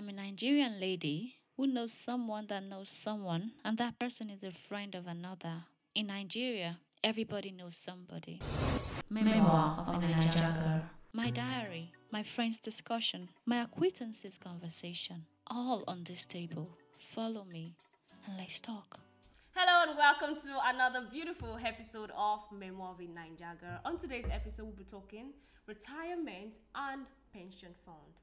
am 0.00 0.08
a 0.08 0.12
Nigerian 0.12 0.80
lady 0.80 1.34
who 1.58 1.66
knows 1.66 1.92
someone 1.92 2.46
that 2.46 2.62
knows 2.62 2.88
someone, 2.88 3.52
and 3.62 3.76
that 3.76 3.98
person 3.98 4.30
is 4.30 4.42
a 4.42 4.50
friend 4.50 4.94
of 4.94 5.06
another. 5.06 5.64
In 5.94 6.06
Nigeria, 6.06 6.78
everybody 7.04 7.50
knows 7.50 7.76
somebody. 7.76 8.40
Memoir 9.10 9.84
of 9.86 10.02
a 10.02 10.08
Niger 10.08 10.54
girl. 10.58 10.82
My 11.12 11.28
diary, 11.28 11.92
my 12.10 12.22
friend's 12.22 12.58
discussion, 12.58 13.28
my 13.44 13.60
acquaintances' 13.60 14.38
conversation, 14.38 15.26
all 15.46 15.84
on 15.86 16.04
this 16.04 16.24
table. 16.24 16.70
Follow 17.14 17.44
me 17.44 17.74
and 18.26 18.38
let's 18.38 18.58
talk. 18.58 19.00
Hello 19.54 19.86
and 19.86 19.98
welcome 19.98 20.34
to 20.34 20.56
another 20.64 21.08
beautiful 21.12 21.58
episode 21.62 22.10
of 22.16 22.40
Memoir 22.50 22.92
of 22.92 23.00
a 23.00 23.06
Niger 23.06 23.54
Girl. 23.60 23.80
On 23.84 23.98
today's 23.98 24.28
episode, 24.32 24.62
we'll 24.64 24.76
be 24.76 24.84
talking 24.84 25.34
retirement 25.66 26.54
and 26.74 27.04
pension 27.34 27.74
fund. 27.84 28.14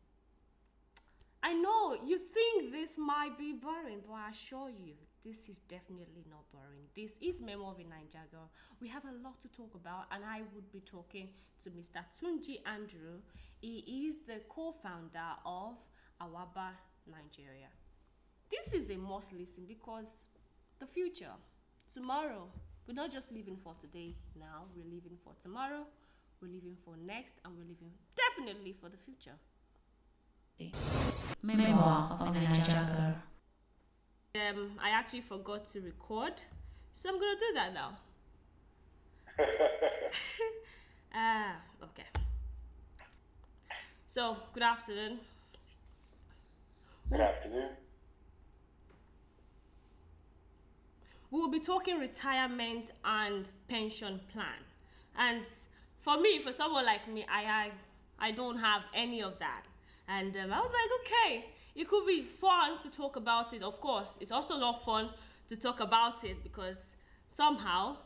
I 1.44 1.54
know 1.54 1.96
you 2.06 2.18
think 2.20 2.72
this 2.72 2.98
might 2.98 3.38
be 3.38 3.54
boring, 3.54 4.02
but 4.06 4.14
I 4.14 4.30
assure 4.32 4.70
you, 4.70 4.94
this 5.24 5.50
is 5.50 5.60
definitely 5.60 6.26
not 6.30 6.50
boring. 6.52 6.86
This 6.96 7.18
is 7.22 7.42
Memo 7.42 7.70
of 7.70 7.80
a 7.80 7.84
Niger 7.84 8.26
Girl. 8.32 8.50
We 8.82 8.88
have 8.90 9.04
a 9.06 9.24
lot 9.24 9.40
to 9.42 9.48
talk 9.50 9.76
about, 9.76 10.06
and 10.12 10.24
I 10.26 10.42
would 10.54 10.72
be 10.72 10.82
talking 10.82 11.30
to 11.64 11.70
Mr. 11.70 12.04
Tunji 12.18 12.60
Andrew. 12.66 13.20
He 13.62 14.08
is 14.08 14.22
the 14.22 14.42
co 14.50 14.72
founder 14.72 15.36
of 15.46 15.76
Awaba 16.22 16.72
Nigeria. 17.10 17.70
This 18.50 18.74
is 18.74 18.90
a 18.90 18.98
must 18.98 19.34
listen 19.34 19.66
because 19.68 20.26
the 20.80 20.88
future, 20.88 21.34
tomorrow, 21.94 22.48
we're 22.88 22.94
not 22.94 23.12
just 23.12 23.32
living 23.32 23.58
for 23.64 23.76
today 23.80 24.16
now, 24.40 24.64
we're 24.76 24.86
living 24.86 25.18
for 25.24 25.34
tomorrow, 25.42 25.86
we're 26.42 26.52
living 26.52 26.78
for 26.86 26.96
next, 26.98 27.34
and 27.44 27.54
we're 27.56 27.68
living 27.68 27.92
definitely 28.16 28.74
for 28.80 28.90
the 28.90 28.98
future. 28.98 29.36
Memoir 31.42 32.18
of 32.20 32.36
a 32.36 32.42
Niger 32.42 32.72
girl. 32.72 33.16
Um, 34.50 34.72
I 34.82 34.90
actually 34.90 35.22
forgot 35.22 35.66
to 35.68 35.82
record, 35.82 36.42
so 36.94 37.10
I'm 37.10 37.16
gonna 37.20 37.40
do 37.40 37.54
that 37.56 37.74
now. 37.74 37.98
Ah, 41.20 41.56
okay. 41.82 42.04
So, 44.06 44.38
good 44.54 44.62
afternoon. 44.62 45.20
Good 47.10 47.22
afternoon. 47.22 47.70
We 51.32 51.40
will 51.40 51.50
be 51.50 51.60
talking 51.60 51.98
retirement 52.00 52.92
and 53.04 53.46
pension 53.68 54.20
plan. 54.32 54.60
And 55.18 55.44
for 56.02 56.20
me, 56.20 56.42
for 56.44 56.52
someone 56.52 56.86
like 56.86 57.08
me, 57.08 57.26
I 57.32 57.72
I, 58.20 58.28
I 58.28 58.32
don't 58.32 58.58
have 58.60 58.84
any 58.94 59.22
of 59.24 59.40
that. 59.40 59.64
And 60.08 60.36
um, 60.38 60.54
I 60.54 60.60
was 60.60 60.72
like, 60.72 60.90
okay, 61.02 61.46
it 61.76 61.88
could 61.88 62.06
be 62.06 62.24
fun 62.24 62.80
to 62.82 62.90
talk 62.90 63.16
about 63.16 63.54
it. 63.54 63.62
Of 63.62 63.80
course, 63.82 64.18
it's 64.22 64.32
also 64.32 64.58
not 64.58 64.84
fun 64.84 65.10
to 65.50 65.56
talk 65.58 65.80
about 65.80 66.24
it 66.24 66.44
because 66.44 66.96
somehow 67.28 67.98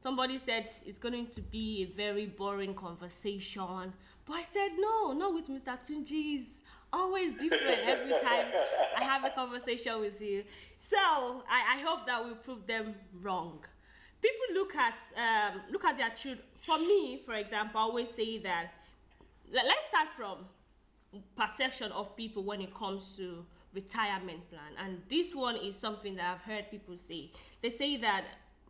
somebody 0.00 0.38
said 0.38 0.68
it's 0.86 0.98
going 0.98 1.26
to 1.28 1.40
be 1.40 1.82
a 1.82 1.96
very 1.96 2.26
boring 2.26 2.74
conversation. 2.74 3.92
But 4.26 4.34
I 4.34 4.42
said, 4.42 4.70
no, 4.78 5.12
not 5.12 5.34
with 5.34 5.48
Mr. 5.48 5.76
Tunji. 5.78 6.36
It's 6.36 6.62
always 6.92 7.34
different 7.34 7.80
every 7.84 8.12
time 8.20 8.46
I 8.98 9.04
have 9.04 9.24
a 9.24 9.30
conversation 9.30 10.00
with 10.00 10.20
you. 10.20 10.44
So 10.78 10.96
I, 10.98 11.76
I 11.76 11.82
hope 11.84 12.06
that 12.06 12.24
we 12.24 12.32
prove 12.34 12.66
them 12.66 12.94
wrong. 13.20 13.58
People 14.22 14.54
look 14.54 14.74
at 14.74 14.98
um, 15.16 15.60
look 15.70 15.84
at 15.84 15.98
their 15.98 16.10
children. 16.10 16.46
For 16.52 16.78
me, 16.78 17.20
for 17.26 17.34
example, 17.34 17.78
I 17.80 17.84
always 17.84 18.10
say 18.10 18.38
that. 18.38 18.72
Let's 19.52 19.86
start 19.88 20.08
from 20.16 20.46
perception 21.36 21.92
of 21.92 22.16
people 22.16 22.44
when 22.44 22.60
it 22.60 22.74
comes 22.74 23.16
to 23.16 23.44
retirement 23.74 24.48
plan. 24.48 24.72
And 24.78 25.02
this 25.08 25.34
one 25.34 25.56
is 25.56 25.76
something 25.76 26.16
that 26.16 26.34
i've 26.34 26.42
heard 26.42 26.70
people 26.70 26.96
say. 26.96 27.32
They 27.62 27.70
say 27.70 27.96
that 27.98 28.24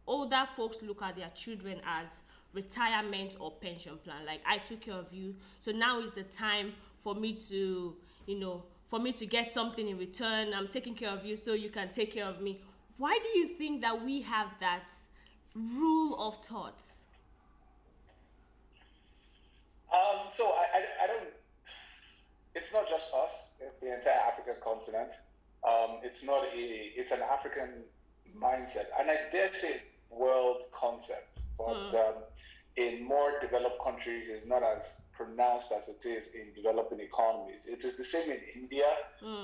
older 0.06 0.44
folks 0.56 0.78
look 0.82 1.02
at 1.02 1.16
their 1.16 1.30
children 1.34 1.80
as 1.86 2.22
retirement 2.52 3.36
or 3.38 3.52
pension 3.52 3.98
plan. 4.02 4.24
Like 4.26 4.40
i 4.46 4.58
took 4.58 4.80
care 4.80 4.94
of 4.94 5.12
you. 5.12 5.34
So 5.60 5.72
now 5.72 6.00
is 6.00 6.12
the 6.12 6.22
time 6.22 6.72
for 7.02 7.14
me 7.14 7.34
to 7.48 7.96
you 8.26 8.38
know 8.38 8.64
for 8.86 8.98
me 8.98 9.12
to 9.12 9.26
get 9.26 9.50
something 9.50 9.88
in 9.88 9.98
return. 9.98 10.54
I'm 10.54 10.68
taking 10.68 10.94
care 10.94 11.10
of 11.10 11.24
you 11.24 11.36
so 11.36 11.52
you 11.52 11.70
can 11.70 11.92
take 11.92 12.14
care 12.14 12.26
of 12.26 12.40
me. 12.40 12.60
Why 12.96 13.18
do 13.22 13.38
you 13.38 13.48
think 13.48 13.80
that 13.80 14.04
we 14.04 14.22
have 14.22 14.48
that 14.60 14.92
rule 15.54 16.16
of 16.18 16.44
thought? 16.44 16.82
Um, 19.92 20.26
so 20.32 20.44
I, 20.46 20.64
I, 20.74 21.04
I 21.04 21.06
don't. 21.06 21.24
It's 22.54 22.72
not 22.72 22.88
just 22.88 23.12
us. 23.14 23.52
It's 23.60 23.80
the 23.80 23.94
entire 23.94 24.20
African 24.28 24.54
continent. 24.62 25.12
Um, 25.66 25.98
it's 26.02 26.24
not 26.24 26.44
a. 26.44 26.92
It's 26.96 27.12
an 27.12 27.20
African 27.22 27.84
mindset, 28.38 28.86
and 28.98 29.10
I 29.10 29.16
dare 29.32 29.52
say 29.52 29.80
world 30.10 30.62
concept. 30.72 31.38
But 31.58 31.76
um, 31.94 32.14
in 32.76 33.04
more 33.04 33.40
developed 33.40 33.82
countries, 33.82 34.28
it's 34.28 34.46
not 34.46 34.62
as 34.62 35.02
pronounced 35.12 35.72
as 35.72 35.88
it 35.88 36.04
is 36.06 36.28
in 36.34 36.52
developing 36.54 37.00
economies. 37.00 37.66
It 37.66 37.84
is 37.84 37.96
the 37.96 38.04
same 38.04 38.30
in 38.30 38.40
India. 38.54 38.90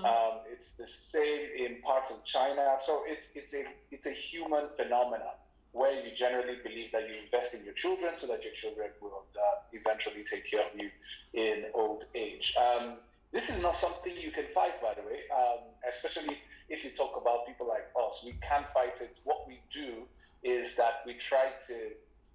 Um, 0.04 0.40
it's 0.52 0.74
the 0.74 0.88
same 0.88 1.48
in 1.56 1.80
parts 1.82 2.10
of 2.10 2.24
China. 2.24 2.76
So 2.80 3.02
it's 3.06 3.30
it's 3.34 3.54
a 3.54 3.64
it's 3.90 4.06
a 4.06 4.10
human 4.12 4.66
phenomenon 4.76 5.34
where 5.72 5.92
you 5.92 6.10
generally 6.16 6.58
believe 6.64 6.90
that 6.92 7.08
you 7.08 7.14
invest 7.24 7.54
in 7.54 7.64
your 7.64 7.74
children 7.74 8.16
so 8.16 8.26
that 8.26 8.42
your 8.44 8.52
children 8.54 8.90
will 9.00 9.24
uh, 9.36 9.40
eventually 9.72 10.24
take 10.30 10.50
care 10.50 10.60
of 10.60 10.78
you 10.78 10.90
in 11.32 11.66
old 11.74 12.04
age. 12.14 12.54
Um, 12.56 12.94
this 13.32 13.48
is 13.48 13.62
not 13.62 13.76
something 13.76 14.12
you 14.16 14.32
can 14.32 14.46
fight, 14.52 14.82
by 14.82 14.94
the 14.94 15.02
way, 15.02 15.20
um, 15.36 15.58
especially 15.88 16.38
if 16.68 16.84
you 16.84 16.90
talk 16.90 17.12
about 17.20 17.46
people 17.46 17.68
like 17.68 17.86
us. 18.04 18.22
We 18.24 18.34
can't 18.42 18.66
fight 18.74 19.00
it. 19.00 19.20
What 19.24 19.46
we 19.46 19.60
do 19.72 20.02
is 20.42 20.74
that 20.76 21.02
we 21.06 21.14
try 21.14 21.46
to 21.68 21.74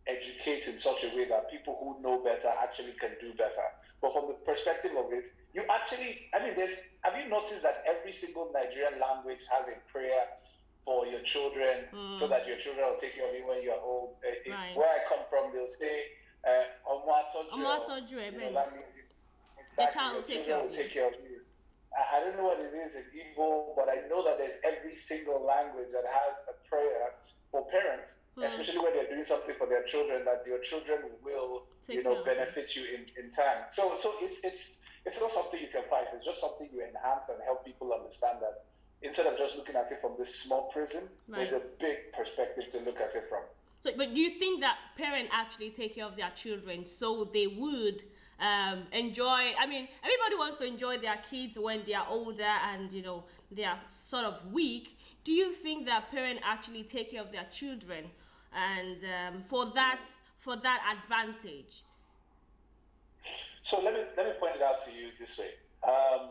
educate 0.08 0.68
in 0.68 0.78
such 0.80 1.04
a 1.04 1.16
way 1.16 1.28
that 1.28 1.52
people 1.52 1.78
who 1.82 2.02
know 2.02 2.24
better 2.24 2.50
actually 2.62 2.94
can 3.00 3.12
do 3.20 3.34
better. 3.34 3.68
But 4.02 4.14
from 4.14 4.28
the 4.28 4.34
perspective 4.46 4.92
of 4.98 5.12
it, 5.12 5.30
you 5.54 5.64
actually, 5.70 6.30
I 6.34 6.46
mean, 6.46 6.54
there's, 6.56 6.80
have 7.02 7.20
you 7.22 7.30
noticed 7.30 7.64
that 7.64 7.84
every 7.88 8.14
single 8.14 8.52
Nigerian 8.54 9.00
language 9.00 9.42
has 9.52 9.68
a 9.68 9.92
prayer 9.92 10.28
for 10.86 11.06
your 11.08 11.22
children 11.22 11.86
so 12.16 12.28
that 12.28 12.48
your 12.48 12.58
children 12.58 12.86
will 12.90 12.98
take 13.02 13.16
care 13.16 13.28
of 13.28 13.36
you 13.36 13.46
when 13.48 13.62
you're 13.64 13.82
old? 13.82 14.16
Uh, 14.24 14.52
Right. 14.52 14.78
Where 14.78 14.88
I 14.90 15.00
come 15.10 15.24
from, 15.30 15.52
they'll 15.52 15.68
say, 15.68 15.96
uh, 16.46 16.64
"Ọmọ 16.94 17.12
atọ́jú 17.22 17.52
Ọmọ 17.58 17.70
ẹ," 17.74 17.80
atọ́jú 17.80 18.16
ẹ, 18.24 18.34
you 18.34 18.40
know, 18.40 18.54
that 18.54 18.72
means 18.76 18.96
exactly, 19.58 19.94
child 19.94 20.16
will 20.16 20.24
take 20.24 20.46
care 20.46 20.56
of 20.58 20.64
will 20.64 20.72
you. 20.72 20.78
take 20.84 20.92
care 20.92 21.08
of 21.08 21.14
you. 21.26 21.42
I 21.98 22.18
I 22.18 22.20
don't 22.22 22.36
know 22.38 22.44
what 22.52 22.60
it 22.60 22.74
is 22.74 22.96
in 22.96 23.06
Igbo, 23.22 23.76
but 23.76 23.88
I 23.90 23.98
know 24.10 24.22
that 24.28 24.38
there's 24.38 24.60
every 24.64 24.96
single 24.96 25.40
language 25.54 25.92
that 25.98 26.06
has 26.06 26.34
a 26.54 26.56
prayer 26.70 27.06
for 27.52 27.66
parents, 27.78 28.20
Hmm. 28.36 28.44
especially 28.44 28.80
when 28.80 28.94
they're 28.94 29.08
doing 29.16 29.24
something 29.34 29.56
for 29.56 29.66
their 29.68 29.84
children, 29.84 30.24
that 30.26 30.46
your 30.46 30.60
children 30.60 31.00
will, 31.24 31.52
Take 31.88 31.98
you 31.98 32.04
know, 32.04 32.24
benefit 32.24 32.76
you 32.76 32.84
in, 32.96 33.02
in 33.20 33.32
time. 33.32 33.60
So, 33.72 33.96
so 33.96 34.08
it's 34.26 34.40
it's 34.50 34.78
it's 35.06 35.20
not 35.22 35.32
something 35.32 35.60
you 35.62 35.70
can 35.70 35.84
fight. 35.90 36.08
It's 36.14 36.26
just 36.26 36.42
something 36.42 36.68
you 36.74 36.82
enhance 36.82 37.30
and 37.30 37.42
help 37.44 37.64
people 37.64 37.94
understand 37.94 38.40
that 38.42 38.56
instead 39.02 39.26
of 39.28 39.38
just 39.38 39.58
looking 39.58 39.76
at 39.76 39.92
it 39.92 40.02
from 40.02 40.14
this 40.18 40.34
small 40.36 40.64
prism, 40.74 41.04
there's 41.28 41.54
a 41.54 41.62
big 41.80 42.12
perspective 42.14 42.70
to 42.72 42.80
look 42.80 43.00
at 43.00 43.16
it 43.16 43.26
from. 43.30 43.42
So, 43.84 43.92
but 43.96 44.16
do 44.16 44.20
you 44.20 44.40
think 44.40 44.62
that 44.62 44.78
parents 44.98 45.30
actually 45.32 45.70
take 45.70 45.96
care 45.96 46.06
of 46.06 46.16
their 46.16 46.32
children 46.32 46.86
so 46.86 47.30
they 47.32 47.46
would 47.46 48.04
um, 48.40 48.88
enjoy? 48.92 49.54
I 49.60 49.68
mean, 49.68 49.88
everybody 50.04 50.36
wants 50.38 50.58
to 50.58 50.66
enjoy 50.66 50.98
their 50.98 51.18
kids 51.30 51.60
when 51.60 51.84
they 51.86 51.94
are 51.94 52.08
older 52.10 52.44
and 52.44 52.92
you 52.92 53.04
know 53.04 53.26
they 53.52 53.64
are 53.64 53.80
sort 53.88 54.26
of 54.26 54.52
weak. 54.52 54.98
Do 55.24 55.34
you 55.34 55.52
think 55.52 55.86
that 55.86 56.10
parents 56.10 56.42
actually 56.44 56.84
take 56.84 57.12
care 57.12 57.22
of 57.22 57.32
their 57.32 57.46
children, 57.52 58.06
and 58.54 58.98
um, 59.04 59.42
for 59.44 59.72
that 59.76 60.04
for 60.40 60.56
that 60.56 60.98
advantage? 60.98 61.84
So 63.62 63.82
let 63.84 63.94
me 63.94 64.02
let 64.18 64.26
me 64.26 64.34
point 64.40 64.56
it 64.56 64.62
out 64.62 64.84
to 64.86 64.92
you 64.92 65.10
this 65.20 65.38
way. 65.38 65.52
Um, 65.88 66.30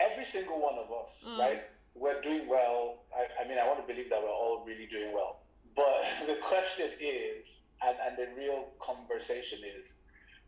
every 0.00 0.24
single 0.24 0.60
one 0.60 0.74
of 0.78 0.90
us, 0.92 1.24
mm. 1.26 1.38
right? 1.38 1.62
We're 1.94 2.20
doing 2.20 2.48
well. 2.48 3.02
I, 3.14 3.44
I 3.44 3.48
mean, 3.48 3.58
I 3.58 3.66
want 3.66 3.80
to 3.80 3.92
believe 3.92 4.10
that 4.10 4.22
we're 4.22 4.28
all 4.28 4.64
really 4.66 4.86
doing 4.86 5.12
well. 5.12 5.40
But 5.74 6.04
the 6.26 6.36
question 6.42 6.90
is, 7.00 7.58
and, 7.82 7.96
and 8.06 8.16
the 8.16 8.28
real 8.36 8.68
conversation 8.80 9.60
is, 9.60 9.92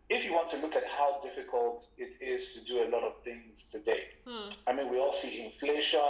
if 0.08 0.24
you 0.24 0.32
want 0.32 0.50
to 0.50 0.56
look 0.58 0.74
at 0.74 0.84
how 0.86 1.20
difficult 1.22 1.86
it 1.96 2.16
is 2.20 2.52
to 2.54 2.60
do 2.64 2.82
a 2.82 2.88
lot 2.90 3.04
of 3.04 3.22
things 3.22 3.68
today, 3.70 4.08
hmm. 4.26 4.48
I 4.66 4.72
mean, 4.72 4.90
we 4.90 4.98
all 4.98 5.12
see 5.12 5.44
inflation. 5.44 6.00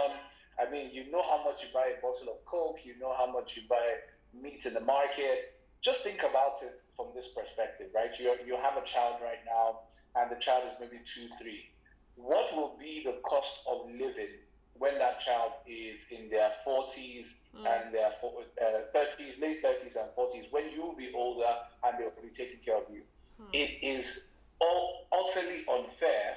I 0.59 0.71
mean, 0.71 0.91
you 0.93 1.11
know 1.11 1.23
how 1.23 1.45
much 1.45 1.63
you 1.63 1.69
buy 1.73 1.93
a 1.97 2.01
bottle 2.01 2.33
of 2.33 2.45
Coke, 2.47 2.81
you 2.85 2.95
know 2.99 3.15
how 3.17 3.31
much 3.31 3.57
you 3.57 3.63
buy 3.69 3.97
meat 4.33 4.65
in 4.65 4.75
the 4.75 4.81
market. 4.81 5.55
Just 5.83 6.03
think 6.03 6.21
about 6.21 6.63
it 6.63 6.81
from 6.97 7.09
this 7.15 7.29
perspective, 7.29 7.89
right? 7.95 8.11
You, 8.19 8.35
you 8.47 8.57
have 8.57 8.77
a 8.77 8.87
child 8.87 9.17
right 9.23 9.41
now, 9.47 9.81
and 10.17 10.31
the 10.31 10.41
child 10.41 10.65
is 10.69 10.75
maybe 10.81 11.01
two, 11.05 11.29
three. 11.41 11.65
What 12.17 12.55
will 12.55 12.77
be 12.79 13.03
the 13.05 13.17
cost 13.23 13.61
of 13.69 13.87
living 13.91 14.29
when 14.79 14.99
that 14.99 15.21
child 15.21 15.53
is 15.67 16.03
in 16.11 16.29
their 16.31 16.53
40s 16.67 17.35
and 17.67 17.93
their 17.95 18.07
uh, 18.09 18.97
30s, 18.97 19.41
late 19.41 19.63
30s 19.63 19.97
and 19.97 20.09
40s, 20.17 20.51
when 20.51 20.65
you'll 20.75 20.97
be 20.97 21.11
older 21.15 21.53
and 21.85 21.99
they'll 21.99 22.13
be 22.23 22.31
taking 22.35 22.61
care 22.65 22.77
of 22.77 22.85
you? 22.93 23.03
It 23.53 23.79
is 23.83 24.25
all 24.61 25.07
utterly 25.13 25.65
unfair 25.69 26.37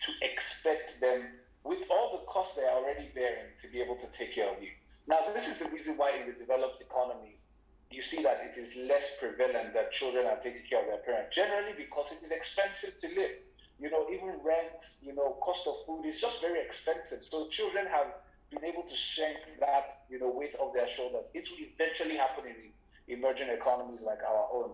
to 0.00 0.12
expect 0.22 1.00
them, 1.00 1.28
with 1.64 1.80
all 1.90 2.12
the 2.18 2.24
costs 2.26 2.56
they 2.56 2.62
are 2.64 2.76
already 2.76 3.08
bearing, 3.14 3.46
to 3.62 3.68
be 3.68 3.80
able 3.80 3.96
to 3.96 4.06
take 4.12 4.34
care 4.34 4.48
of 4.54 4.62
you. 4.62 4.68
Now, 5.08 5.18
this 5.34 5.48
is 5.48 5.58
the 5.58 5.68
reason 5.70 5.96
why 5.96 6.12
in 6.12 6.26
the 6.26 6.32
developed 6.38 6.82
economies, 6.82 7.46
you 7.90 8.02
see 8.02 8.22
that 8.22 8.42
it 8.50 8.58
is 8.58 8.76
less 8.76 9.16
prevalent 9.18 9.72
that 9.74 9.92
children 9.92 10.26
are 10.26 10.36
taking 10.36 10.62
care 10.68 10.80
of 10.80 10.86
their 10.86 10.98
parents. 10.98 11.34
Generally, 11.34 11.74
because 11.76 12.12
it 12.12 12.22
is 12.22 12.30
expensive 12.30 12.98
to 12.98 13.08
live. 13.14 13.36
You 13.78 13.90
know, 13.90 14.06
even 14.10 14.40
rent, 14.42 14.82
you 15.02 15.14
know, 15.14 15.36
cost 15.42 15.66
of 15.66 15.74
food 15.86 16.06
is 16.06 16.20
just 16.20 16.40
very 16.40 16.60
expensive. 16.60 17.22
So 17.22 17.48
children 17.48 17.86
have 17.86 18.06
been 18.50 18.64
able 18.64 18.82
to 18.82 18.96
shank 18.96 19.36
that, 19.60 19.90
you 20.08 20.18
know, 20.18 20.30
weight 20.30 20.54
off 20.58 20.72
their 20.74 20.88
shoulders. 20.88 21.26
It 21.34 21.48
will 21.50 21.66
eventually 21.66 22.16
happen 22.16 22.44
in 22.46 22.72
emerging 23.08 23.48
economies 23.48 24.02
like 24.02 24.20
our 24.26 24.48
own. 24.52 24.70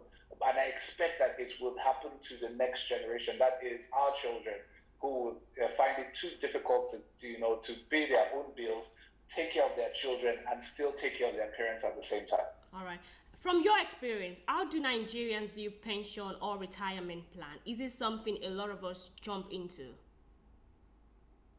And 0.46 0.58
I 0.58 0.64
expect 0.64 1.18
that 1.18 1.36
it 1.38 1.52
will 1.60 1.76
happen 1.78 2.10
to 2.28 2.36
the 2.36 2.54
next 2.54 2.88
generation. 2.88 3.36
That 3.38 3.58
is 3.62 3.86
our 3.96 4.14
children 4.20 4.54
who 5.00 5.36
uh, 5.62 5.68
find 5.76 5.98
it 5.98 6.14
too 6.14 6.30
difficult 6.40 6.94
to, 7.20 7.28
you 7.28 7.40
know, 7.40 7.56
to 7.56 7.74
pay 7.90 8.08
their 8.08 8.26
own 8.34 8.46
bills, 8.56 8.92
take 9.34 9.50
care 9.50 9.64
of 9.64 9.76
their 9.76 9.90
children, 9.90 10.36
and 10.50 10.62
still 10.62 10.92
take 10.92 11.18
care 11.18 11.30
of 11.30 11.36
their 11.36 11.50
parents 11.56 11.84
at 11.84 11.96
the 11.96 12.04
same 12.04 12.26
time. 12.26 12.46
All 12.74 12.84
right. 12.84 13.00
From 13.42 13.60
your 13.64 13.80
experience, 13.80 14.40
how 14.46 14.68
do 14.68 14.80
Nigerians 14.80 15.52
view 15.52 15.72
pension 15.72 16.30
or 16.40 16.58
retirement 16.58 17.28
plan? 17.32 17.58
Is 17.66 17.80
it 17.80 17.90
something 17.90 18.38
a 18.44 18.48
lot 18.48 18.70
of 18.70 18.84
us 18.84 19.10
jump 19.20 19.48
into? 19.50 19.86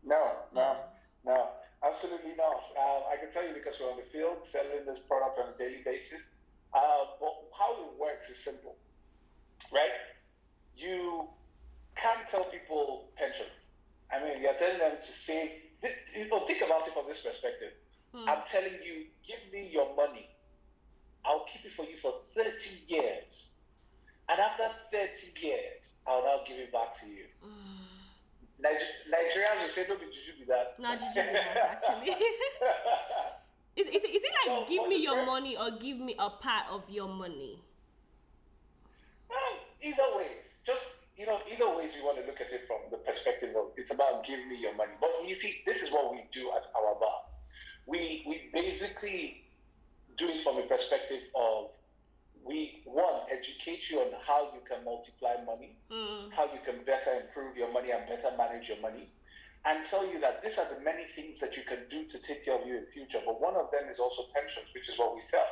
No, 0.02 0.32
no, 0.56 0.78
no, 1.26 1.50
absolutely 1.86 2.36
not. 2.38 2.64
Uh, 2.80 3.12
I 3.12 3.18
can 3.20 3.34
tell 3.34 3.46
you 3.46 3.54
because 3.54 3.82
we're 3.82 3.92
on 3.92 3.98
the 3.98 4.04
field 4.04 4.38
selling 4.44 4.86
this 4.86 5.00
product 5.00 5.38
on 5.38 5.54
a 5.54 5.58
daily 5.58 5.82
basis. 5.84 6.22
Uh, 6.74 6.80
but 7.20 7.34
how 7.58 7.74
it 7.74 8.00
works 8.00 8.30
is 8.30 8.38
simple, 8.38 8.78
right? 9.74 9.92
You 10.78 11.28
can't 11.98 12.30
tell 12.30 12.46
people 12.46 13.10
pensions. 13.18 13.72
I 14.10 14.24
mean, 14.24 14.42
you're 14.42 14.54
telling 14.54 14.80
them 14.80 14.94
to 15.04 15.12
save. 15.12 15.50
You 16.16 16.30
know, 16.30 16.48
think 16.48 16.62
about 16.62 16.88
it 16.88 16.94
from 16.94 17.08
this 17.10 17.24
perspective. 17.24 17.74
Hmm. 18.16 18.30
I'm 18.30 18.44
telling 18.50 18.80
you, 18.86 19.08
give 19.28 19.40
me 19.52 19.68
your 19.70 19.94
money. 19.98 20.30
I'll 21.26 21.46
keep 21.46 21.66
it 21.66 21.74
for 21.74 21.86
you 21.86 21.98
for 21.98 22.14
30 22.36 22.52
years. 22.88 23.56
And 24.30 24.40
after 24.40 24.64
30 24.92 25.46
years, 25.46 25.98
I'll 26.08 26.24
now 26.24 26.42
give 26.46 26.58
it 26.58 26.72
back 26.72 26.98
to 27.02 27.08
you. 27.08 27.26
Niger- 28.60 29.04
Nigerians 29.12 29.62
will 29.62 29.70
say, 29.70 29.86
no, 29.90 29.98
did 29.98 30.10
you 30.14 30.34
do 30.40 30.46
that? 30.48 30.80
Not 30.80 31.00
you 31.00 31.14
that, 31.16 31.58
actually. 31.58 32.16
Is, 33.76 33.88
is, 33.88 34.04
is 34.04 34.22
it 34.24 34.32
like 34.46 34.46
so, 34.46 34.66
give 34.70 34.88
me 34.88 35.02
your 35.02 35.26
money 35.26 35.58
or 35.58 35.72
give 35.72 35.98
me 35.98 36.16
a 36.20 36.30
part 36.30 36.68
of 36.70 36.84
your 36.88 37.08
money? 37.10 37.60
Well, 39.28 39.40
either 39.82 40.04
ways. 40.16 40.58
Just, 40.64 40.92
you 41.18 41.26
know, 41.26 41.40
either 41.52 41.76
ways 41.76 41.94
you 41.98 42.06
want 42.06 42.20
to 42.20 42.26
look 42.28 42.40
at 42.40 42.52
it 42.52 42.68
from 42.68 42.78
the 42.92 42.98
perspective 42.98 43.56
of 43.56 43.72
it's 43.76 43.92
about 43.92 44.28
give 44.28 44.46
me 44.48 44.58
your 44.62 44.76
money. 44.76 44.92
But 45.02 45.10
you 45.28 45.34
see, 45.34 45.64
this 45.66 45.82
is 45.82 45.92
what 45.92 46.12
we 46.12 46.24
do 46.32 46.52
at 46.52 46.72
Awaba. 46.76 47.12
We, 47.88 48.24
we 48.28 48.52
basically 48.54 49.43
do 50.18 50.30
it 50.30 50.42
from 50.42 50.58
a 50.58 50.64
perspective 50.64 51.22
of 51.36 51.70
we, 52.46 52.82
one, 52.86 53.22
educate 53.32 53.90
you 53.90 54.00
on 54.00 54.12
how 54.26 54.52
you 54.54 54.60
can 54.68 54.84
multiply 54.84 55.36
money, 55.46 55.78
mm. 55.90 56.32
how 56.32 56.44
you 56.46 56.60
can 56.66 56.84
better 56.86 57.22
improve 57.22 57.56
your 57.56 57.72
money 57.72 57.92
and 57.92 58.08
better 58.08 58.36
manage 58.38 58.68
your 58.68 58.80
money 58.82 59.08
and 59.66 59.84
tell 59.84 60.06
you 60.06 60.20
that 60.20 60.44
these 60.44 60.58
are 60.58 60.68
the 60.74 60.82
many 60.84 61.06
things 61.16 61.40
that 61.40 61.56
you 61.56 61.64
can 61.64 61.80
do 61.90 62.04
to 62.06 62.20
take 62.20 62.44
care 62.44 62.60
of 62.60 62.68
you 62.68 62.78
in 62.78 62.86
future. 62.94 63.20
But 63.26 63.40
one 63.40 63.56
of 63.56 63.72
them 63.72 63.90
is 63.90 64.00
also 64.00 64.24
pensions, 64.36 64.68
which 64.74 64.90
is 64.90 65.00
what 65.00 65.16
we 65.16 65.22
sell. 65.22 65.48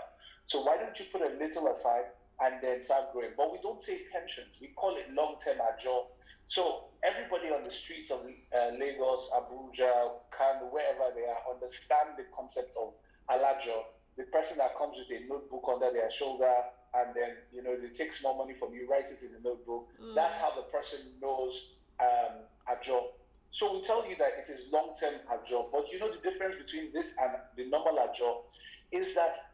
So 0.48 0.62
why 0.64 0.78
don't 0.78 0.98
you 1.00 1.06
put 1.12 1.22
a 1.22 1.32
little 1.40 1.68
aside 1.72 2.12
and 2.42 2.56
then 2.62 2.82
start 2.84 3.14
growing? 3.14 3.32
But 3.38 3.54
we 3.54 3.60
don't 3.64 3.82
say 3.82 4.02
pensions. 4.12 4.52
We 4.60 4.68
call 4.76 4.98
it 4.98 5.08
long-term 5.14 5.58
ajo. 5.64 6.08
So 6.48 6.92
everybody 7.04 7.54
on 7.56 7.64
the 7.64 7.72
streets 7.72 8.12
of 8.12 8.20
uh, 8.20 8.76
Lagos, 8.78 9.32
Abuja, 9.32 10.12
Kano, 10.30 10.68
wherever 10.70 11.16
they 11.16 11.24
are, 11.24 11.40
understand 11.54 12.18
the 12.18 12.26
concept 12.36 12.76
of 12.76 12.92
alajo. 13.30 13.86
The 14.18 14.24
person 14.24 14.58
that 14.58 14.78
comes 14.78 14.98
with 14.98 15.22
a 15.22 15.28
notebook 15.28 15.64
under 15.72 15.92
their 15.92 16.12
shoulder 16.12 16.54
and 16.94 17.16
then 17.16 17.38
you 17.54 17.64
know 17.64 17.76
they 17.78 17.88
take 17.88 18.14
small 18.14 18.38
money 18.38 18.54
from 18.60 18.74
you, 18.74 18.88
write 18.90 19.10
it 19.10 19.24
in 19.24 19.32
the 19.32 19.50
notebook. 19.50 19.88
Mm. 20.02 20.16
That's 20.16 20.40
how 20.42 20.52
the 20.56 20.64
person 20.64 21.00
knows 21.22 21.72
um, 22.00 22.44
job. 22.84 23.04
so 23.52 23.76
we 23.76 23.84
tell 23.84 24.08
you 24.10 24.16
that 24.18 24.32
it 24.44 24.50
is 24.50 24.72
long-term 24.72 25.14
ajo, 25.30 25.68
but 25.72 25.92
you 25.92 26.00
know 26.00 26.10
the 26.10 26.22
difference 26.30 26.56
between 26.58 26.92
this 26.94 27.16
and 27.22 27.32
the 27.58 27.66
normal 27.70 28.00
ajo 28.00 28.44
is 28.92 29.14
that 29.16 29.52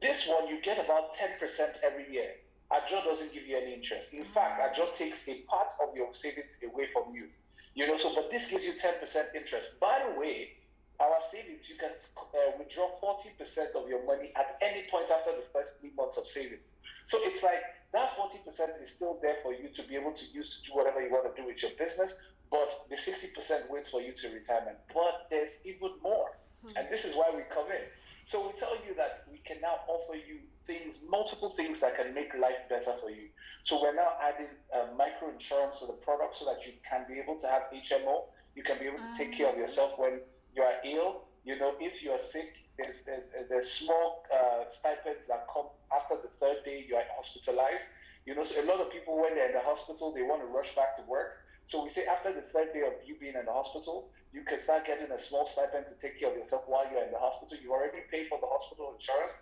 this 0.00 0.26
one 0.28 0.48
you 0.48 0.60
get 0.60 0.78
about 0.78 1.14
10% 1.14 1.38
every 1.82 2.12
year. 2.12 2.30
Ajo 2.70 3.02
doesn't 3.04 3.32
give 3.32 3.46
you 3.46 3.56
any 3.56 3.74
interest. 3.74 4.12
In 4.12 4.24
fact, 4.24 4.60
ajo 4.60 4.90
takes 4.94 5.28
a 5.28 5.34
part 5.42 5.68
of 5.82 5.94
your 5.96 6.12
savings 6.12 6.58
away 6.64 6.88
from 6.92 7.14
you. 7.14 7.26
You 7.74 7.86
know, 7.86 7.96
so 7.96 8.14
but 8.14 8.30
this 8.30 8.50
gives 8.50 8.64
you 8.64 8.72
10% 8.72 9.34
interest. 9.34 9.78
By 9.80 10.02
the 10.06 10.18
way, 10.18 10.52
our 11.00 11.18
savings, 11.30 11.68
you 11.68 11.76
can 11.76 11.90
uh, 12.16 12.58
withdraw 12.58 12.90
40% 13.02 13.74
of 13.74 13.88
your 13.88 14.04
money 14.06 14.32
at 14.36 14.56
any 14.62 14.86
point 14.90 15.06
after 15.10 15.32
the 15.32 15.44
first 15.52 15.80
three 15.80 15.90
months 15.96 16.16
of 16.16 16.26
savings. 16.26 16.74
So 17.06 17.18
it's 17.22 17.42
like 17.42 17.62
that 17.92 18.16
40% 18.16 18.82
is 18.82 18.90
still 18.90 19.18
there 19.22 19.36
for 19.42 19.52
you 19.52 19.68
to 19.74 19.82
be 19.82 19.96
able 19.96 20.12
to 20.12 20.24
use 20.32 20.60
to 20.60 20.70
do 20.70 20.76
whatever 20.76 21.02
you 21.02 21.10
want 21.10 21.34
to 21.34 21.40
do 21.40 21.46
with 21.46 21.62
your 21.62 21.72
business, 21.78 22.18
but 22.50 22.86
the 22.88 22.96
60% 22.96 23.70
waits 23.70 23.90
for 23.90 24.00
you 24.00 24.12
to 24.12 24.28
retirement. 24.28 24.78
But 24.92 25.26
there's 25.30 25.60
even 25.64 25.90
more. 26.02 26.38
Mm-hmm. 26.64 26.78
And 26.78 26.88
this 26.90 27.04
is 27.04 27.14
why 27.16 27.30
we 27.34 27.42
come 27.52 27.70
in. 27.70 27.82
So 28.26 28.46
we 28.46 28.58
tell 28.58 28.74
you 28.86 28.94
that 28.96 29.24
we 29.30 29.38
can 29.38 29.60
now 29.60 29.80
offer 29.86 30.14
you 30.14 30.38
things, 30.66 31.00
multiple 31.08 31.52
things 31.56 31.80
that 31.80 31.96
can 31.96 32.14
make 32.14 32.32
life 32.34 32.68
better 32.70 32.94
for 33.00 33.10
you. 33.10 33.28
So 33.64 33.82
we're 33.82 33.94
now 33.94 34.12
adding 34.22 34.48
uh, 34.74 34.86
micro 34.96 35.30
insurance 35.30 35.80
to 35.80 35.86
the 35.86 35.92
product 35.92 36.36
so 36.36 36.46
that 36.46 36.66
you 36.66 36.72
can 36.88 37.04
be 37.06 37.20
able 37.20 37.36
to 37.38 37.46
have 37.46 37.64
HMO. 37.74 38.24
You 38.56 38.62
can 38.62 38.78
be 38.78 38.86
able 38.86 39.00
to 39.00 39.12
take 39.16 39.32
care 39.32 39.50
of 39.50 39.58
yourself 39.58 39.98
when 39.98 40.20
you 40.54 40.62
are 40.62 40.74
ill. 40.84 41.22
You 41.44 41.58
know, 41.58 41.74
if 41.80 42.02
you 42.02 42.10
are 42.12 42.18
sick, 42.18 42.54
there's 42.78 43.02
there's, 43.02 43.34
there's 43.48 43.70
small 43.70 44.24
uh, 44.32 44.64
stipends 44.68 45.26
that 45.28 45.46
come 45.52 45.66
after 45.94 46.16
the 46.16 46.28
third 46.40 46.64
day 46.64 46.84
you 46.88 46.96
are 46.96 47.04
hospitalized. 47.16 47.86
You 48.26 48.34
know, 48.34 48.44
so 48.44 48.62
a 48.62 48.66
lot 48.66 48.80
of 48.80 48.90
people 48.90 49.20
when 49.20 49.34
they're 49.34 49.48
in 49.48 49.54
the 49.54 49.60
hospital, 49.60 50.12
they 50.12 50.22
want 50.22 50.40
to 50.40 50.46
rush 50.46 50.74
back 50.74 50.96
to 50.96 51.02
work. 51.10 51.44
So 51.66 51.82
we 51.82 51.90
say 51.90 52.04
after 52.06 52.32
the 52.32 52.42
third 52.42 52.72
day 52.72 52.82
of 52.82 52.92
you 53.06 53.16
being 53.20 53.34
in 53.34 53.44
the 53.44 53.52
hospital, 53.52 54.10
you 54.32 54.42
can 54.44 54.58
start 54.58 54.86
getting 54.86 55.10
a 55.10 55.20
small 55.20 55.46
stipend 55.46 55.88
to 55.88 55.98
take 55.98 56.18
care 56.20 56.30
of 56.30 56.36
yourself 56.36 56.64
while 56.66 56.84
you're 56.90 57.04
in 57.04 57.10
the 57.12 57.18
hospital. 57.18 57.56
You 57.62 57.72
already 57.72 58.00
paid 58.10 58.28
for 58.28 58.38
the 58.40 58.46
hospital 58.46 58.92
insurance. 58.94 59.32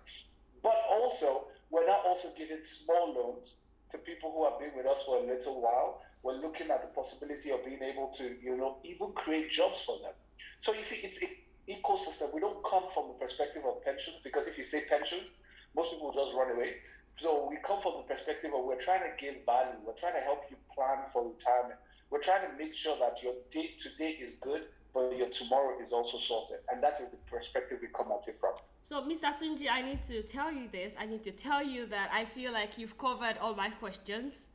But 0.63 0.77
also, 0.91 1.49
we're 1.71 1.87
now 1.87 2.01
also 2.07 2.29
giving 2.37 2.63
small 2.65 3.13
loans 3.13 3.57
to 3.91 3.99
people 3.99 4.33
who 4.33 4.45
have 4.45 4.59
been 4.61 4.71
with 4.77 4.87
us 4.87 5.03
for 5.05 5.19
a 5.19 5.27
little 5.27 5.61
while. 5.61 6.03
We're 6.23 6.41
looking 6.41 6.71
at 6.71 6.83
the 6.83 6.89
possibility 6.89 7.51
of 7.51 7.65
being 7.65 7.83
able 7.83 8.13
to, 8.17 8.37
you 8.41 8.57
know, 8.57 8.79
even 8.85 9.13
create 9.13 9.51
jobs 9.51 9.83
for 9.85 9.99
them. 9.99 10.13
So 10.61 10.73
you 10.73 10.83
see, 10.83 11.07
it's 11.07 11.21
an 11.23 11.29
ecosystem. 11.69 12.33
We 12.35 12.41
don't 12.41 12.63
come 12.65 12.85
from 12.95 13.09
the 13.09 13.15
perspective 13.15 13.63
of 13.67 13.85
pensions 13.85 14.21
because 14.23 14.47
if 14.47 14.59
you 14.59 14.65
say 14.65 14.85
pensions, 14.89 15.31
most 15.75 15.91
people 15.93 16.13
just 16.13 16.37
run 16.37 16.51
away. 16.51 16.77
So 17.17 17.49
we 17.49 17.57
come 17.65 17.81
from 17.81 17.95
the 17.99 18.15
perspective 18.15 18.51
of 18.55 18.65
we're 18.65 18.81
trying 18.81 19.03
to 19.03 19.13
give 19.19 19.45
value. 19.45 19.79
We're 19.87 19.95
trying 19.95 20.15
to 20.15 20.21
help 20.21 20.45
you 20.51 20.57
plan 20.75 20.99
for 21.13 21.29
retirement. 21.29 21.79
We're 22.11 22.21
trying 22.21 22.51
to 22.51 22.57
make 22.57 22.75
sure 22.75 22.97
that 22.99 23.23
your 23.23 23.35
day 23.51 23.71
today 23.81 24.19
is 24.21 24.35
good, 24.41 24.63
but 24.93 25.17
your 25.17 25.31
tomorrow 25.31 25.79
is 25.85 25.93
also 25.93 26.19
sorted. 26.19 26.59
And 26.71 26.83
that 26.83 27.01
is 27.01 27.11
the 27.11 27.17
perspective 27.31 27.79
we 27.81 27.89
come 27.89 28.13
at 28.13 28.29
it 28.29 28.37
from. 28.41 28.55
So, 28.85 29.01
Mr. 29.03 29.33
Tunji, 29.39 29.71
I 29.71 29.81
need 29.81 30.03
to 30.05 30.23
tell 30.23 30.53
you 30.53 30.69
this. 30.71 30.95
I 30.99 31.07
need 31.07 31.23
to 31.25 31.31
tell 31.31 31.65
you 31.65 31.87
that 31.87 32.11
I 32.13 32.25
feel 32.25 32.53
like 32.53 32.77
you've 32.77 32.99
covered 32.99 33.39
all 33.41 33.55
my 33.55 33.71
questions. 33.71 34.49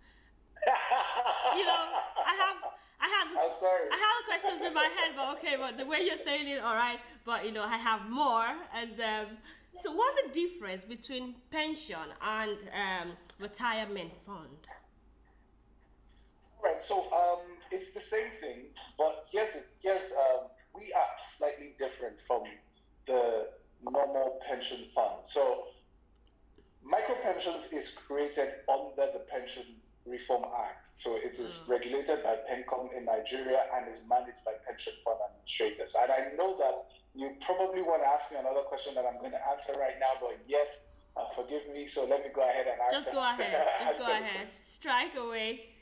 you 1.56 1.66
know, 1.66 1.84
I 2.26 2.36
have 2.36 2.58
I 3.00 3.08
have 3.08 3.32
this, 3.32 3.40
I'm 3.44 3.60
sorry. 3.60 3.90
I 3.92 3.98
have 3.98 4.26
questions 4.28 4.62
in 4.66 4.74
my 4.74 4.86
head, 4.86 5.14
but 5.16 5.38
okay, 5.38 5.56
but 5.58 5.78
the 5.78 5.86
way 5.86 6.00
you're 6.02 6.18
saying 6.18 6.48
it, 6.48 6.60
all 6.60 6.76
right. 6.76 7.00
But 7.26 7.46
you 7.46 7.52
know, 7.52 7.64
I 7.64 7.78
have 7.78 8.10
more. 8.10 8.48
And 8.74 9.00
um, 9.00 9.38
so, 9.74 9.94
what's 9.94 10.20
the 10.22 10.30
difference 10.34 10.84
between 10.84 11.36
pension 11.52 12.10
and 12.22 12.58
um, 12.74 13.12
retirement 13.40 14.12
fund? 14.26 14.68
Right. 16.64 16.84
So 16.84 17.12
um, 17.14 17.46
it's 17.72 17.92
the 17.92 18.02
same 18.02 18.32
thing, 18.42 18.66
but 18.98 19.28
yes, 19.32 19.58
yes, 19.82 20.12
um, 20.12 20.48
we 20.74 20.92
are 20.94 21.08
slightly 21.24 21.76
different 21.78 22.16
from 22.26 22.44
the 23.06 23.48
normal 23.84 24.40
pension 24.48 24.86
fund. 24.94 25.22
So 25.28 25.66
micro 26.84 27.16
pensions 27.22 27.72
is 27.72 27.92
created 27.92 28.50
under 28.68 29.12
the 29.14 29.20
Pension 29.30 29.64
Reform 30.06 30.46
Act. 30.46 30.87
So 30.98 31.16
it 31.16 31.38
is 31.38 31.62
mm. 31.62 31.70
regulated 31.70 32.24
by 32.26 32.42
PENCOM 32.50 32.90
in 32.98 33.06
Nigeria 33.06 33.70
and 33.78 33.86
is 33.94 34.02
managed 34.10 34.42
by 34.44 34.58
pension 34.66 34.94
fund 35.06 35.22
administrators. 35.30 35.94
And 35.94 36.12
I 36.12 36.34
know 36.36 36.58
that 36.58 36.90
you 37.14 37.38
probably 37.46 37.86
want 37.86 38.02
to 38.02 38.10
ask 38.10 38.32
me 38.34 38.38
another 38.42 38.66
question 38.66 38.96
that 38.96 39.06
I'm 39.06 39.22
going 39.22 39.32
to 39.32 39.44
answer 39.54 39.78
right 39.78 40.02
now, 40.02 40.18
but 40.20 40.42
yes, 40.50 40.90
uh, 41.16 41.30
forgive 41.38 41.70
me. 41.70 41.88
So 41.88 42.06
let 42.10 42.26
me 42.26 42.34
go 42.34 42.42
ahead 42.42 42.66
and 42.66 42.82
answer. 42.82 42.98
Just 42.98 43.14
go 43.14 43.22
ahead. 43.22 43.68
Just 43.86 44.00
go 44.00 44.10
ahead. 44.10 44.50
Strike 44.66 45.14
away. 45.16 45.78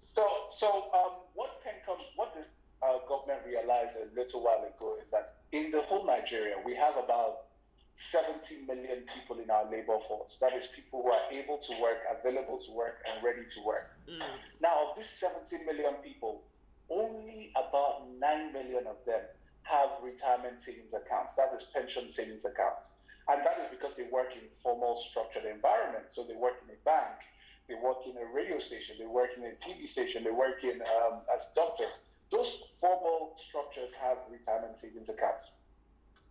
So, 0.00 0.26
so 0.50 0.90
um, 0.90 1.22
what 1.34 1.62
PENCOM, 1.62 2.02
what 2.16 2.34
the 2.34 2.42
uh, 2.84 2.98
government 3.06 3.46
realized 3.46 3.94
a 3.94 4.10
little 4.18 4.42
while 4.42 4.66
ago 4.66 4.98
is 4.98 5.10
that 5.12 5.38
in 5.52 5.70
the 5.70 5.82
whole 5.82 6.04
Nigeria, 6.04 6.56
we 6.66 6.74
have 6.74 6.96
about 6.96 7.51
70 7.96 8.66
million 8.66 9.04
people 9.14 9.38
in 9.38 9.50
our 9.50 9.70
labor 9.70 9.98
force. 10.08 10.38
That 10.40 10.54
is 10.54 10.66
people 10.68 11.02
who 11.02 11.10
are 11.10 11.30
able 11.30 11.58
to 11.58 11.80
work, 11.80 11.98
available 12.10 12.58
to 12.58 12.72
work, 12.72 13.02
and 13.06 13.22
ready 13.22 13.42
to 13.54 13.62
work. 13.64 13.90
Mm. 14.08 14.22
Now, 14.60 14.90
of 14.90 14.96
these 14.96 15.08
70 15.08 15.64
million 15.64 15.94
people, 16.02 16.42
only 16.90 17.52
about 17.56 18.08
9 18.18 18.52
million 18.52 18.86
of 18.86 18.96
them 19.06 19.20
have 19.62 19.90
retirement 20.02 20.60
savings 20.60 20.94
accounts, 20.94 21.36
that 21.36 21.52
is 21.54 21.68
pension 21.72 22.10
savings 22.10 22.44
accounts. 22.44 22.88
And 23.28 23.46
that 23.46 23.58
is 23.62 23.68
because 23.70 23.94
they 23.96 24.04
work 24.10 24.34
in 24.34 24.42
formal 24.62 24.96
structured 24.96 25.44
environments. 25.44 26.16
So 26.16 26.24
they 26.24 26.34
work 26.34 26.54
in 26.66 26.74
a 26.74 26.78
bank, 26.84 27.22
they 27.68 27.74
work 27.74 27.98
in 28.04 28.16
a 28.16 28.26
radio 28.34 28.58
station, 28.58 28.96
they 28.98 29.06
work 29.06 29.30
in 29.36 29.44
a 29.44 29.54
TV 29.54 29.88
station, 29.88 30.24
they 30.24 30.32
work 30.32 30.64
in 30.64 30.82
um, 30.82 31.20
as 31.32 31.52
doctors. 31.54 31.94
Those 32.32 32.62
formal 32.80 33.34
structures 33.36 33.92
have 33.94 34.18
retirement 34.30 34.78
savings 34.78 35.08
accounts. 35.08 35.52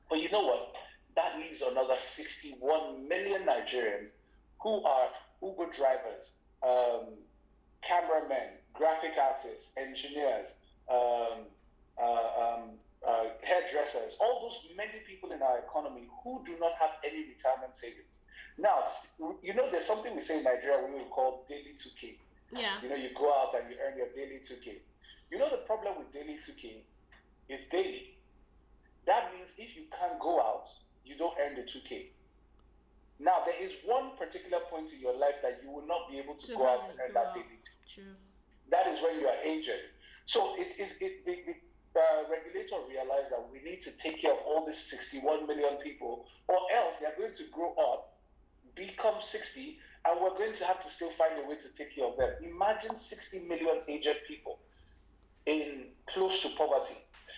But 0.09 0.19
you 0.19 0.29
know 0.31 0.41
what? 0.41 0.73
That 1.15 1.37
leaves 1.37 1.61
another 1.61 1.97
61 1.97 3.07
million 3.07 3.43
Nigerians 3.43 4.11
who 4.61 4.83
are 4.83 5.07
Uber 5.41 5.67
drivers, 5.71 6.33
um, 6.63 7.07
cameramen, 7.81 8.57
graphic 8.73 9.11
artists, 9.19 9.73
engineers, 9.77 10.51
um, 10.89 11.45
uh, 12.01 12.03
um, 12.03 12.69
uh, 13.07 13.23
hairdressers, 13.41 14.15
all 14.19 14.41
those 14.43 14.75
many 14.77 14.99
people 15.07 15.31
in 15.31 15.41
our 15.41 15.59
economy 15.59 16.07
who 16.23 16.41
do 16.45 16.53
not 16.59 16.73
have 16.79 16.91
any 17.03 17.25
retirement 17.27 17.75
savings. 17.75 18.19
Now, 18.57 18.81
you 19.41 19.53
know, 19.53 19.69
there's 19.71 19.85
something 19.85 20.15
we 20.15 20.21
say 20.21 20.37
in 20.37 20.43
Nigeria 20.43 20.85
we 20.85 20.93
will 20.99 21.09
call 21.09 21.45
daily 21.49 21.73
2K. 21.77 22.15
Yeah. 22.53 22.81
You 22.83 22.89
know, 22.89 22.95
you 22.95 23.09
go 23.17 23.31
out 23.33 23.55
and 23.59 23.69
you 23.71 23.77
earn 23.83 23.97
your 23.97 24.07
daily 24.15 24.39
2K. 24.39 24.75
You 25.31 25.39
know, 25.39 25.49
the 25.49 25.63
problem 25.65 25.97
with 25.97 26.11
daily 26.13 26.37
2K 26.37 26.75
is 27.49 27.65
daily. 27.71 28.15
That 29.07 29.33
means 29.33 29.49
if 29.57 29.75
you 29.75 29.83
can't 29.97 30.19
go 30.19 30.39
out, 30.39 30.67
you 31.05 31.17
don't 31.17 31.33
earn 31.39 31.55
the 31.55 31.63
2K. 31.63 32.07
Now, 33.19 33.43
there 33.45 33.55
is 33.61 33.73
one 33.85 34.11
particular 34.17 34.59
point 34.69 34.93
in 34.93 34.99
your 34.99 35.15
life 35.15 35.41
that 35.43 35.61
you 35.63 35.71
will 35.71 35.85
not 35.85 36.09
be 36.09 36.17
able 36.17 36.35
to 36.35 36.47
To 36.47 36.55
go 36.55 36.67
out 36.67 36.89
and 36.89 36.99
earn 37.05 37.13
that 37.13 37.33
daily 37.35 37.61
True. 37.87 38.03
that 38.69 38.87
is 38.87 39.01
when 39.01 39.19
you 39.19 39.27
are 39.27 39.37
aged. 39.45 39.79
So 40.25 40.55
it 40.57 40.79
is 40.79 40.97
it, 41.01 41.25
the, 41.25 41.37
the 41.45 41.99
uh, 41.99 42.23
regulator 42.31 42.77
realized 42.89 43.31
that 43.31 43.45
we 43.51 43.61
need 43.61 43.81
to 43.81 43.95
take 43.97 44.21
care 44.21 44.31
of 44.31 44.39
all 44.45 44.65
these 44.65 44.79
61 44.79 45.45
million 45.45 45.75
people, 45.83 46.25
or 46.47 46.57
else 46.73 46.97
they 46.99 47.05
are 47.05 47.15
going 47.17 47.35
to 47.35 47.43
grow 47.51 47.75
up, 47.75 48.17
become 48.75 49.15
60, 49.19 49.77
and 50.05 50.21
we're 50.21 50.37
going 50.37 50.53
to 50.53 50.65
have 50.65 50.81
to 50.83 50.89
still 50.89 51.11
find 51.11 51.33
a 51.43 51.47
way 51.47 51.55
to 51.57 51.69
take 51.75 51.95
care 51.95 52.05
of 52.05 52.17
them. 52.17 52.29
Imagine 52.43 52.95
60 52.95 53.47
million 53.47 53.81
aged 53.87 54.17
people 54.27 54.59
in 55.45 55.85
close 56.07 56.41
to 56.41 56.49
poverty. 56.57 56.95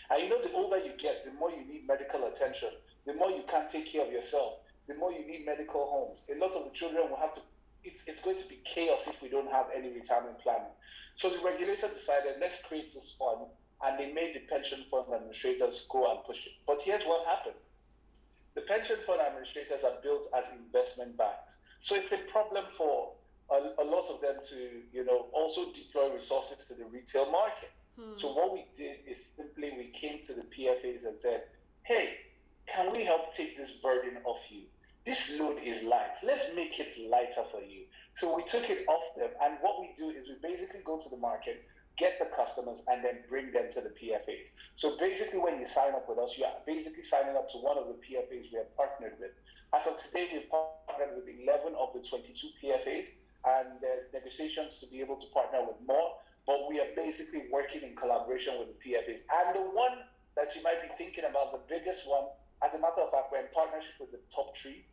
And 0.10 0.24
you 0.24 0.30
know, 0.30 0.42
the 0.42 0.54
older 0.54 0.78
you 0.78 0.92
get, 0.98 1.26
the 1.26 1.32
more 1.34 1.50
you 1.50 1.66
need 1.66 1.88
medical 1.88 2.26
attention, 2.28 2.70
the 3.06 3.14
more 3.16 3.32
you 3.32 3.44
can't 3.48 3.70
take 3.70 3.92
care 3.92 4.06
of 4.06 4.12
yourself, 4.12 4.60
the 4.88 4.96
more 4.96 5.12
you 5.12 5.26
need 5.26 5.46
medical 5.46 5.86
homes. 5.86 6.20
A 6.34 6.40
lot 6.40 6.56
of 6.56 6.66
the 6.66 6.72
children 6.72 7.10
will 7.10 7.18
have 7.18 7.34
to, 7.36 7.42
it's, 7.84 8.08
it's 8.08 8.22
going 8.22 8.38
to 8.38 8.48
be 8.48 8.60
chaos 8.66 9.08
if 9.08 9.22
we 9.22 9.30
don't 9.30 9.52
have 9.52 9.68
any 9.76 9.90
retirement 9.90 10.40
planning. 10.40 10.72
So 11.16 11.30
the 11.30 11.40
regulator 11.44 11.88
decided, 11.88 12.36
let's 12.40 12.62
create 12.64 12.94
this 12.94 13.12
fund, 13.14 13.48
and 13.86 14.00
they 14.00 14.12
made 14.14 14.36
the 14.36 14.40
pension 14.42 14.84
fund 14.90 15.06
administrators 15.14 15.86
go 15.90 16.10
and 16.12 16.24
push 16.26 16.48
it. 16.48 16.54
But 16.66 16.82
here's 16.82 17.04
what 17.04 17.26
happened 17.28 17.56
the 18.56 18.62
pension 18.62 18.98
fund 19.06 19.20
administrators 19.20 19.84
are 19.84 19.96
built 20.04 20.28
as 20.38 20.52
investment 20.54 21.18
banks. 21.18 21.58
So 21.82 21.96
it's 21.96 22.12
a 22.12 22.18
problem 22.32 22.66
for 22.78 23.14
a, 23.50 23.82
a 23.82 23.84
lot 23.84 24.10
of 24.10 24.22
them 24.22 24.36
to, 24.50 24.70
you 24.92 25.04
know, 25.04 25.26
also 25.34 25.72
deploy 25.74 26.14
resources 26.14 26.68
to 26.68 26.76
the 26.76 26.86
retail 26.86 27.32
market. 27.32 27.72
Hmm. 28.00 28.18
So 28.18 28.34
what 28.34 28.54
we 28.54 28.66
did 28.78 28.98
is 29.08 29.34
simply 29.36 29.72
we 29.76 29.88
came 29.88 30.22
to 30.24 30.34
the 30.34 30.44
PFAs 30.44 31.06
and 31.06 31.20
said, 31.20 31.44
hey, 31.84 32.18
can 32.68 32.92
we 32.94 33.04
help 33.04 33.34
take 33.34 33.58
this 33.58 33.72
burden 33.72 34.18
off 34.26 34.40
you? 34.50 34.64
This 35.06 35.38
load 35.40 35.60
is 35.64 35.84
light. 35.84 36.16
Let's 36.24 36.56
make 36.56 36.80
it 36.80 36.94
lighter 37.10 37.44
for 37.52 37.62
you. 37.62 37.84
So 38.16 38.36
we 38.36 38.44
took 38.44 38.70
it 38.70 38.86
off 38.88 39.04
them, 39.18 39.30
and 39.44 39.58
what 39.62 39.82
we 39.82 39.92
do 39.98 40.10
is 40.10 40.28
we 40.30 40.36
basically 40.42 40.80
go 40.86 40.98
to 40.98 41.10
the 41.10 41.18
market, 41.18 41.66
get 41.98 42.20
the 42.20 42.26
customers, 42.36 42.84
and 42.88 43.04
then 43.04 43.20
bring 43.28 43.52
them 43.52 43.70
to 43.72 43.82
the 43.82 43.90
PFAs. 43.90 44.50
So 44.76 44.98
basically, 44.98 45.40
when 45.40 45.60
you 45.60 45.66
sign 45.66 45.94
up 45.94 46.08
with 46.08 46.20
us, 46.20 46.38
you 46.38 46.46
are 46.46 46.56
basically 46.66 47.04
signing 47.04 47.36
up 47.36 47.50
to 47.52 47.58
one 47.58 47.78
of 47.78 47.88
the 47.88 47.96
PFAs 47.96 48.52
we 48.52 48.58
have 48.58 48.76
partnered 48.78 49.14
with. 49.20 49.32
As 49.76 49.88
of 49.88 49.98
today, 50.00 50.30
we've 50.32 50.50
partnered 50.50 51.18
with 51.18 51.26
11 51.28 51.74
of 51.76 51.90
the 51.94 52.08
22 52.08 52.48
PFAs, 52.64 53.06
and 53.46 53.82
there's 53.82 54.06
negotiations 54.14 54.80
to 54.80 54.88
be 54.88 55.02
able 55.02 55.18
to 55.18 55.28
partner 55.32 55.60
with 55.66 55.76
more. 55.86 56.16
But 56.46 56.70
we 56.70 56.80
are 56.80 56.92
basically 56.96 57.44
working 57.52 57.82
in 57.82 57.96
collaboration 57.96 58.60
with 58.60 58.70
the 58.72 58.78
PFAs. 58.80 59.22
And 59.32 59.56
the 59.56 59.62
one 59.62 59.98
that 60.36 60.56
you 60.56 60.62
might 60.64 60.82
be 60.82 60.90
thinking 60.98 61.26
about, 61.30 61.52
the 61.52 61.62
biggest 61.68 62.08
one, 62.08 62.26
as 62.66 62.74
a 62.74 62.80
matter 62.80 63.02
of 63.02 63.12
fact, 63.12 63.32
we're 63.32 63.40
in 63.40 63.52
partnership 63.54 63.94
with 64.00 64.12
the 64.12 64.20
top 64.34 64.56
three. 64.58 64.86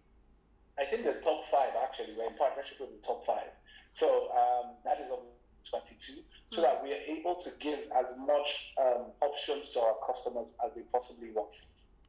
I 0.79 0.85
think 0.85 1.05
the 1.05 1.21
top 1.23 1.47
five 1.51 1.71
actually. 1.83 2.15
We're 2.17 2.29
in 2.29 2.37
partnership 2.37 2.79
with 2.81 2.91
the 2.91 3.07
top 3.07 3.25
five. 3.27 3.51
So 3.93 4.31
um, 4.33 4.77
that 4.85 5.01
is 5.01 5.11
on 5.11 5.19
22, 5.69 6.23
so 6.53 6.63
that 6.63 6.83
we 6.83 6.93
are 6.93 7.03
able 7.07 7.35
to 7.37 7.51
give 7.61 7.79
as 7.97 8.17
much 8.19 8.73
um, 8.81 9.07
options 9.21 9.71
to 9.71 9.81
our 9.81 9.95
customers 10.07 10.55
as 10.65 10.73
we 10.75 10.83
possibly 10.93 11.31
want. 11.31 11.51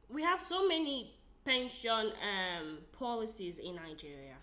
we 0.08 0.22
have 0.22 0.40
so 0.42 0.66
many 0.66 1.14
pension 1.44 2.12
um, 2.22 2.78
policies 2.98 3.58
in 3.58 3.76
Nigeria, 3.76 4.36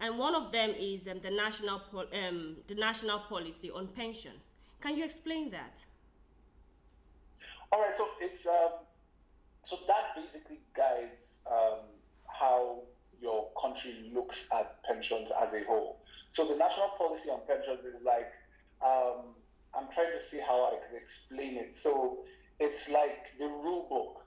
and 0.00 0.18
one 0.18 0.34
of 0.34 0.52
them 0.52 0.70
is 0.78 1.08
um, 1.08 1.20
the 1.22 1.30
national 1.30 1.80
pol- 1.90 2.08
um, 2.12 2.56
the 2.68 2.74
national 2.74 3.20
policy 3.20 3.70
on 3.70 3.86
pension. 3.88 4.32
Can 4.80 4.96
you 4.96 5.04
explain 5.04 5.50
that? 5.50 5.84
All 7.72 7.80
right, 7.82 7.96
so 7.96 8.06
it's 8.20 8.46
um, 8.46 8.70
so 9.68 9.76
that 9.86 10.16
basically 10.16 10.60
guides 10.74 11.42
um, 11.50 11.80
how 12.26 12.80
your 13.20 13.48
country 13.60 14.10
looks 14.14 14.48
at 14.50 14.82
pensions 14.84 15.28
as 15.42 15.52
a 15.52 15.62
whole. 15.64 16.00
So 16.30 16.46
the 16.46 16.56
national 16.56 16.88
policy 16.96 17.28
on 17.28 17.40
pensions 17.46 17.84
is 17.84 18.02
like 18.02 18.32
um, 18.80 19.34
I'm 19.74 19.92
trying 19.92 20.12
to 20.16 20.22
see 20.22 20.40
how 20.40 20.72
I 20.72 20.78
can 20.86 20.96
explain 20.96 21.58
it. 21.58 21.76
So 21.76 22.20
it's 22.58 22.90
like 22.90 23.38
the 23.38 23.46
rule 23.46 23.86
book. 23.90 24.24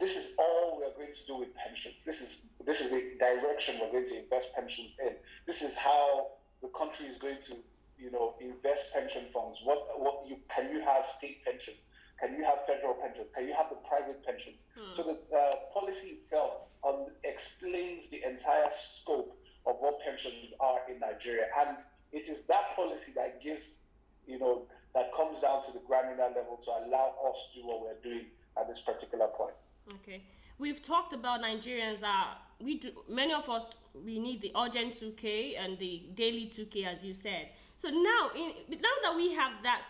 This 0.00 0.16
is 0.16 0.34
all 0.38 0.78
we're 0.80 0.94
going 0.96 1.14
to 1.14 1.26
do 1.26 1.38
with 1.38 1.48
pensions. 1.54 1.96
This 2.06 2.22
is 2.22 2.48
this 2.64 2.80
is 2.80 2.90
the 2.90 3.12
direction 3.18 3.76
we're 3.80 3.92
going 3.92 4.08
to 4.08 4.22
invest 4.22 4.54
pensions 4.54 4.96
in. 5.04 5.12
This 5.46 5.60
is 5.60 5.76
how 5.76 6.28
the 6.62 6.68
country 6.68 7.06
is 7.06 7.18
going 7.18 7.42
to, 7.48 7.56
you 7.98 8.10
know, 8.10 8.36
invest 8.40 8.94
pension 8.94 9.24
funds. 9.34 9.58
What 9.64 10.00
what 10.00 10.26
you 10.26 10.38
can 10.48 10.70
you 10.72 10.80
have 10.80 11.06
state 11.06 11.44
pensions? 11.44 11.76
Can 12.20 12.34
you 12.34 12.44
have 12.44 12.66
federal 12.66 12.94
pensions? 12.94 13.28
Can 13.34 13.46
you 13.46 13.54
have 13.54 13.68
the 13.70 13.76
private 13.88 14.24
pensions? 14.24 14.64
So 14.94 15.02
the 15.02 15.36
uh, 15.36 15.54
policy 15.72 16.08
itself 16.08 16.52
um, 16.86 17.06
explains 17.24 18.10
the 18.10 18.22
entire 18.28 18.70
scope 18.76 19.36
of 19.66 19.76
what 19.80 20.00
pensions 20.04 20.52
are 20.60 20.80
in 20.90 20.98
Nigeria, 20.98 21.46
and 21.60 21.76
it 22.12 22.28
is 22.28 22.46
that 22.46 22.74
policy 22.74 23.12
that 23.14 23.42
gives, 23.42 23.80
you 24.26 24.38
know, 24.38 24.66
that 24.94 25.10
comes 25.14 25.42
down 25.42 25.64
to 25.66 25.72
the 25.72 25.80
granular 25.86 26.28
level 26.28 26.58
to 26.64 26.70
allow 26.70 27.14
us 27.30 27.50
to 27.54 27.60
do 27.60 27.66
what 27.66 27.82
we're 27.82 28.02
doing 28.10 28.26
at 28.58 28.66
this 28.66 28.80
particular 28.80 29.28
point. 29.28 29.54
Okay, 30.02 30.22
we've 30.58 30.82
talked 30.82 31.12
about 31.12 31.42
Nigerians 31.42 32.02
are 32.02 32.36
we 32.60 32.78
do 32.78 32.90
many 33.08 33.32
of 33.32 33.48
us 33.48 33.62
we 34.04 34.18
need 34.18 34.42
the 34.42 34.52
urgent 34.56 34.94
2k 34.94 35.54
and 35.58 35.78
the 35.78 36.02
daily 36.14 36.50
2k 36.54 36.86
as 36.86 37.04
you 37.04 37.14
said. 37.14 37.50
So 37.76 37.88
now 37.88 38.30
in 38.34 38.52
now 38.70 38.96
that 39.02 39.14
we 39.16 39.32
have 39.34 39.52
that, 39.62 39.82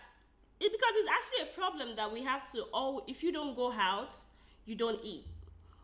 it, 0.59 0.71
because 0.71 0.93
it's 0.95 1.09
actually 1.09 1.51
a 1.51 1.57
problem 1.57 1.95
that 1.95 2.11
we 2.11 2.23
have 2.23 2.51
to 2.51 2.63
all 2.73 3.03
if 3.07 3.23
you 3.23 3.31
don't 3.31 3.55
go 3.55 3.71
out, 3.71 4.13
you 4.65 4.75
don't 4.75 4.99
eat. 5.03 5.25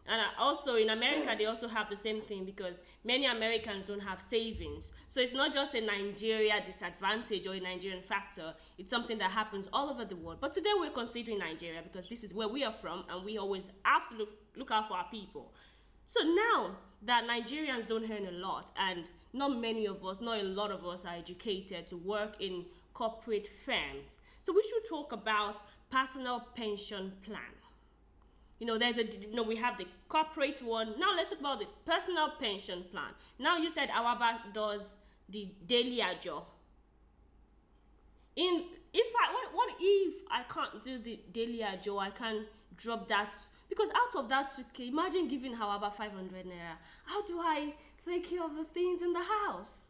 And 0.08 0.22
also 0.38 0.76
in 0.76 0.92
America, 0.92 1.34
they 1.36 1.46
also 1.46 1.68
have 1.68 1.90
the 1.90 1.98
same 1.98 2.22
thing 2.22 2.46
because 2.46 2.80
many 3.04 3.26
Americans 3.26 3.86
don't 3.88 4.02
have 4.02 4.22
savings. 4.22 4.94
So 5.08 5.20
it's 5.20 5.34
not 5.34 5.52
just 5.52 5.74
a 5.74 5.82
Nigeria 5.82 6.62
disadvantage 6.64 7.48
or 7.48 7.54
a 7.54 7.60
Nigerian 7.60 8.04
factor. 8.04 8.54
It's 8.78 8.92
something 8.92 9.18
that 9.18 9.32
happens 9.32 9.68
all 9.74 9.90
over 9.90 10.06
the 10.06 10.16
world. 10.16 10.38
But 10.40 10.54
today 10.54 10.70
we're 10.78 10.92
considering 10.92 11.40
Nigeria 11.40 11.82
because 11.82 12.08
this 12.08 12.24
is 12.24 12.36
where 12.36 12.48
we 12.48 12.64
are 12.64 12.74
from 12.74 13.06
and 13.10 13.26
we 13.26 13.40
always 13.40 13.72
have 13.82 14.08
to 14.10 14.16
look, 14.16 14.30
look 14.56 14.70
out 14.70 14.90
for 14.90 14.94
our 14.96 15.10
people. 15.10 15.52
So 16.06 16.20
now 16.22 16.76
that 17.02 17.24
Nigerians 17.26 17.88
don't 17.88 18.04
earn 18.04 18.28
a 18.28 18.32
lot 18.32 18.72
and 18.78 19.10
not 19.34 19.60
many 19.60 19.88
of 19.88 20.06
us, 20.06 20.22
not 20.22 20.40
a 20.40 20.44
lot 20.44 20.70
of 20.70 20.86
us 20.86 21.04
are 21.04 21.16
educated 21.16 21.88
to 21.88 21.98
work 21.98 22.36
in 22.40 22.66
corporate 22.96 23.48
firms. 23.64 24.22
So 24.42 24.54
we 24.54 24.64
should 24.64 24.90
talk 24.90 25.12
about 25.12 25.62
personal 25.92 26.40
pension 26.56 27.12
plan. 27.24 27.54
You 28.60 28.66
know 28.66 28.78
there's 28.78 28.98
a 28.98 29.06
you 29.06 29.36
know 29.36 29.44
we 29.44 29.58
have 29.58 29.78
the 29.78 29.86
corporate 30.08 30.62
one. 30.64 30.96
Now 30.98 31.14
let's 31.16 31.30
talk 31.30 31.42
about 31.42 31.60
the 31.60 31.68
personal 31.86 32.32
pension 32.40 32.86
plan. 32.92 33.12
Now 33.38 33.58
you 33.58 33.70
said 33.70 33.90
awaba 33.90 34.38
does 34.54 34.98
the 35.30 35.50
daily 35.68 36.02
ajo. 36.02 36.46
In 38.36 38.66
if 38.94 39.14
i 39.22 39.34
what, 39.34 39.54
what 39.54 39.70
if 39.80 40.14
i 40.32 40.44
can't 40.44 40.82
do 40.84 40.98
the 40.98 41.20
daily 41.32 41.62
ajo 41.64 41.98
i 42.00 42.10
can 42.10 42.46
drop 42.78 43.08
that? 43.10 43.34
Because 43.68 43.90
out 43.90 44.24
of 44.24 44.30
that 44.30 44.52
2k 44.52 44.88
imagine 44.88 45.28
giving 45.28 45.54
however 45.54 45.92
500 45.96 46.46
naira. 46.46 46.78
How 47.06 47.26
do 47.26 47.40
i 47.40 47.74
take 48.08 48.30
care 48.30 48.44
of 48.44 48.56
the 48.56 48.64
things 48.64 49.02
in 49.02 49.12
the 49.12 49.24
house? 49.24 49.88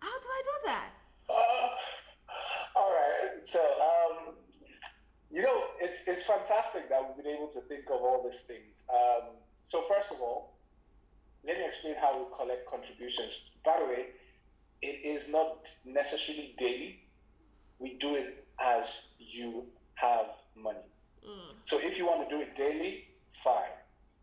How 0.00 0.20
do 0.20 0.28
i 0.28 0.42
do 0.44 0.66
that? 0.66 0.90
Uh, 1.30 1.97
all 2.78 2.92
right. 2.92 3.46
So, 3.46 3.60
um, 3.60 4.34
you 5.30 5.42
know, 5.42 5.62
it's, 5.80 6.00
it's 6.06 6.26
fantastic 6.26 6.88
that 6.88 7.02
we've 7.04 7.24
been 7.24 7.34
able 7.34 7.48
to 7.48 7.60
think 7.62 7.84
of 7.86 8.00
all 8.00 8.28
these 8.28 8.42
things. 8.42 8.86
Um, 8.88 9.30
so, 9.66 9.82
first 9.88 10.12
of 10.12 10.20
all, 10.20 10.54
let 11.44 11.58
me 11.58 11.66
explain 11.66 11.94
how 12.00 12.18
we 12.18 12.24
collect 12.36 12.68
contributions. 12.70 13.50
By 13.64 13.76
the 13.80 13.86
way, 13.86 14.06
it 14.82 15.04
is 15.04 15.30
not 15.30 15.68
necessarily 15.84 16.54
daily. 16.58 17.00
We 17.78 17.94
do 17.94 18.16
it 18.16 18.44
as 18.60 19.02
you 19.18 19.64
have 19.94 20.26
money. 20.56 20.78
Mm. 21.26 21.54
So 21.64 21.78
if 21.80 21.98
you 21.98 22.06
want 22.06 22.28
to 22.28 22.34
do 22.36 22.42
it 22.42 22.56
daily, 22.56 23.06
fine. 23.44 23.74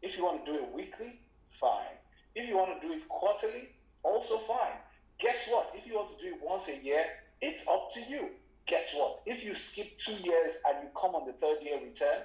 If 0.02 0.18
you 0.18 0.24
want 0.24 0.46
to 0.46 0.52
do 0.52 0.58
it 0.60 0.74
weekly, 0.74 1.20
fine. 1.60 1.96
If 2.36 2.48
you 2.50 2.58
want 2.58 2.82
to 2.82 2.88
do 2.88 2.94
it 2.94 3.08
quarterly, 3.08 3.70
also 4.04 4.38
fine. 4.40 4.78
Guess 5.20 5.48
what? 5.50 5.72
If 5.74 5.88
you 5.88 5.96
want 5.96 6.18
to 6.18 6.24
do 6.24 6.36
it 6.36 6.42
once 6.42 6.70
a 6.70 6.84
year, 6.84 7.06
it's 7.42 7.68
up 7.68 7.92
to 7.94 8.02
you. 8.02 8.30
Guess 8.66 8.96
what? 8.96 9.22
If 9.26 9.44
you 9.44 9.56
skip 9.56 9.98
two 10.00 10.16
years 10.24 10.62
and 10.68 10.84
you 10.84 10.90
come 11.00 11.16
on 11.16 11.28
the 11.28 11.34
third 11.34 11.62
year 11.62 11.80
return, 11.84 12.24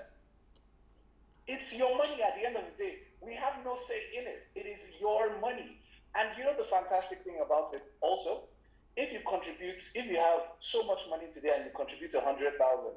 it's 1.46 1.76
your 1.76 1.96
money 1.96 2.22
at 2.22 2.36
the 2.36 2.46
end 2.46 2.56
of 2.56 2.62
the 2.64 2.84
day. 2.84 2.98
We 3.20 3.34
have 3.34 3.54
no 3.64 3.76
say 3.76 4.00
in 4.18 4.26
it. 4.26 4.46
It 4.54 4.66
is 4.66 5.00
your 5.00 5.38
money. 5.40 5.76
And 6.18 6.28
you 6.38 6.44
know 6.44 6.54
the 6.56 6.64
fantastic 6.64 7.22
thing 7.24 7.38
about 7.44 7.74
it 7.74 7.82
also? 8.00 8.44
If 8.96 9.12
you 9.12 9.20
contribute, 9.28 9.82
if 9.94 10.06
you 10.06 10.16
have 10.16 10.40
so 10.60 10.82
much 10.84 11.02
money 11.08 11.26
today 11.32 11.52
and 11.54 11.64
you 11.64 11.70
contribute 11.76 12.14
a 12.14 12.20
hundred 12.20 12.58
thousand, 12.58 12.94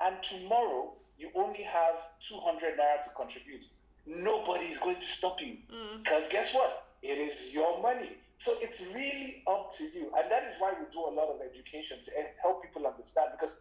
and 0.00 0.16
tomorrow 0.22 0.92
you 1.18 1.30
only 1.34 1.62
have 1.62 1.94
two 2.26 2.36
hundred 2.36 2.78
naira 2.78 3.02
to 3.02 3.10
contribute, 3.16 3.64
nobody 4.06 4.66
is 4.66 4.78
going 4.78 4.96
to 4.96 5.02
stop 5.04 5.40
you. 5.40 5.56
Mm. 5.72 6.02
Because 6.02 6.28
guess 6.28 6.54
what? 6.54 6.86
It 7.02 7.18
is 7.18 7.52
your 7.52 7.82
money. 7.82 8.10
So 8.42 8.54
it's 8.60 8.90
really 8.92 9.44
up 9.46 9.72
to 9.74 9.84
you. 9.84 10.10
And 10.18 10.28
that 10.28 10.42
is 10.42 10.56
why 10.58 10.72
we 10.72 10.84
do 10.92 10.98
a 10.98 11.14
lot 11.14 11.28
of 11.28 11.40
education 11.40 11.98
to 12.02 12.10
help 12.42 12.60
people 12.60 12.88
understand 12.88 13.30
because 13.38 13.60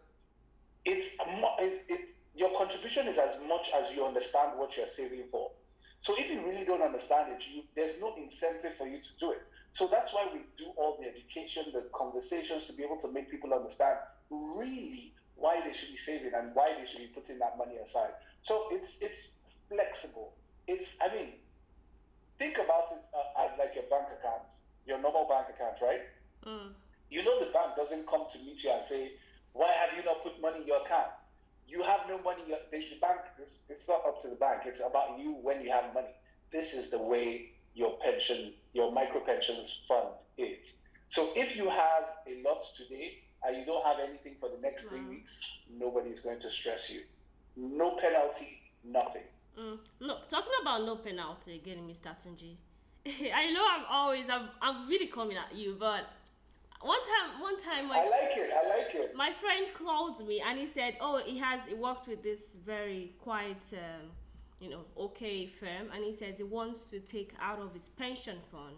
it's, 0.85 1.17
it, 1.59 1.85
it, 1.87 1.99
your 2.33 2.49
contribution 2.57 3.05
is 3.05 3.19
as 3.19 3.39
much 3.47 3.69
as 3.75 3.95
you 3.95 4.03
understand 4.03 4.57
what 4.57 4.75
you're 4.75 4.87
saving 4.87 5.25
for. 5.29 5.51
So 6.01 6.15
if 6.17 6.31
you 6.31 6.41
really 6.43 6.65
don't 6.65 6.81
understand 6.81 7.31
it, 7.31 7.47
you, 7.47 7.61
there's 7.75 8.01
no 8.01 8.15
incentive 8.17 8.73
for 8.75 8.87
you 8.87 8.97
to 8.97 9.09
do 9.19 9.31
it. 9.33 9.43
So 9.73 9.85
that's 9.85 10.15
why 10.15 10.27
we 10.33 10.39
do 10.57 10.71
all 10.77 10.97
the 10.99 11.07
education, 11.07 11.65
the 11.71 11.85
conversations 11.93 12.65
to 12.65 12.73
be 12.73 12.81
able 12.83 12.97
to 13.01 13.11
make 13.11 13.29
people 13.29 13.53
understand 13.53 13.99
really 14.31 15.13
why 15.35 15.61
they 15.63 15.73
should 15.73 15.91
be 15.91 15.97
saving 15.97 16.33
and 16.33 16.55
why 16.55 16.73
they 16.79 16.87
should 16.87 17.01
be 17.01 17.13
putting 17.13 17.37
that 17.37 17.55
money 17.55 17.75
aside. 17.85 18.13
So 18.41 18.69
it's 18.71 18.97
it's 18.99 19.27
flexible. 19.69 20.33
It's 20.67 20.97
I 21.05 21.13
mean, 21.13 21.33
think 22.39 22.57
about 22.57 22.85
it 22.93 23.03
uh, 23.13 23.45
as 23.45 23.51
like 23.59 23.75
your 23.75 23.83
bank 23.83 24.07
account, 24.19 24.49
your 24.85 24.99
normal 24.99 25.27
bank 25.27 25.47
account, 25.53 25.75
right? 25.81 26.01
Mm. 26.45 26.73
You 27.09 27.23
know 27.23 27.43
the 27.43 27.51
bank 27.51 27.75
doesn't 27.75 28.07
come 28.07 28.25
to 28.31 28.39
meet 28.39 28.63
you 28.63 28.71
and 28.71 28.85
say, 28.85 29.11
"Why 29.53 29.71
have 29.71 29.97
you 29.97 30.03
not 30.03 30.23
put 30.23 30.41
money 30.41 30.61
in 30.61 30.67
your 30.67 30.81
account?" 30.81 31.11
You 31.67 31.83
have 31.83 32.01
no 32.09 32.19
money. 32.19 32.41
The 32.47 32.97
bank. 32.99 33.21
It's, 33.39 33.63
it's 33.69 33.87
not 33.87 34.05
up 34.05 34.21
to 34.21 34.27
the 34.27 34.35
bank. 34.35 34.63
It's 34.65 34.81
about 34.85 35.19
you 35.19 35.33
when 35.41 35.61
you 35.61 35.71
have 35.71 35.93
money. 35.93 36.13
This 36.51 36.73
is 36.73 36.89
the 36.89 37.01
way 37.01 37.51
your 37.73 37.97
pension, 38.03 38.53
your 38.73 38.91
micro 38.91 39.21
pensions 39.21 39.81
fund 39.87 40.09
is. 40.37 40.75
So 41.09 41.29
if 41.35 41.55
you 41.55 41.69
have 41.69 42.03
a 42.27 42.41
lot 42.43 42.63
today 42.75 43.19
and 43.43 43.57
you 43.57 43.65
don't 43.65 43.85
have 43.85 43.97
anything 43.99 44.35
for 44.39 44.49
the 44.49 44.57
next 44.61 44.85
three 44.89 45.01
weeks, 45.01 45.59
nobody 45.69 46.09
is 46.09 46.19
going 46.21 46.39
to 46.39 46.49
stress 46.49 46.89
you. 46.89 47.01
No 47.55 47.97
penalty, 47.97 48.61
nothing. 48.83 49.23
Mm. 49.59 49.77
No, 49.99 50.17
talking 50.29 50.53
about 50.61 50.85
no 50.85 50.95
penalty 50.95 51.55
again, 51.55 51.79
Mr. 51.87 52.15
Tunji. 52.15 52.55
I 53.33 53.51
know 53.51 53.65
I'm 53.67 53.85
always 53.89 54.29
I'm, 54.29 54.49
I'm 54.61 54.87
really 54.87 55.07
coming 55.07 55.37
at 55.37 55.55
you, 55.55 55.75
but 55.79 56.07
one 56.81 56.99
time 57.01 57.41
one 57.41 57.59
time 57.59 57.87
my, 57.87 57.97
I 57.97 58.03
like 58.03 58.37
it. 58.37 58.51
I 58.51 58.67
like 58.77 58.95
it. 58.95 59.15
my 59.15 59.31
friend 59.31 59.67
called 59.73 60.25
me 60.27 60.41
and 60.45 60.59
he 60.59 60.67
said, 60.67 60.97
"Oh, 60.99 61.21
he 61.23 61.37
has 61.39 61.65
he 61.65 61.73
worked 61.73 62.07
with 62.07 62.21
this 62.21 62.55
very 62.55 63.13
quiet, 63.19 63.57
um, 63.73 64.09
you 64.59 64.69
know, 64.69 64.85
okay 64.97 65.47
firm, 65.47 65.89
and 65.93 66.03
he 66.03 66.13
says 66.13 66.37
he 66.37 66.43
wants 66.43 66.83
to 66.85 66.99
take 66.99 67.33
out 67.41 67.59
of 67.59 67.73
his 67.73 67.89
pension 67.89 68.37
fund. 68.51 68.75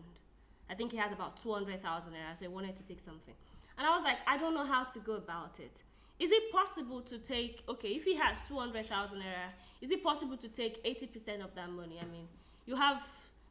I 0.70 0.75
think 0.75 0.92
he 0.92 0.98
has 0.98 1.12
about 1.12 1.42
two 1.42 1.53
hundred 1.53 1.82
thousand 1.82 2.13
naira, 2.13 2.38
so 2.38 2.46
he 2.46 2.48
wanted 2.48 2.77
to 2.77 2.84
take 2.84 3.01
something. 3.01 3.36
And 3.77 3.88
I 3.88 3.89
was 3.96 4.03
like, 4.03 4.18
I 4.27 4.38
don't 4.38 4.53
know 4.53 4.65
how 4.65 4.86
to 4.86 5.00
go 5.00 5.13
about 5.15 5.60
it. 5.60 5.84
Is 6.20 6.32
it 6.32 6.50
possible 6.51 7.01
to 7.01 7.18
take 7.18 7.63
okay 7.68 7.89
if 7.89 8.06
he 8.06 8.15
has 8.15 8.38
two 8.48 8.58
hundred 8.58 8.86
thousand 8.86 9.20
naira? 9.20 9.50
Is 9.82 9.92
it 9.92 10.01
possible 10.01 10.38
to 10.38 10.48
take 10.48 10.80
eighty 10.86 11.07
percent 11.07 11.42
of 11.42 11.53
that 11.55 11.70
money? 11.70 12.00
I 12.01 12.05
mean, 12.05 12.27
you 12.66 12.75
have 12.75 13.01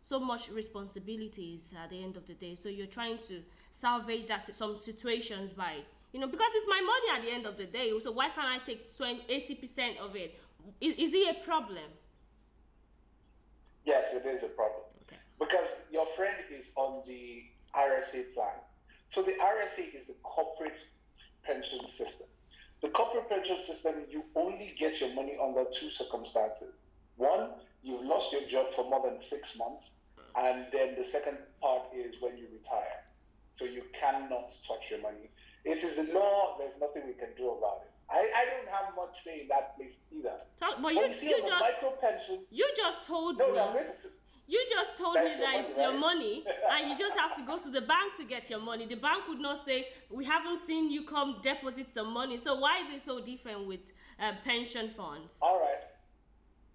so 0.02 0.18
much 0.20 0.50
responsibilities 0.50 1.72
at 1.82 1.90
the 1.90 2.02
end 2.02 2.16
of 2.16 2.26
the 2.26 2.34
day, 2.34 2.54
so 2.54 2.68
you're 2.68 2.86
trying 2.86 3.18
to 3.28 3.42
salvage 3.70 4.26
that 4.26 4.42
some 4.54 4.76
situations 4.76 5.52
by 5.52 5.76
you 6.12 6.20
know 6.20 6.26
because 6.26 6.50
it's 6.54 6.66
my 6.68 6.80
money 6.80 7.18
at 7.18 7.22
the 7.24 7.32
end 7.34 7.46
of 7.46 7.56
the 7.56 7.64
day. 7.64 7.92
So 8.00 8.12
why 8.12 8.28
can't 8.28 8.48
I 8.48 8.58
take 8.66 8.94
20, 8.96 9.22
80 9.28 9.54
percent 9.54 9.98
of 9.98 10.14
it? 10.16 10.38
Is, 10.80 10.94
is 10.98 11.14
it 11.14 11.36
a 11.36 11.44
problem? 11.44 11.90
Yes, 13.84 14.14
it 14.14 14.26
is 14.26 14.42
a 14.42 14.48
problem. 14.48 14.82
Okay. 15.06 15.16
Because 15.38 15.76
your 15.90 16.06
friend 16.16 16.36
is 16.50 16.72
on 16.76 17.02
the 17.06 17.44
RSA 17.74 18.34
plan. 18.34 18.58
So 19.10 19.22
the 19.22 19.32
RSA 19.32 19.94
is 19.94 20.06
the 20.06 20.14
corporate 20.22 20.78
pension 21.42 21.86
system. 21.88 22.28
The 22.80 22.88
corporate 22.88 23.28
pension 23.28 23.60
system, 23.60 23.94
you 24.10 24.24
only 24.34 24.74
get 24.78 25.00
your 25.00 25.14
money 25.14 25.36
under 25.40 25.64
two 25.72 25.90
circumstances. 25.90 26.72
One, 27.16 27.50
you've 27.82 28.04
lost 28.04 28.32
your 28.32 28.42
job 28.48 28.72
for 28.72 28.88
more 28.88 29.08
than 29.08 29.20
six 29.20 29.58
months. 29.58 29.92
And 30.36 30.66
then 30.72 30.94
the 30.96 31.04
second 31.04 31.36
part 31.60 31.82
is 31.94 32.14
when 32.20 32.38
you 32.38 32.46
retire. 32.52 33.04
So 33.54 33.64
you 33.64 33.82
cannot 33.92 34.54
touch 34.66 34.90
your 34.90 35.02
money. 35.02 35.30
It 35.64 35.84
is 35.84 35.96
the 35.96 36.12
law, 36.12 36.56
there's 36.58 36.78
nothing 36.80 37.02
we 37.06 37.12
can 37.12 37.28
do 37.36 37.50
about 37.50 37.82
it. 37.84 37.92
I, 38.10 38.28
I 38.34 38.44
don't 38.46 38.68
have 38.68 38.94
much 38.96 39.22
say 39.22 39.42
in 39.42 39.48
that 39.48 39.76
place 39.76 40.00
either. 40.12 40.34
Talk, 40.58 40.76
but 40.76 40.82
But 40.82 40.94
you, 40.94 41.06
you 41.06 41.14
see, 41.14 41.28
you 41.28 41.38
just 41.46 41.60
micro 41.60 41.90
pensions, 42.00 42.48
you 42.50 42.68
just 42.76 43.06
told 43.06 43.38
no, 43.38 43.48
me 43.48 43.52
no, 43.54 43.66
I'm 43.68 43.72
going 43.74 43.86
to, 43.86 44.08
You 44.48 44.66
just 44.68 44.98
told 44.98 45.16
That's 45.16 45.38
me 45.38 45.44
that 45.44 45.64
it's 45.64 45.78
your 45.78 45.96
money 45.96 46.44
and 46.72 46.90
you 46.90 46.96
just 46.96 47.16
have 47.16 47.36
to 47.36 47.42
go 47.42 47.58
to 47.58 47.70
the 47.70 47.80
bank 47.80 48.16
to 48.18 48.24
get 48.24 48.50
your 48.50 48.60
money. 48.60 48.86
The 48.86 48.96
bank 48.96 49.28
would 49.28 49.40
not 49.40 49.64
say, 49.64 49.88
We 50.10 50.24
haven't 50.24 50.60
seen 50.60 50.90
you 50.90 51.04
come 51.04 51.36
deposit 51.42 51.92
some 51.92 52.12
money. 52.12 52.38
So, 52.38 52.56
why 52.56 52.80
is 52.82 52.88
it 52.90 53.02
so 53.02 53.20
different 53.20 53.66
with 53.66 53.92
uh, 54.18 54.32
pension 54.44 54.90
funds? 54.90 55.36
All 55.40 55.60
right. 55.60 55.82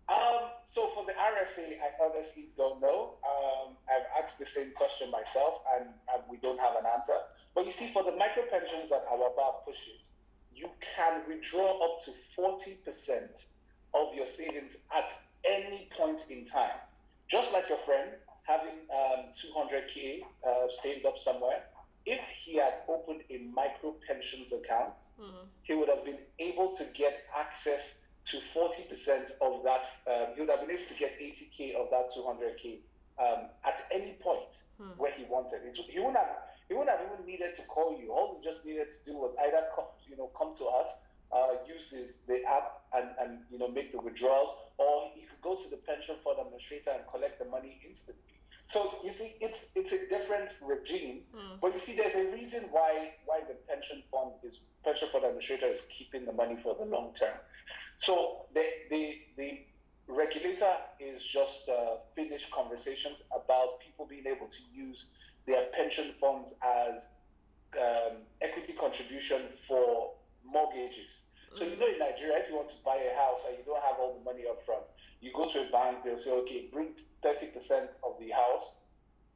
Um, 0.09 0.49
so 0.65 0.87
for 0.87 1.05
the 1.05 1.11
RSA, 1.11 1.79
I 1.81 2.03
honestly 2.03 2.49
don't 2.57 2.81
know. 2.81 3.15
Um, 3.27 3.75
I've 3.89 4.23
asked 4.23 4.39
the 4.39 4.45
same 4.45 4.71
question 4.71 5.11
myself, 5.11 5.59
and, 5.75 5.89
and 6.13 6.23
we 6.29 6.37
don't 6.37 6.59
have 6.59 6.75
an 6.79 6.85
answer. 6.95 7.17
But 7.55 7.65
you 7.65 7.71
see, 7.71 7.87
for 7.87 8.03
the 8.03 8.13
micro 8.13 8.43
pensions 8.49 8.89
that 8.89 9.05
Awaba 9.07 9.65
pushes, 9.65 10.11
you 10.55 10.69
can 10.95 11.21
withdraw 11.27 11.83
up 11.83 12.01
to 12.05 12.11
forty 12.35 12.75
percent 12.85 13.47
of 13.93 14.13
your 14.15 14.25
savings 14.25 14.77
at 14.95 15.11
any 15.43 15.89
point 15.97 16.21
in 16.29 16.45
time. 16.45 16.77
Just 17.29 17.53
like 17.53 17.67
your 17.69 17.79
friend 17.79 18.11
having 18.43 18.75
um, 18.93 19.25
200k 19.35 20.21
uh, 20.47 20.67
saved 20.69 21.05
up 21.05 21.17
somewhere, 21.17 21.63
if 22.05 22.21
he 22.43 22.55
had 22.55 22.75
opened 22.87 23.21
a 23.29 23.39
micro 23.53 23.93
pensions 24.07 24.53
account, 24.53 24.93
he 25.63 25.73
would 25.73 25.89
have 25.89 26.05
been 26.05 26.19
able 26.39 26.73
to 26.75 26.85
get 26.93 27.23
access 27.37 27.99
to 28.31 28.37
40% 28.37 29.31
of 29.41 29.63
that. 29.63 29.85
Um, 30.07 30.33
he 30.35 30.41
would 30.41 30.49
have 30.49 30.61
been 30.61 30.71
able 30.71 30.83
to 30.87 30.93
get 30.95 31.19
80k 31.19 31.75
of 31.75 31.89
that 31.91 32.11
200k 32.15 32.79
um, 33.19 33.49
at 33.65 33.81
any 33.91 34.13
point 34.21 34.51
where 34.97 35.11
he 35.11 35.23
wanted. 35.25 35.61
It, 35.65 35.77
he 35.77 35.99
wouldn't 35.99 36.17
have. 36.17 36.37
He 36.67 36.73
wouldn't 36.73 36.97
have 36.97 37.07
even 37.13 37.25
needed 37.25 37.55
to 37.55 37.61
call 37.63 37.97
you. 37.99 38.11
All 38.11 38.35
he 38.37 38.43
just 38.43 38.65
needed 38.65 38.87
to 38.91 39.11
do 39.11 39.17
was 39.17 39.35
either 39.41 39.63
come, 39.73 39.85
you 40.09 40.17
know, 40.17 40.29
come 40.37 40.53
to 40.57 40.65
us, 40.65 40.99
uh, 41.31 41.55
use 41.65 42.23
the 42.27 42.43
app, 42.43 42.81
and, 42.93 43.09
and 43.21 43.39
you 43.49 43.57
know, 43.57 43.69
make 43.69 43.93
the 43.93 44.01
withdrawals, 44.01 44.49
or 44.77 45.09
he 45.15 45.21
could 45.21 45.41
go 45.41 45.55
to 45.55 45.69
the 45.69 45.77
pension 45.77 46.15
fund 46.23 46.37
administrator 46.39 46.91
and 46.91 47.01
collect 47.09 47.39
the 47.39 47.45
money 47.45 47.79
instantly. 47.87 48.21
So 48.69 48.99
you 49.01 49.11
see, 49.11 49.35
it's 49.39 49.71
it's 49.77 49.93
a 49.93 50.09
different 50.09 50.49
regime, 50.61 51.21
but 51.61 51.73
you 51.73 51.79
see, 51.79 51.95
there's 51.95 52.15
a 52.15 52.31
reason 52.33 52.65
why 52.71 53.13
why 53.25 53.39
the 53.47 53.55
pension 53.71 54.03
fund 54.11 54.31
is 54.43 54.59
pension 54.83 55.07
fund 55.09 55.23
administrator 55.23 55.67
is 55.67 55.87
keeping 55.89 56.25
the 56.25 56.33
money 56.33 56.57
for 56.61 56.75
the 56.75 56.83
long 56.83 57.13
term. 57.17 57.33
So 57.99 58.45
the 58.53 58.65
the 58.89 59.21
the 59.37 59.59
regulator 60.07 60.73
is 60.99 61.23
just 61.23 61.69
uh, 61.69 61.97
finished 62.15 62.51
conversations 62.51 63.17
about 63.35 63.79
people 63.79 64.05
being 64.05 64.25
able 64.27 64.47
to 64.47 64.59
use 64.73 65.07
their 65.45 65.65
pension 65.75 66.13
funds 66.19 66.55
as 66.63 67.11
um, 67.77 68.17
equity 68.41 68.73
contribution 68.73 69.41
for 69.67 70.11
mortgages. 70.45 71.23
So 71.55 71.65
you 71.65 71.77
know 71.77 71.87
in 71.87 71.99
Nigeria, 71.99 72.37
if 72.39 72.49
you 72.49 72.55
want 72.55 72.69
to 72.69 72.77
buy 72.85 72.95
a 72.97 73.15
house 73.17 73.45
and 73.47 73.57
you 73.57 73.63
don't 73.65 73.81
have 73.83 73.97
all 73.99 74.13
the 74.17 74.23
money 74.23 74.43
up 74.47 74.63
front, 74.65 74.83
you 75.21 75.31
go 75.33 75.49
to 75.49 75.67
a 75.67 75.71
bank, 75.71 75.97
they'll 76.03 76.17
say, 76.17 76.31
okay, 76.31 76.67
bring 76.71 76.89
30% 77.23 77.99
of 78.05 78.19
the 78.19 78.29
house, 78.29 78.75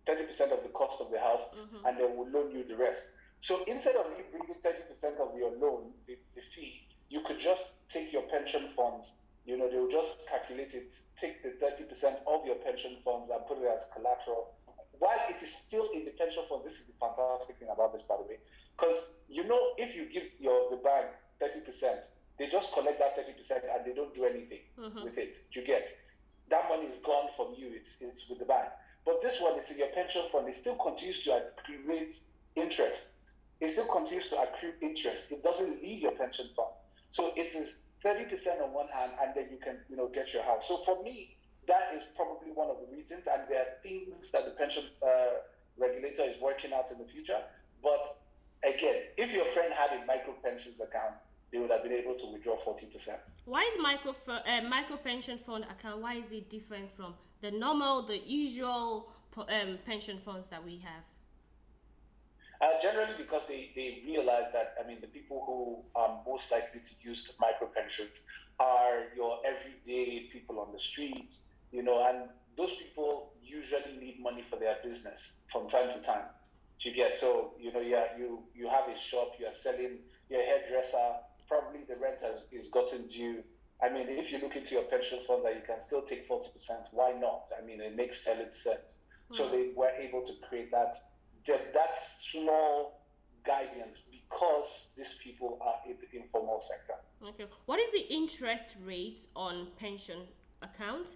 30% 0.06 0.52
of 0.52 0.62
the 0.64 0.70
cost 0.74 1.02
of 1.02 1.10
the 1.12 1.20
house, 1.20 1.44
and 1.86 1.98
they 1.98 2.04
will 2.04 2.28
loan 2.30 2.52
you 2.52 2.64
the 2.64 2.76
rest. 2.78 3.12
So 3.40 3.64
instead 3.66 3.96
of 3.96 4.06
you 4.18 4.24
bringing 4.32 4.56
30% 4.62 5.20
of 5.20 5.38
your 5.38 5.52
loan, 5.58 5.92
the, 6.08 6.18
the 6.36 6.42
fee, 6.54 6.88
you 7.12 7.22
could 7.28 7.40
just 7.40 7.88
take 7.90 8.14
your 8.14 8.24
pension 8.24 8.70
funds, 8.76 9.16
you 9.46 9.58
know, 9.58 9.70
they'll 9.70 9.92
just 9.92 10.28
calculate 10.30 10.74
it, 10.74 10.96
take 11.18 11.44
the 11.44 11.50
30% 11.50 12.16
of 12.26 12.46
your 12.46 12.56
pension 12.56 12.96
funds 13.04 13.30
and 13.30 13.46
put 13.48 13.58
it 13.58 13.68
as 13.68 13.86
collateral. 13.94 14.54
While 14.98 15.20
it 15.30 15.44
is 15.44 15.54
still 15.54 15.90
in 15.94 16.06
the 16.06 16.12
pension 16.12 16.44
fund, 16.48 16.62
this 16.64 16.80
is 16.80 16.86
the 16.86 16.94
fantastic 17.00 17.58
thing 17.58 17.68
about 17.72 17.92
this, 17.92 18.04
by 18.04 18.16
the 18.16 18.24
way, 18.24 18.38
because 18.80 19.14
you 19.28 19.44
know, 19.44 19.60
if 19.78 19.96
you 19.96 20.06
give 20.06 20.24
your 20.40 20.70
the 20.70 20.78
bank 20.78 21.08
30%, 21.42 22.00
they 22.40 22.48
just 22.48 22.74
collect 22.74 23.00
that 23.00 23.18
30% 23.18 23.76
and 23.76 23.86
they 23.86 23.94
don't 23.94 24.14
do 24.14 24.26
anything 24.26 24.62
mm-hmm. 24.80 25.04
with 25.04 25.18
it. 25.18 25.38
You 25.52 25.66
get 25.66 25.90
that 26.50 26.70
money 26.70 26.86
is 26.86 26.98
gone 26.98 27.30
from 27.36 27.56
you, 27.58 27.72
it's, 27.74 28.02
it's 28.02 28.30
with 28.30 28.40
the 28.40 28.46
bank. 28.46 28.70
But 29.06 29.22
this 29.22 29.42
one 29.42 29.60
is 29.60 29.70
in 29.72 29.80
your 29.80 29.88
pension 29.88 30.22
fund, 30.32 30.48
it 30.48 30.56
still 30.56 30.76
continues 30.76 31.24
to 31.24 31.32
accrue 31.32 32.06
interest. 32.56 33.12
It 33.60 33.72
still 33.72 33.86
continues 33.86 34.30
to 34.30 34.42
accrue 34.42 34.74
interest. 34.82 35.32
It 35.32 35.44
doesn't 35.44 35.82
leave 35.82 36.02
your 36.02 36.12
pension 36.12 36.50
fund. 36.56 36.70
So 37.12 37.32
it 37.36 37.54
is 37.56 37.80
30% 38.04 38.64
on 38.64 38.74
one 38.74 38.88
hand, 38.88 39.12
and 39.22 39.32
then 39.36 39.48
you 39.52 39.58
can, 39.58 39.78
you 39.90 39.96
know, 39.96 40.08
get 40.08 40.34
your 40.34 40.44
house. 40.44 40.68
So 40.68 40.78
for 40.78 41.04
me, 41.04 41.36
that 41.68 41.94
is 41.96 42.04
probably 42.16 42.52
one 42.54 42.70
of 42.70 42.78
the 42.82 42.96
reasons, 42.96 43.28
and 43.32 43.44
there 43.50 43.60
are 43.62 43.74
things 43.84 44.32
that 44.32 44.46
the 44.46 44.52
pension 44.52 44.86
uh, 45.04 45.42
regulator 45.78 46.24
is 46.24 46.40
working 46.42 46.74
out 46.74 46.92
in 46.92 46.98
the 46.98 47.06
future. 47.06 47.38
But 47.84 48.18
again, 48.64 49.04
if 49.18 49.32
your 49.34 49.46
friend 49.46 49.74
had 49.74 50.02
a 50.02 50.06
micro 50.06 50.34
pensions 50.44 50.80
account, 50.80 51.16
they 51.52 51.60
would 51.60 51.70
have 51.70 51.84
been 51.84 51.92
able 51.92 52.16
to 52.16 52.28
withdraw 52.32 52.58
40%. 52.58 53.10
Why 53.46 53.64
is 53.64 53.74
micro 53.82 54.16
uh, 54.28 54.62
micro 54.68 54.98
pension 54.98 55.38
fund 55.38 55.66
account? 55.66 56.02
Why 56.02 56.16
is 56.16 56.32
it 56.32 56.50
different 56.50 56.90
from 56.90 57.14
the 57.42 57.52
normal, 57.52 58.08
the 58.08 58.18
usual 58.18 59.12
um, 59.38 59.78
pension 59.86 60.18
funds 60.24 60.50
that 60.50 60.64
we 60.64 60.78
have? 60.78 61.04
Uh, 62.62 62.80
generally, 62.80 63.14
because 63.18 63.48
they, 63.48 63.72
they 63.76 64.04
realize 64.06 64.54
that, 64.54 64.76
I 64.82 64.88
mean, 64.88 65.00
the 65.02 65.08
people 65.08 65.44
who 65.48 66.00
are 66.00 66.22
most 66.28 66.52
likely 66.52 66.80
to 66.82 67.10
use 67.10 67.32
micro 67.40 67.68
pensions 67.68 68.22
are 68.60 69.06
your 69.16 69.40
everyday 69.44 70.30
people 70.32 70.60
on 70.60 70.72
the 70.72 70.80
streets, 70.80 71.48
you 71.72 71.82
know, 71.82 72.06
and 72.06 72.30
those 72.58 72.76
people 72.76 73.34
usually 73.44 73.98
need 74.00 74.20
money 74.22 74.44
for 74.48 74.58
their 74.58 74.78
business 74.84 75.34
from 75.52 75.68
time 75.70 75.92
to 75.92 76.02
time. 76.04 76.26
You 76.80 76.94
get 76.94 77.16
so 77.16 77.54
you 77.60 77.72
know 77.72 77.80
yeah 77.80 78.06
you 78.18 78.40
you 78.56 78.68
have 78.68 78.88
a 78.88 78.98
shop 78.98 79.34
you 79.40 79.46
are 79.46 79.54
selling 79.54 80.00
your 80.32 80.42
hairdresser 80.42 81.18
probably 81.48 81.82
the 81.88 81.96
rent 81.96 82.22
has 82.22 82.48
is 82.52 82.70
gotten 82.70 83.08
due. 83.08 83.44
I 83.84 83.90
mean 83.90 84.08
if 84.10 84.32
you 84.32 84.40
look 84.40 84.56
into 84.56 84.74
your 84.74 84.86
pension 84.86 85.20
fund 85.28 85.46
that 85.46 85.54
you 85.54 85.62
can 85.66 85.80
still 85.80 86.02
take 86.02 86.26
forty 86.26 86.50
percent 86.52 86.82
why 86.92 87.12
not? 87.12 87.44
I 87.56 87.64
mean 87.64 87.82
it 87.82 87.96
makes 87.96 88.26
solid 88.26 88.56
sense. 88.56 88.98
Mm-hmm. 88.98 89.36
So 89.36 89.46
hmm. 89.46 89.52
they 89.52 89.70
were 89.76 89.92
able 89.92 90.24
to 90.26 90.34
create 90.50 90.72
that 90.72 90.96
that, 91.48 91.74
that 91.74 91.98
small 91.98 93.02
guidance 93.46 94.04
because 94.12 94.90
these 94.96 95.20
people 95.24 95.58
are 95.62 95.76
in 95.90 95.98
the 96.00 96.20
informal 96.20 96.62
sector. 96.62 96.94
Okay. 97.28 97.46
What 97.66 97.80
is 97.80 97.92
the 97.92 98.14
interest 98.14 98.76
rate 98.86 99.26
on 99.36 99.68
pension 99.78 100.20
accounts 100.62 101.16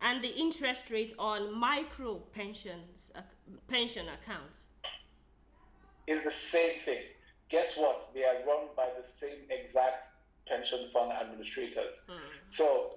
and 0.00 0.22
the 0.22 0.34
interest 0.34 0.90
rate 0.90 1.14
on 1.18 1.58
micro 1.58 2.16
pensions 2.32 3.12
uh, 3.14 3.20
pension 3.68 4.06
accounts? 4.08 4.68
Is 6.06 6.24
the 6.24 6.30
same 6.30 6.80
thing. 6.80 7.02
Guess 7.48 7.76
what? 7.76 8.10
They 8.14 8.24
are 8.24 8.44
run 8.46 8.68
by 8.76 8.88
the 9.00 9.06
same 9.06 9.38
exact 9.50 10.06
pension 10.46 10.88
fund 10.92 11.12
administrators. 11.12 11.96
Mm. 12.08 12.18
So, 12.48 12.94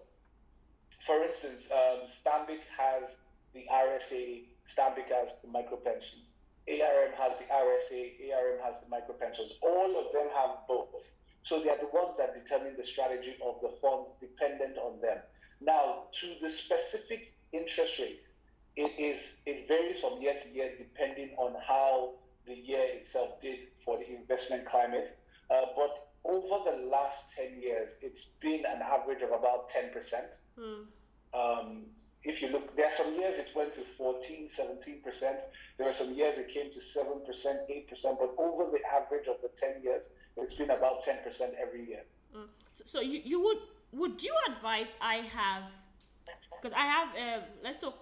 for 1.05 1.23
instance, 1.23 1.69
um, 1.71 2.07
Stanbic 2.07 2.61
has 2.77 3.19
the 3.53 3.65
RSA, 3.71 4.43
Stanbic 4.69 5.09
has 5.09 5.39
the 5.41 5.47
micro 5.49 5.77
pensions. 5.77 6.33
ARM 6.67 7.11
has 7.17 7.37
the 7.39 7.45
RSA, 7.45 8.31
ARM 8.33 8.59
has 8.63 8.81
the 8.81 8.89
micro 8.89 9.13
pensions. 9.15 9.57
All 9.61 9.99
of 9.99 10.13
them 10.13 10.27
have 10.35 10.59
both. 10.67 11.11
So 11.43 11.59
they 11.61 11.69
are 11.69 11.77
the 11.77 11.89
ones 11.93 12.15
that 12.17 12.33
determine 12.33 12.77
the 12.77 12.85
strategy 12.85 13.35
of 13.45 13.59
the 13.61 13.69
funds 13.81 14.13
dependent 14.21 14.77
on 14.77 15.01
them. 15.01 15.17
Now, 15.59 16.05
to 16.13 16.35
the 16.41 16.49
specific 16.49 17.33
interest 17.51 17.99
rate, 17.99 18.27
it 18.75 18.91
is 18.97 19.41
it 19.45 19.67
varies 19.67 19.99
from 19.99 20.21
year 20.21 20.35
to 20.39 20.49
year 20.49 20.71
depending 20.77 21.31
on 21.37 21.53
how 21.67 22.13
the 22.47 22.55
year 22.55 22.83
itself 22.83 23.41
did 23.41 23.59
for 23.85 23.97
the 23.97 24.15
investment 24.15 24.65
climate. 24.65 25.15
Uh, 25.49 25.65
but 25.75 26.09
over 26.25 26.71
the 26.71 26.85
last 26.87 27.35
10 27.35 27.61
years, 27.61 27.99
it's 28.01 28.27
been 28.41 28.65
an 28.65 28.81
average 28.81 29.21
of 29.21 29.31
about 29.31 29.69
10%. 29.69 29.91
Mm. 30.57 30.85
Um, 31.33 31.83
if 32.23 32.41
you 32.41 32.49
look, 32.49 32.75
there 32.75 32.85
are 32.85 32.91
some 32.91 33.13
years 33.15 33.37
it 33.37 33.51
went 33.55 33.73
to 33.73 33.81
14, 33.81 34.47
17%. 34.47 35.35
There 35.77 35.89
are 35.89 35.93
some 35.93 36.13
years 36.13 36.37
it 36.37 36.49
came 36.49 36.71
to 36.71 36.79
7%, 36.79 37.25
8%, 37.27 38.19
but 38.19 38.35
over 38.37 38.71
the 38.71 38.79
average 38.85 39.27
of 39.27 39.37
the 39.41 39.49
10 39.55 39.83
years, 39.83 40.11
it's 40.37 40.55
been 40.55 40.69
about 40.69 41.03
10% 41.03 41.53
every 41.61 41.85
year. 41.87 42.03
Mm. 42.35 42.45
So, 42.75 42.83
so 42.85 43.01
you, 43.01 43.21
you 43.23 43.41
would 43.41 43.57
would 43.91 44.23
you 44.23 44.33
advise 44.49 44.95
I 44.99 45.17
have 45.17 45.71
because 46.51 46.75
I 46.75 46.85
have 46.85 47.07
uh, 47.09 47.45
let's 47.63 47.77
talk 47.77 47.95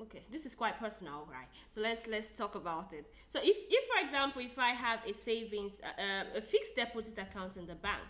okay 0.00 0.22
this 0.30 0.44
is 0.44 0.54
quite 0.54 0.78
personal 0.78 1.28
right 1.30 1.46
so 1.72 1.80
let's 1.80 2.06
let's 2.08 2.30
talk 2.30 2.56
about 2.56 2.92
it 2.92 3.04
so 3.28 3.38
if 3.40 3.56
if 3.70 3.84
for 3.88 4.04
example 4.04 4.42
if 4.42 4.58
I 4.58 4.70
have 4.70 5.00
a 5.06 5.14
savings 5.14 5.80
uh, 5.80 6.02
uh, 6.02 6.38
a 6.38 6.40
fixed 6.40 6.74
deposit 6.74 7.16
account 7.18 7.56
in 7.56 7.66
the 7.66 7.76
bank 7.76 8.08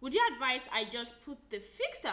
would 0.00 0.14
you 0.14 0.22
advise 0.32 0.68
I 0.72 0.84
just 0.84 1.14
put 1.26 1.38
the 1.50 1.58
fixed 1.58 2.06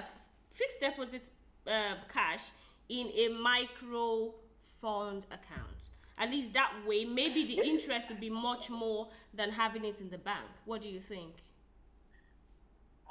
fixed 0.50 0.80
deposit 0.80 1.30
uh, 1.68 1.96
cash 2.12 2.46
in 2.90 3.08
a 3.16 3.30
micro 3.30 4.34
fund 4.82 5.26
account 5.32 5.90
at 6.18 6.30
least 6.30 6.54
that 6.54 6.72
way 6.88 7.06
maybe 7.06 7.46
the 7.46 7.62
interest 7.64 8.10
would 8.10 8.20
be 8.20 8.30
much 8.30 8.70
more 8.70 9.10
than 9.34 9.52
having 9.52 9.84
it 9.84 10.00
in 10.00 10.10
the 10.10 10.18
bank 10.18 10.48
what 10.66 10.82
do 10.82 10.90
you 10.90 11.00
think 11.00 11.36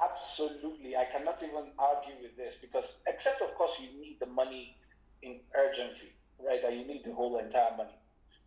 Absolutely. 0.03 0.95
I 0.95 1.05
cannot 1.05 1.41
even 1.41 1.71
argue 1.79 2.15
with 2.21 2.35
this 2.35 2.57
because, 2.59 2.99
except 3.07 3.41
of 3.41 3.55
course, 3.55 3.79
you 3.79 3.97
need 3.99 4.17
the 4.19 4.25
money 4.25 4.75
in 5.21 5.39
urgency, 5.55 6.11
right? 6.45 6.61
That 6.61 6.73
you 6.73 6.85
need 6.85 7.05
the 7.05 7.13
whole 7.13 7.37
entire 7.39 7.75
money. 7.77 7.97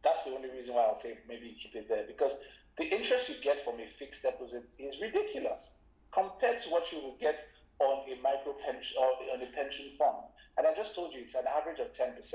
That's 0.05 0.25
the 0.25 0.35
only 0.35 0.51
reason 0.51 0.75
why 0.75 0.83
I'll 0.83 0.95
say 0.95 1.19
maybe 1.27 1.57
keep 1.61 1.75
it 1.75 1.89
there 1.89 2.05
because 2.07 2.41
the 2.77 2.85
interest 2.85 3.29
you 3.29 3.35
get 3.43 3.65
from 3.65 3.81
a 3.81 3.87
fixed 3.87 4.23
deposit 4.23 4.65
is 4.79 5.01
ridiculous 5.01 5.75
compared 6.13 6.61
to 6.61 6.71
what 6.71 6.93
you 6.93 7.01
will 7.01 7.17
get 7.21 7.45
on 7.81 8.05
a 8.11 8.21
micro 8.23 8.55
pension 8.65 8.97
or 9.01 9.35
on 9.35 9.43
a 9.43 9.47
pension 9.47 9.87
fund. 9.99 10.17
And 10.59 10.67
I 10.67 10.75
just 10.75 10.95
told 10.95 11.15
you 11.15 11.21
it's 11.23 11.37
an 11.37 11.45
average 11.57 11.79
of 11.79 11.93
10%. 11.93 12.35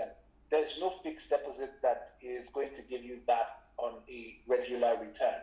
There's 0.49 0.79
no 0.79 0.91
fixed 1.03 1.29
deposit 1.29 1.73
that 1.83 2.12
is 2.21 2.49
going 2.49 2.73
to 2.75 2.81
give 2.83 3.03
you 3.03 3.19
that 3.27 3.59
on 3.77 3.95
a 4.09 4.39
regular 4.47 4.95
return. 4.97 5.36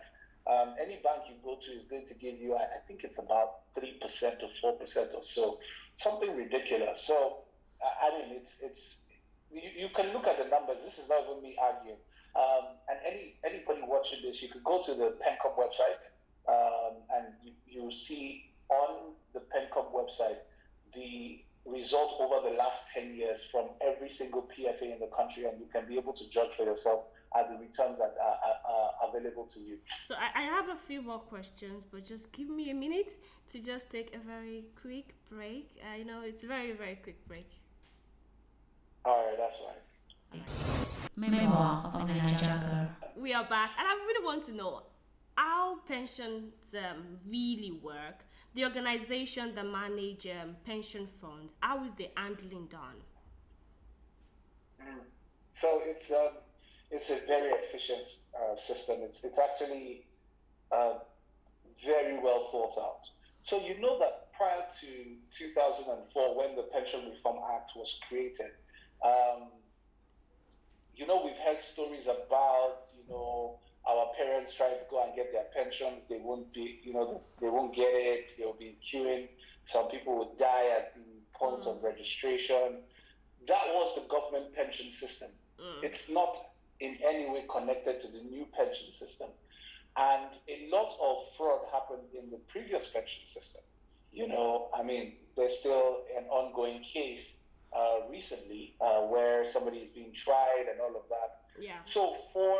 Um, 0.46 0.74
any 0.80 0.96
bank 0.96 1.24
you 1.28 1.34
go 1.44 1.58
to 1.60 1.70
is 1.72 1.84
going 1.84 2.06
to 2.06 2.14
give 2.14 2.40
you, 2.40 2.56
I 2.56 2.80
think 2.88 3.04
it's 3.04 3.18
about 3.18 3.74
3% 3.76 4.00
or 4.62 4.74
4% 4.80 5.14
or 5.14 5.22
so, 5.22 5.58
something 5.96 6.34
ridiculous. 6.34 7.02
So, 7.02 7.38
I 7.82 8.10
mean, 8.10 8.36
it's, 8.36 8.60
it's 8.62 9.02
you, 9.52 9.62
you 9.76 9.88
can 9.94 10.12
look 10.12 10.26
at 10.26 10.38
the 10.38 10.48
numbers. 10.48 10.82
This 10.82 10.98
is 10.98 11.08
not 11.08 11.24
even 11.28 11.42
me 11.42 11.56
arguing. 11.60 11.98
Um, 12.36 12.76
and 12.88 12.98
any 13.04 13.34
anybody 13.44 13.80
watching 13.84 14.20
this, 14.22 14.40
you 14.42 14.48
could 14.48 14.62
go 14.62 14.80
to 14.82 14.94
the 14.94 15.16
PenCom 15.18 15.58
website 15.58 15.98
um, 16.48 16.96
and 17.14 17.26
you, 17.42 17.52
you 17.66 17.92
see 17.92 18.52
on 18.68 19.14
the 19.34 19.40
PenCom 19.40 19.92
website 19.92 20.38
the 20.94 21.42
result 21.70 22.12
over 22.20 22.48
the 22.48 22.56
last 22.56 22.92
10 22.94 23.14
years 23.14 23.46
from 23.50 23.66
every 23.80 24.10
single 24.10 24.42
PFA 24.42 24.92
in 24.94 25.00
the 25.00 25.10
country, 25.16 25.44
and 25.44 25.58
you 25.58 25.66
can 25.72 25.86
be 25.86 25.96
able 25.96 26.12
to 26.14 26.28
judge 26.28 26.54
for 26.56 26.64
yourself 26.64 27.04
are 27.32 27.46
the 27.48 27.58
returns 27.58 27.98
that 27.98 28.14
are, 28.20 28.38
are, 28.44 28.74
are 28.74 29.08
available 29.08 29.44
to 29.44 29.60
you. 29.60 29.78
So 30.06 30.14
I, 30.16 30.40
I, 30.40 30.42
have 30.42 30.68
a 30.68 30.74
few 30.74 31.00
more 31.00 31.20
questions, 31.20 31.86
but 31.90 32.04
just 32.04 32.32
give 32.32 32.48
me 32.48 32.70
a 32.70 32.74
minute 32.74 33.16
to 33.50 33.60
just 33.60 33.88
take 33.88 34.14
a 34.16 34.18
very 34.18 34.64
quick 34.80 35.14
break. 35.30 35.76
I 35.94 36.02
know 36.02 36.22
it's 36.24 36.42
very, 36.42 36.72
very 36.72 36.96
quick 36.96 37.26
break. 37.28 37.48
All 39.04 39.26
right, 39.26 39.36
that's 39.38 39.56
fine. 39.56 40.42
Memoir 41.16 41.90
of 41.94 42.10
a 42.10 42.14
Niger 42.14 42.88
We 43.16 43.32
are 43.32 43.44
back, 43.48 43.70
and 43.78 43.88
I 43.88 43.94
really 43.94 44.24
want 44.24 44.46
to 44.46 44.52
know 44.52 44.82
how 45.36 45.78
pensions 45.86 46.74
um, 46.74 47.18
really 47.28 47.78
work. 47.82 48.24
The 48.54 48.64
organization 48.64 49.54
that 49.54 49.64
manage 49.66 50.26
um, 50.26 50.56
pension 50.64 51.06
funds, 51.06 51.54
how 51.60 51.84
is 51.84 51.94
the 51.94 52.08
handling 52.16 52.66
done? 52.66 53.00
Mm. 54.82 55.04
So 55.60 55.82
it's 55.84 56.10
um, 56.10 56.32
it's 56.90 57.10
a 57.10 57.20
very 57.26 57.50
efficient 57.52 58.02
uh, 58.34 58.56
system. 58.56 58.98
It's 59.02 59.22
it's 59.24 59.38
actually 59.38 60.06
uh, 60.72 60.94
very 61.84 62.18
well 62.18 62.48
thought 62.50 62.82
out. 62.82 63.02
So 63.44 63.60
you 63.60 63.80
know 63.80 63.98
that 64.00 64.32
prior 64.36 64.64
to 64.80 64.86
2004, 65.36 66.36
when 66.36 66.56
the 66.56 66.62
Pension 66.62 67.08
Reform 67.10 67.38
Act 67.54 67.72
was 67.76 68.00
created, 68.08 68.50
um, 69.04 69.48
you 70.96 71.06
know 71.06 71.22
we've 71.24 71.38
heard 71.46 71.60
stories 71.60 72.06
about 72.06 72.88
you 72.96 73.04
know 73.08 73.58
our 73.88 74.06
parents 74.16 74.54
try 74.54 74.68
to 74.68 74.78
go 74.90 75.02
and 75.04 75.14
get 75.14 75.32
their 75.32 75.46
pensions. 75.54 76.04
They 76.08 76.20
won't 76.22 76.52
be 76.52 76.80
you 76.82 76.92
know 76.92 77.22
they 77.40 77.48
won't 77.48 77.74
get 77.74 77.92
it. 77.92 78.32
They'll 78.38 78.52
be 78.54 78.76
queuing. 78.82 79.28
Some 79.64 79.88
people 79.88 80.18
would 80.18 80.36
die 80.36 80.68
at 80.76 80.94
the 80.94 81.02
point 81.32 81.62
mm. 81.62 81.68
of 81.76 81.82
registration. 81.82 82.78
That 83.48 83.66
was 83.68 83.94
the 83.94 84.02
government 84.08 84.54
pension 84.54 84.92
system. 84.92 85.30
Mm. 85.60 85.84
It's 85.84 86.10
not 86.10 86.36
in 86.80 86.96
any 87.04 87.28
way 87.30 87.44
connected 87.50 88.00
to 88.00 88.08
the 88.08 88.22
new 88.22 88.46
pension 88.56 88.92
system. 88.92 89.28
And 89.96 90.30
a 90.48 90.68
lot 90.70 90.92
of 91.02 91.24
fraud 91.36 91.60
happened 91.72 92.08
in 92.14 92.30
the 92.30 92.38
previous 92.48 92.88
pension 92.88 93.26
system. 93.26 93.62
You 94.12 94.28
know, 94.28 94.68
I 94.74 94.82
mean, 94.82 95.14
there's 95.36 95.58
still 95.58 95.98
an 96.16 96.24
ongoing 96.24 96.82
case 96.82 97.38
uh, 97.72 98.08
recently 98.10 98.74
uh, 98.80 99.02
where 99.02 99.46
somebody 99.46 99.78
is 99.78 99.90
being 99.90 100.12
tried 100.12 100.66
and 100.70 100.80
all 100.80 100.96
of 100.96 101.08
that. 101.08 101.42
Yeah. 101.60 101.82
So 101.84 102.14
for 102.32 102.56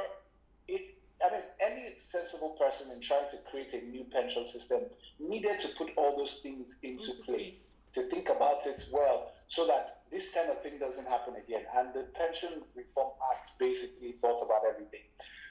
it, 0.69 0.97
I 1.25 1.33
mean, 1.33 1.43
any 1.61 1.95
sensible 1.99 2.57
person 2.59 2.93
in 2.93 3.01
trying 3.01 3.29
to 3.31 3.37
create 3.51 3.75
a 3.75 3.85
new 3.87 4.05
pension 4.05 4.47
system 4.47 4.83
needed 5.19 5.61
to 5.61 5.69
put 5.77 5.91
all 5.97 6.17
those 6.17 6.41
things 6.41 6.79
into, 6.83 7.13
place, 7.25 7.73
to 7.95 8.03
think 8.03 8.29
about 8.29 8.67
it 8.67 8.89
well, 8.93 9.33
so 9.49 9.67
that 9.67 10.03
this 10.11 10.33
kind 10.33 10.51
of 10.51 10.63
thing 10.63 10.79
doesn't 10.79 11.07
happen 11.07 11.35
again. 11.37 11.63
And 11.77 11.93
the 11.93 12.07
Pension 12.15 12.63
Reform 12.75 13.13
Act 13.35 13.51
basically 13.59 14.13
thought 14.13 14.43
about 14.45 14.63
everything. 14.69 15.03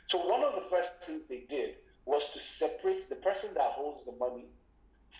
So 0.08 0.26
one 0.28 0.44
of 0.44 0.56
the 0.56 0.70
first 0.70 1.04
things 1.04 1.28
they 1.28 1.46
did 1.50 1.76
was 2.06 2.32
to 2.34 2.40
separate 2.40 3.08
the 3.08 3.16
person 3.16 3.54
that 3.54 3.72
holds 3.72 4.06
the 4.06 4.14
money 4.14 4.46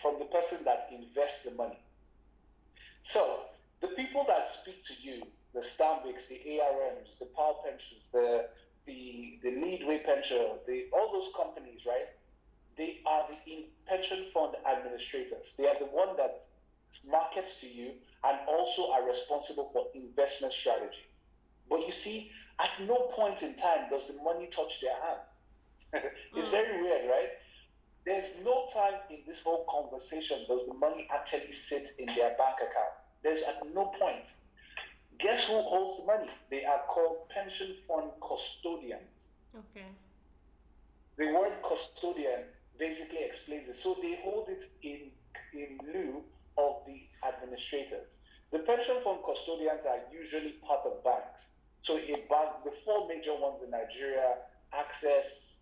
from 0.02 0.18
the 0.18 0.24
person 0.26 0.58
that 0.64 0.88
invests 0.90 1.44
the 1.44 1.52
money. 1.52 1.78
So 3.04 3.42
the 3.80 3.88
people 3.88 4.24
that 4.28 4.50
speak 4.50 4.84
to 4.84 4.94
you, 5.00 5.22
the 5.54 5.60
Stanbics, 5.60 6.28
the 6.28 6.60
ARMs, 6.60 7.18
the 7.18 7.26
Power 7.26 7.54
Pensions, 7.64 8.10
the 8.12 8.46
the 8.90 9.38
the 9.42 9.50
Leadway 9.60 9.98
Pension, 9.98 10.58
the 10.66 10.86
all 10.92 11.12
those 11.12 11.32
companies, 11.36 11.86
right? 11.86 12.08
They 12.76 13.00
are 13.06 13.26
the 13.46 13.66
pension 13.86 14.26
fund 14.32 14.54
administrators. 14.66 15.54
They 15.58 15.66
are 15.66 15.78
the 15.78 15.86
one 15.86 16.16
that 16.16 16.40
markets 17.10 17.60
to 17.60 17.68
you 17.68 17.92
and 18.24 18.38
also 18.48 18.90
are 18.92 19.06
responsible 19.08 19.70
for 19.72 19.86
investment 19.94 20.52
strategy. 20.52 21.06
But 21.68 21.86
you 21.86 21.92
see, 21.92 22.30
at 22.58 22.70
no 22.86 22.96
point 23.12 23.42
in 23.42 23.54
time 23.54 23.90
does 23.90 24.08
the 24.08 24.22
money 24.22 24.48
touch 24.48 24.80
their 24.80 24.94
hands. 24.94 26.04
it's 26.36 26.48
mm. 26.48 26.50
very 26.50 26.82
weird, 26.82 27.08
right? 27.08 27.30
There's 28.06 28.42
no 28.44 28.66
time 28.72 28.94
in 29.10 29.18
this 29.26 29.42
whole 29.42 29.66
conversation 29.68 30.38
does 30.48 30.66
the 30.66 30.74
money 30.74 31.06
actually 31.12 31.52
sit 31.52 31.90
in 31.98 32.06
their 32.06 32.34
bank 32.38 32.56
account. 32.56 32.96
There's 33.22 33.42
at 33.42 33.62
no 33.74 33.92
point. 34.00 34.32
Guess 35.22 35.48
who 35.48 35.60
holds 35.60 36.00
the 36.00 36.06
money? 36.06 36.30
They 36.50 36.64
are 36.64 36.82
called 36.88 37.28
pension 37.28 37.76
fund 37.86 38.10
custodians. 38.26 39.28
Okay. 39.54 39.86
The 41.18 41.26
word 41.32 41.52
custodian 41.66 42.44
basically 42.78 43.22
explains 43.24 43.68
it. 43.68 43.76
So 43.76 43.96
they 44.00 44.16
hold 44.22 44.48
it 44.48 44.64
in 44.82 45.10
in 45.52 45.78
lieu 45.92 46.22
of 46.56 46.82
the 46.86 47.02
administrators. 47.26 48.08
The 48.52 48.60
pension 48.60 48.96
fund 49.04 49.20
custodians 49.24 49.84
are 49.86 50.00
usually 50.12 50.52
part 50.66 50.84
of 50.86 51.04
banks. 51.04 51.52
So 51.82 51.96
a 51.96 52.24
bank, 52.28 52.64
the 52.64 52.72
four 52.84 53.08
major 53.08 53.34
ones 53.34 53.62
in 53.62 53.70
Nigeria, 53.70 54.34
Access, 54.72 55.58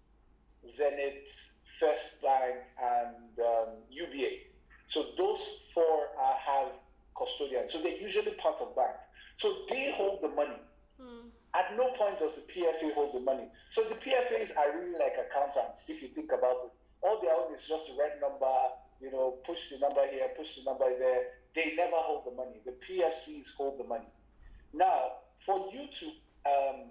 Zenith, 0.68 1.56
First 1.78 2.22
Bank, 2.22 2.56
and 2.82 3.38
um, 3.40 3.68
UBA. 3.90 4.30
So 4.88 5.06
those 5.16 5.66
four 5.74 6.08
have 6.18 6.68
custodians. 7.16 7.72
So 7.72 7.82
they're 7.82 7.96
usually 7.96 8.32
part 8.32 8.60
of 8.60 8.74
banks. 8.74 9.04
So 9.38 9.54
they 9.68 9.92
hold 9.92 10.20
the 10.22 10.28
money. 10.28 10.60
Hmm. 11.00 11.28
At 11.54 11.76
no 11.76 11.90
point 11.92 12.18
does 12.18 12.34
the 12.34 12.52
PFA 12.52 12.92
hold 12.92 13.14
the 13.14 13.20
money. 13.20 13.44
So 13.70 13.84
the 13.84 13.94
PFAs 13.94 14.56
are 14.56 14.78
really 14.78 14.98
like 14.98 15.14
accountants, 15.18 15.88
if 15.88 16.02
you 16.02 16.08
think 16.08 16.30
about 16.32 16.58
it. 16.64 16.72
All 17.02 17.20
they 17.22 17.28
own 17.28 17.54
is 17.54 17.66
just 17.66 17.86
to 17.86 17.92
write 17.94 18.20
number, 18.20 18.52
you 19.00 19.10
know, 19.12 19.36
push 19.46 19.70
the 19.70 19.78
number 19.78 20.06
here, 20.10 20.28
push 20.36 20.56
the 20.56 20.64
number 20.64 20.86
there. 20.98 21.22
They 21.54 21.74
never 21.76 21.96
hold 21.96 22.26
the 22.26 22.36
money. 22.36 22.60
The 22.64 22.72
PFCs 22.72 23.54
hold 23.56 23.78
the 23.78 23.84
money. 23.84 24.08
Now, 24.74 25.12
for 25.46 25.70
you 25.72 25.86
to 25.86 26.06
um, 26.46 26.90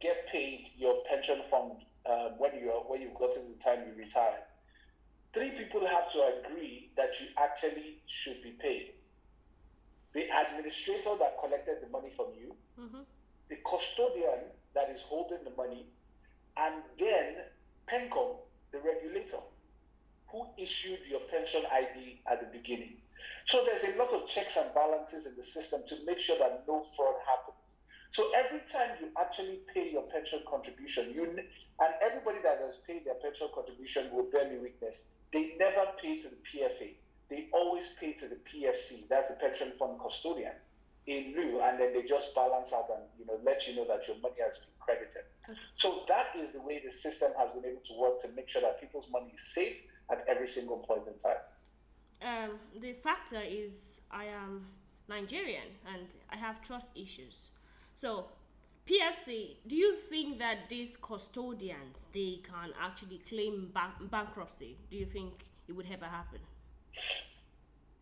get 0.00 0.26
paid 0.28 0.68
your 0.76 1.02
pension 1.08 1.40
fund 1.50 1.72
um, 2.06 2.38
when 2.38 2.54
you 2.54 2.70
when 2.86 3.00
you've 3.00 3.14
gotten 3.14 3.42
the 3.50 3.64
time 3.64 3.84
you 3.86 3.94
retire, 3.96 4.38
three 5.32 5.50
people 5.50 5.86
have 5.86 6.10
to 6.12 6.32
agree 6.38 6.90
that 6.96 7.20
you 7.20 7.28
actually 7.38 8.02
should 8.06 8.42
be 8.42 8.50
paid. 8.50 8.92
The 10.14 10.24
administrator 10.24 11.10
that 11.18 11.36
collected 11.40 11.78
the 11.82 11.88
money 11.88 12.10
from 12.16 12.26
you, 12.38 12.54
mm-hmm. 12.80 13.00
the 13.48 13.56
custodian 13.68 14.50
that 14.74 14.90
is 14.90 15.02
holding 15.02 15.44
the 15.44 15.52
money, 15.56 15.86
and 16.56 16.82
then 16.98 17.36
PENCOM, 17.86 18.36
the 18.72 18.80
regulator, 18.80 19.42
who 20.30 20.46
issued 20.58 21.00
your 21.08 21.20
pension 21.30 21.62
ID 21.72 22.20
at 22.30 22.40
the 22.40 22.58
beginning. 22.58 22.96
So 23.46 23.64
there's 23.64 23.94
a 23.94 23.98
lot 23.98 24.12
of 24.12 24.28
checks 24.28 24.56
and 24.56 24.72
balances 24.74 25.26
in 25.26 25.36
the 25.36 25.42
system 25.42 25.82
to 25.88 25.96
make 26.04 26.20
sure 26.20 26.38
that 26.38 26.64
no 26.68 26.84
fraud 26.96 27.16
happens. 27.26 27.56
So 28.10 28.30
every 28.34 28.60
time 28.70 28.96
you 29.00 29.10
actually 29.18 29.60
pay 29.72 29.90
your 29.90 30.02
pension 30.02 30.40
contribution, 30.48 31.12
you 31.14 31.24
and 31.80 31.94
everybody 32.02 32.38
that 32.42 32.60
has 32.60 32.76
paid 32.86 33.04
their 33.04 33.14
pension 33.14 33.48
contribution 33.54 34.10
will 34.12 34.24
bear 34.30 34.50
me 34.50 34.58
witness. 34.58 35.04
They 35.32 35.54
never 35.58 35.86
pay 36.02 36.20
to 36.20 36.28
the 36.28 36.36
PFA. 36.36 36.94
They 37.30 37.48
always 37.52 37.90
pay 38.00 38.14
to 38.14 38.28
the 38.28 38.36
PFC. 38.36 39.06
That's 39.08 39.28
the 39.28 39.36
pension 39.36 39.72
fund 39.78 40.00
custodian 40.00 40.52
in 41.06 41.34
lieu, 41.34 41.60
and 41.60 41.80
then 41.80 41.92
they 41.94 42.02
just 42.02 42.34
balance 42.34 42.72
out 42.72 42.84
and 42.90 43.02
you 43.18 43.26
know 43.26 43.38
let 43.44 43.66
you 43.66 43.76
know 43.76 43.86
that 43.86 44.06
your 44.06 44.16
money 44.18 44.36
has 44.44 44.58
been 44.58 44.68
credited. 44.78 45.22
So 45.76 46.04
that 46.08 46.36
is 46.36 46.52
the 46.52 46.60
way 46.60 46.82
the 46.84 46.92
system 46.92 47.32
has 47.38 47.50
been 47.50 47.64
able 47.64 47.80
to 47.86 47.98
work 47.98 48.22
to 48.22 48.28
make 48.36 48.48
sure 48.48 48.62
that 48.62 48.80
people's 48.80 49.10
money 49.10 49.32
is 49.34 49.42
safe 49.54 49.76
at 50.10 50.24
every 50.28 50.48
single 50.48 50.78
point 50.78 51.02
in 51.06 51.18
time. 51.18 51.40
Um, 52.20 52.58
the 52.80 52.92
factor 52.92 53.40
is 53.40 54.00
I 54.10 54.24
am 54.24 54.66
Nigerian 55.08 55.68
and 55.86 56.06
I 56.30 56.36
have 56.36 56.60
trust 56.62 56.88
issues. 56.94 57.48
So, 57.94 58.26
PFC, 58.86 59.56
do 59.66 59.76
you 59.76 59.96
think 59.96 60.38
that 60.38 60.68
these 60.68 60.96
custodians 60.96 62.06
they 62.12 62.40
can 62.42 62.72
actually 62.80 63.18
claim 63.28 63.70
ba- 63.72 63.94
bankruptcy? 64.10 64.76
Do 64.90 64.96
you 64.96 65.06
think 65.06 65.44
it 65.68 65.72
would 65.72 65.86
ever 65.90 66.06
happen? 66.06 66.40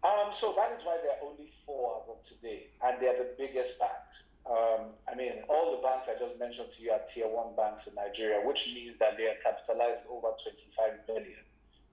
Um, 0.05 0.33
so 0.33 0.53
that 0.57 0.73
is 0.79 0.85
why 0.85 0.99
there 1.03 1.13
are 1.19 1.25
only 1.27 1.51
four 1.65 2.03
as 2.03 2.09
of 2.09 2.23
today, 2.23 2.69
and 2.85 3.01
they 3.01 3.09
are 3.09 3.17
the 3.17 3.35
biggest 3.39 3.79
banks. 3.79 4.31
Um, 4.47 4.95
I 5.11 5.17
mean, 5.17 5.43
all 5.49 5.75
the 5.75 5.83
banks 5.83 6.09
I 6.09 6.19
just 6.19 6.39
mentioned 6.39 6.71
to 6.77 6.83
you 6.83 6.93
are 6.93 7.01
tier 7.09 7.27
one 7.27 7.57
banks 7.57 7.89
in 7.89 7.95
Nigeria, 7.95 8.39
which 8.47 8.71
means 8.73 8.99
that 8.99 9.17
they 9.17 9.25
are 9.27 9.35
capitalized 9.43 10.07
over 10.09 10.29
25 10.43 11.07
billion. 11.07 11.43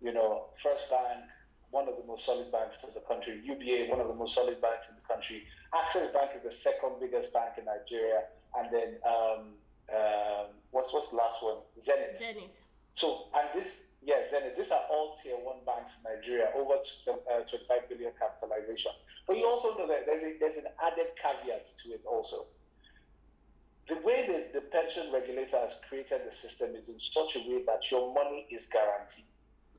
You 0.01 0.13
know, 0.13 0.45
First 0.61 0.91
Bank, 0.91 1.25
one 1.71 1.87
of 1.87 1.97
the 1.97 2.05
most 2.05 2.25
solid 2.25 2.51
banks 2.51 2.77
in 2.83 2.93
the 2.93 2.99
country. 3.01 3.41
UBA, 3.43 3.89
one 3.89 3.99
of 3.99 4.07
the 4.07 4.13
most 4.13 4.35
solid 4.35 4.61
banks 4.61 4.89
in 4.89 4.95
the 4.95 5.07
country. 5.11 5.43
Access 5.73 6.11
Bank 6.11 6.31
is 6.35 6.41
the 6.41 6.51
second 6.51 6.99
biggest 6.99 7.33
bank 7.33 7.57
in 7.57 7.65
Nigeria, 7.65 8.29
and 8.55 8.69
then 8.71 8.89
um, 9.07 9.39
um, 9.89 10.45
what's 10.69 10.93
what's 10.93 11.09
the 11.09 11.15
last 11.17 11.41
one? 11.41 11.57
Zenith. 11.81 12.17
Zenith. 12.17 12.61
So 12.95 13.27
and 13.33 13.49
this 13.53 13.87
Zenith. 14.29 14.57
These 14.57 14.71
are 14.71 14.83
all 14.91 15.15
tier 15.15 15.35
one 15.37 15.63
banks 15.65 15.93
in 15.97 16.03
Nigeria, 16.03 16.49
over 16.55 16.73
uh, 16.73 17.39
25 17.47 17.87
billion 17.87 18.11
capitalization. 18.19 18.91
But 19.25 19.37
you 19.37 19.45
also 19.47 19.77
know 19.77 19.87
that 19.87 20.05
there's 20.05 20.23
a, 20.23 20.37
there's 20.39 20.57
an 20.57 20.67
added 20.83 21.07
caveat 21.15 21.71
to 21.83 21.93
it 21.93 22.03
also. 22.05 22.47
The 23.87 23.95
way 24.01 24.27
that 24.27 24.51
the 24.53 24.59
pension 24.59 25.09
regulator 25.13 25.57
has 25.57 25.79
created 25.87 26.21
the 26.27 26.31
system 26.35 26.75
is 26.75 26.89
in 26.89 26.99
such 26.99 27.37
a 27.37 27.39
way 27.39 27.63
that 27.65 27.89
your 27.91 28.13
money 28.13 28.45
is 28.51 28.67
guaranteed 28.67 29.25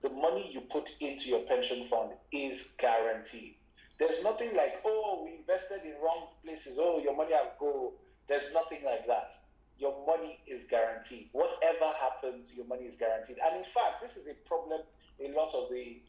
the 0.05 0.11
money 0.11 0.51
you 0.53 0.61
put 0.61 0.91
into 1.01 1.31
your 1.31 1.41
pension 1.41 1.89
fund 1.89 2.11
is 2.31 2.75
guaranteed. 2.79 3.55
There's 3.99 4.23
nothing 4.23 4.55
like, 4.55 4.83
oh, 4.85 5.23
we 5.25 5.37
invested 5.37 5.81
in 5.83 5.95
wrong 6.03 6.29
places. 6.45 6.79
Oh, 6.79 7.01
your 7.03 7.17
money 7.17 7.31
will 7.33 7.53
go. 7.59 7.93
There's 8.29 8.53
nothing 8.53 8.85
like 8.85 9.07
that. 9.07 9.33
Your 9.79 10.07
money 10.07 10.39
is 10.47 10.65
guaranteed. 10.65 11.29
Whatever 11.33 11.93
happens, 12.01 12.55
your 12.57 12.67
money 12.67 12.85
is 12.85 12.97
guaranteed. 12.97 13.39
And 13.45 13.57
in 13.57 13.65
fact, 13.65 14.01
this 14.03 14.17
is 14.17 14.29
a 14.29 14.35
problem 14.49 14.81
a 15.21 15.33
lot 15.33 15.55
of 15.55 15.71
the 15.71 16.01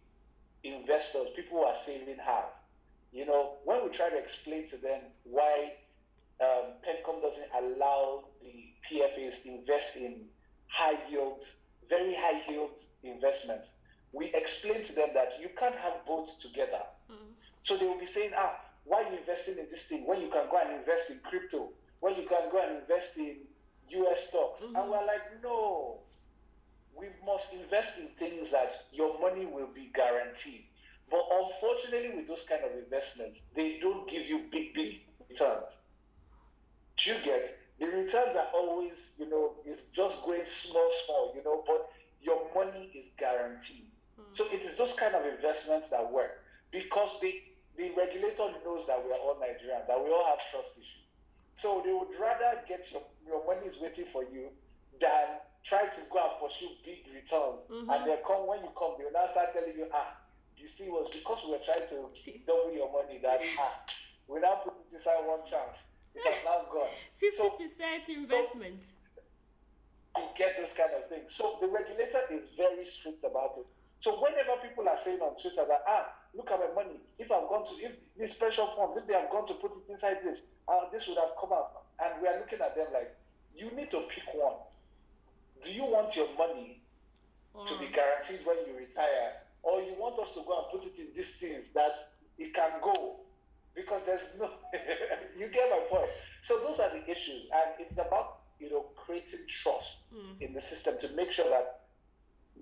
investors, 0.63 1.27
people 1.35 1.59
who 1.59 1.63
are 1.63 1.75
saving 1.75 2.17
have. 2.17 2.45
You 3.11 3.25
know, 3.25 3.53
when 3.63 3.83
we 3.83 3.89
try 3.89 4.09
to 4.09 4.17
explain 4.17 4.67
to 4.69 4.77
them 4.77 4.99
why 5.23 5.73
um, 6.41 6.73
PENCOM 6.85 7.21
doesn't 7.21 7.49
allow 7.55 8.25
the 8.41 8.73
PFAs 8.89 9.43
to 9.43 9.49
invest 9.49 9.95
in 9.95 10.25
high 10.67 10.97
yields, 11.09 11.55
very 11.87 12.13
high 12.13 12.41
yield 12.49 12.79
investments, 13.03 13.73
we 14.11 14.27
explain 14.33 14.81
to 14.83 14.95
them 14.95 15.09
that 15.13 15.33
you 15.39 15.49
can't 15.57 15.75
have 15.75 15.93
both 16.07 16.41
together. 16.41 16.81
Mm. 17.11 17.15
So 17.63 17.77
they 17.77 17.85
will 17.85 17.99
be 17.99 18.05
saying, 18.05 18.31
ah, 18.37 18.59
why 18.83 19.03
are 19.03 19.11
you 19.11 19.17
investing 19.17 19.57
in 19.57 19.67
this 19.69 19.87
thing 19.87 20.05
when 20.05 20.21
you 20.21 20.29
can 20.29 20.45
go 20.49 20.57
and 20.57 20.71
invest 20.79 21.09
in 21.09 21.19
crypto, 21.19 21.69
when 21.99 22.15
you 22.15 22.27
can 22.27 22.49
go 22.51 22.61
and 22.61 22.81
invest 22.81 23.17
in 23.17 23.37
US 23.89 24.29
stocks? 24.29 24.61
Mm-hmm. 24.61 24.75
And 24.75 24.89
we're 24.89 25.05
like, 25.05 25.43
no, 25.43 25.99
we 26.95 27.07
must 27.25 27.53
invest 27.53 27.99
in 27.99 28.07
things 28.19 28.51
that 28.51 28.85
your 28.91 29.19
money 29.19 29.45
will 29.45 29.69
be 29.73 29.91
guaranteed. 29.93 30.63
But 31.09 31.21
unfortunately, 31.31 32.15
with 32.15 32.27
those 32.27 32.45
kind 32.45 32.63
of 32.63 32.71
investments, 32.77 33.45
they 33.55 33.79
don't 33.79 34.09
give 34.09 34.27
you 34.27 34.45
big, 34.51 34.73
big 34.73 35.01
returns. 35.29 35.83
Do 36.97 37.11
you 37.11 37.17
get? 37.23 37.49
The 37.79 37.87
returns 37.87 38.35
are 38.35 38.47
always, 38.53 39.13
you 39.19 39.29
know, 39.29 39.53
it's 39.65 39.89
just 39.89 40.23
going 40.23 40.45
small, 40.45 40.89
small, 41.05 41.33
you 41.35 41.43
know, 41.43 41.63
but 41.67 41.89
your 42.21 42.49
money 42.55 42.89
is 42.95 43.05
guaranteed. 43.17 43.87
So 44.31 44.45
it 44.51 44.61
is 44.61 44.77
those 44.77 44.93
kind 44.93 45.13
of 45.13 45.25
investments 45.25 45.89
that 45.89 46.11
work 46.11 46.43
because 46.71 47.19
the, 47.21 47.41
the 47.77 47.91
regulator 47.97 48.51
knows 48.63 48.87
that 48.87 49.03
we 49.05 49.11
are 49.11 49.19
all 49.19 49.35
Nigerians, 49.35 49.87
that 49.87 50.03
we 50.03 50.09
all 50.09 50.25
have 50.25 50.39
trust 50.51 50.77
issues. 50.77 51.04
So 51.55 51.81
they 51.85 51.93
would 51.93 52.11
rather 52.19 52.61
get 52.67 52.91
your, 52.91 53.01
your 53.25 53.45
money 53.47 53.65
is 53.65 53.79
waiting 53.81 54.05
for 54.05 54.23
you 54.23 54.51
than 54.99 55.39
try 55.63 55.87
to 55.87 56.01
go 56.11 56.19
and 56.19 56.35
pursue 56.39 56.69
big 56.85 57.07
returns. 57.13 57.63
Mm-hmm. 57.71 57.89
And 57.89 58.05
they 58.05 58.19
come 58.27 58.47
when 58.47 58.59
you 58.59 58.69
come, 58.77 58.95
they'll 58.99 59.11
now 59.11 59.27
start 59.31 59.53
telling 59.53 59.75
you, 59.75 59.87
ah, 59.93 60.15
you 60.57 60.67
see, 60.67 60.85
it 60.85 60.91
was 60.91 61.09
because 61.09 61.43
we 61.45 61.51
were 61.51 61.63
trying 61.63 61.87
to 61.89 62.11
double 62.45 62.73
your 62.75 62.91
money 62.91 63.19
that 63.23 63.41
ah, 63.59 63.79
we 64.27 64.39
now 64.39 64.61
put 64.63 64.75
it 64.75 64.93
inside 64.93 65.23
one 65.25 65.47
chance. 65.47 65.95
It 66.13 66.27
has 66.27 66.43
now 66.45 66.67
gone. 66.71 66.91
50% 67.23 67.39
so, 67.39 68.13
investment. 68.13 68.83
So 70.15 70.21
you 70.21 70.27
get 70.37 70.57
those 70.57 70.73
kind 70.73 70.91
of 70.95 71.09
things. 71.09 71.35
So 71.35 71.57
the 71.59 71.67
regulator 71.67 72.19
is 72.31 72.49
very 72.55 72.85
strict 72.85 73.23
about 73.23 73.57
it. 73.57 73.65
So 73.99 74.21
whenever 74.21 74.59
people 74.61 74.87
are 74.87 74.97
saying 74.97 75.19
on 75.19 75.35
Twitter 75.35 75.65
that 75.67 75.83
ah, 75.87 76.11
look 76.35 76.51
at 76.51 76.59
my 76.59 76.83
money, 76.83 76.99
if 77.19 77.31
I've 77.31 77.47
gone 77.47 77.65
to 77.65 77.83
if 77.83 78.15
these 78.15 78.33
special 78.35 78.67
funds, 78.75 78.97
if 78.97 79.07
they 79.07 79.13
have 79.13 79.29
gone 79.29 79.47
to 79.47 79.53
put 79.55 79.71
it 79.75 79.89
inside 79.89 80.17
this, 80.23 80.47
uh, 80.67 80.89
this 80.91 81.07
would 81.07 81.17
have 81.17 81.31
come 81.39 81.51
out. 81.53 81.83
And 82.03 82.21
we 82.21 82.27
are 82.27 82.37
looking 82.39 82.59
at 82.61 82.75
them 82.75 82.87
like, 82.93 83.15
you 83.55 83.71
need 83.71 83.89
to 83.91 84.01
pick 84.09 84.23
one. 84.33 84.55
Do 85.63 85.71
you 85.73 85.85
want 85.85 86.15
your 86.15 86.27
money 86.37 86.81
to 87.65 87.77
be 87.79 87.85
mm. 87.85 87.93
guaranteed 87.93 88.45
when 88.45 88.57
you 88.67 88.77
retire, 88.77 89.33
or 89.63 89.81
you 89.81 89.93
want 89.97 90.19
us 90.19 90.33
to 90.33 90.41
go 90.45 90.57
and 90.59 90.67
put 90.71 90.85
it 90.85 90.99
in 90.99 91.07
these 91.15 91.37
things 91.37 91.71
that 91.73 91.97
it 92.37 92.53
can 92.53 92.71
go 92.81 93.15
because 93.75 94.03
there's 94.05 94.35
no 94.39 94.49
you 95.39 95.47
get 95.47 95.69
my 95.69 95.79
point 95.89 96.09
so 96.41 96.59
those 96.59 96.79
are 96.79 96.89
the 96.91 97.09
issues 97.09 97.49
and 97.53 97.71
it's 97.79 97.97
about 97.97 98.39
you 98.59 98.69
know 98.69 98.85
creating 98.95 99.39
trust 99.47 99.99
Mm. 100.13 100.41
in 100.41 100.53
the 100.53 100.61
system 100.61 100.95
to 101.01 101.09
make 101.15 101.31
sure 101.33 101.49
that 101.49 101.81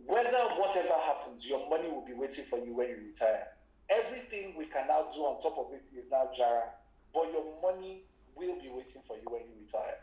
whether 0.07 0.37
whatever 0.57 0.93
happens 1.05 1.45
your 1.45 1.69
money 1.69 1.87
will 1.87 2.05
be 2.05 2.13
waiting 2.13 2.45
for 2.45 2.57
you 2.57 2.73
when 2.73 2.89
you 2.89 2.97
retire 3.09 3.47
everything 3.89 4.53
we 4.57 4.65
can 4.65 4.87
now 4.87 5.07
do 5.13 5.21
on 5.21 5.41
top 5.41 5.57
of 5.57 5.73
it 5.73 5.83
is 5.97 6.05
now 6.11 6.29
jara 6.35 6.63
but 7.13 7.31
your 7.31 7.45
money 7.61 8.03
will 8.35 8.55
be 8.61 8.69
waiting 8.69 9.01
for 9.07 9.15
you 9.17 9.23
when 9.29 9.41
you 9.41 9.65
retire 9.65 9.97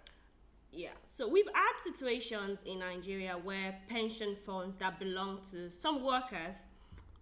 Yeah. 0.73 0.91
So 1.09 1.29
we've 1.29 1.49
had 1.53 1.83
situations 1.83 2.63
in 2.65 2.79
Nigeria 2.79 3.37
where 3.43 3.77
pension 3.89 4.37
funds 4.47 4.77
that 4.77 4.99
belong 4.99 5.41
to 5.51 5.71
some 5.71 6.05
workers 6.05 6.65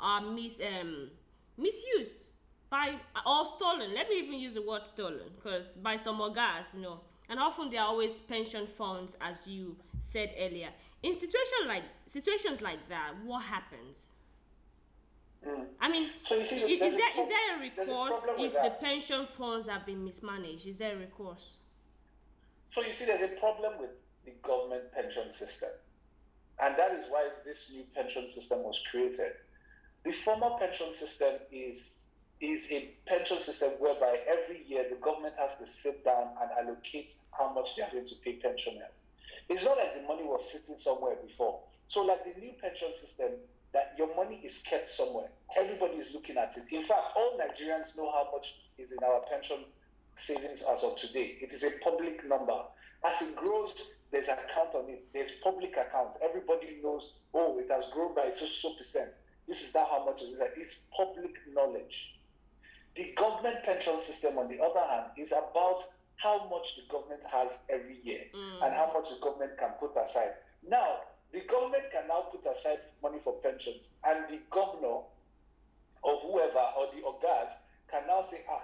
are 0.00 0.20
mis 0.20 0.60
um, 0.60 1.10
misused 1.56 2.34
by 2.70 2.96
or 3.26 3.46
stolen. 3.46 3.94
Let 3.94 4.08
me 4.08 4.18
even 4.20 4.34
use 4.34 4.54
the 4.54 4.62
word 4.62 4.86
stolen 4.86 5.30
because 5.36 5.72
by 5.72 5.96
some 5.96 6.20
guys, 6.34 6.74
you 6.74 6.82
know, 6.82 7.00
and 7.28 7.40
often 7.40 7.70
they 7.70 7.78
are 7.78 7.88
always 7.88 8.20
pension 8.20 8.66
funds, 8.66 9.16
as 9.20 9.46
you 9.46 9.76
said 9.98 10.34
earlier. 10.38 10.68
In 11.02 11.14
situation 11.14 11.66
like 11.66 11.84
situations 12.06 12.60
like 12.60 12.88
that, 12.88 13.12
what 13.24 13.44
happens? 13.44 14.12
Mm. 15.46 15.66
I 15.81 15.88
mean, 15.88 16.11
So 16.24 16.37
you 16.37 16.46
see, 16.46 16.62
is 16.62 16.96
there 16.96 17.20
is 17.20 17.29
there 17.29 17.55
a 17.55 17.59
a 17.59 17.61
recourse 17.61 18.24
problem 18.24 18.46
if 18.46 18.53
the 18.53 18.70
pension 18.81 19.27
funds 19.37 19.68
have 19.68 19.87
been 19.87 20.05
mismanaged? 20.05 20.66
Is 20.66 20.79
there 20.79 20.96
a 20.96 20.98
recourse? 20.98 21.57
So 22.72 22.83
you 22.83 22.92
see, 22.92 23.07
there's 23.07 23.22
a 23.22 23.29
problem 23.40 23.74
with 23.81 23.90
the 24.24 24.33
government 24.42 24.92
pension 24.92 25.33
system, 25.33 25.70
and 26.61 26.77
that 26.77 26.92
is 26.92 27.05
why 27.09 27.29
this 27.44 27.70
new 27.72 27.85
pension 27.94 28.31
system 28.31 28.62
was 28.64 28.83
created. 28.90 29.33
The 30.05 30.12
former 30.12 30.51
pension 30.59 30.92
system 30.92 31.35
is 31.53 32.07
is 32.40 32.70
a 32.70 32.90
pension 33.07 33.40
system 33.40 33.70
whereby 33.79 34.18
every 34.29 34.64
year 34.66 34.87
the 34.88 34.96
government 34.96 35.35
has 35.38 35.57
to 35.59 35.66
sit 35.66 36.05
down 36.05 36.29
and 36.40 36.51
allocate 36.68 37.16
how 37.33 37.53
much 37.53 37.74
they 37.77 37.83
are 37.83 37.90
going 37.90 38.09
to 38.09 38.14
pay 38.24 38.35
pensioners. 38.35 38.94
It's 39.48 39.64
not 39.64 39.77
like 39.79 39.94
the 40.01 40.07
money 40.07 40.24
was 40.24 40.51
sitting 40.51 40.77
somewhere 40.77 41.16
before. 41.27 41.61
So, 41.88 42.03
like 42.03 42.22
the 42.24 42.38
new 42.40 42.53
pension 42.61 42.94
system, 42.94 43.31
that 43.72 43.94
your 43.98 44.14
money 44.16 44.40
is 44.44 44.59
kept 44.59 44.90
somewhere. 44.92 45.28
Everybody 45.57 45.94
is 45.94 46.12
looking 46.12 46.37
at 46.37 46.57
it. 46.57 46.64
In 46.70 46.83
fact, 46.85 47.02
all 47.16 47.38
Nigerians 47.38 47.96
know 47.96 48.11
how 48.11 48.28
much 48.33 48.61
is 48.78 48.92
in 48.92 48.98
our 49.04 49.20
pension 49.31 49.59
savings 50.16 50.62
as 50.62 50.83
of 50.85 50.96
today. 50.96 51.37
It 51.40 51.52
is 51.52 51.62
a 51.64 51.70
public 51.83 52.26
number. 52.26 52.59
As 53.04 53.22
it 53.22 53.37
grows, 53.37 53.92
there's 54.11 54.28
an 54.28 54.38
account 54.38 54.74
on 54.74 54.88
it. 54.88 55.04
There's 55.12 55.33
public 55.42 55.76
account. 55.76 56.16
Everybody 56.22 56.81
knows, 56.83 57.14
oh, 57.35 57.59
it 57.59 57.70
has 57.70 57.88
grown 57.88 58.14
by 58.14 58.31
so 58.31 58.46
so 58.46 58.74
percent. 58.74 59.11
This 59.46 59.66
is 59.66 59.74
not 59.74 59.88
how 59.90 60.04
much 60.04 60.22
it 60.22 60.26
is. 60.26 60.40
It's 60.57 60.83
public 60.96 61.35
knowledge. 61.54 62.14
The 62.96 63.12
government 63.16 63.62
pension 63.64 63.98
system, 64.00 64.38
on 64.38 64.48
the 64.48 64.61
other 64.61 64.81
hand, 64.88 65.07
is 65.16 65.31
about 65.33 65.83
how 66.16 66.48
much 66.48 66.76
the 66.76 66.83
government 66.90 67.20
has 67.31 67.61
every 67.70 67.98
year 68.02 68.22
mm. 68.35 68.62
and 68.66 68.74
how 68.74 68.90
much 68.92 69.11
the 69.11 69.20
government 69.22 69.57
can 69.57 69.70
put 69.78 69.92
aside. 69.96 70.35
Now, 70.68 70.98
the 71.32 71.40
government 71.40 71.84
can 71.92 72.08
now 72.08 72.26
put 72.32 72.44
aside 72.50 72.80
money 73.02 73.18
for 73.22 73.34
pensions, 73.34 73.90
and 74.04 74.24
the 74.30 74.40
governor 74.50 75.02
or 76.02 76.16
whoever 76.22 76.64
or 76.78 76.88
the 76.94 77.02
organs 77.02 77.52
can 77.90 78.02
now 78.06 78.22
say, 78.22 78.42
ah, 78.50 78.62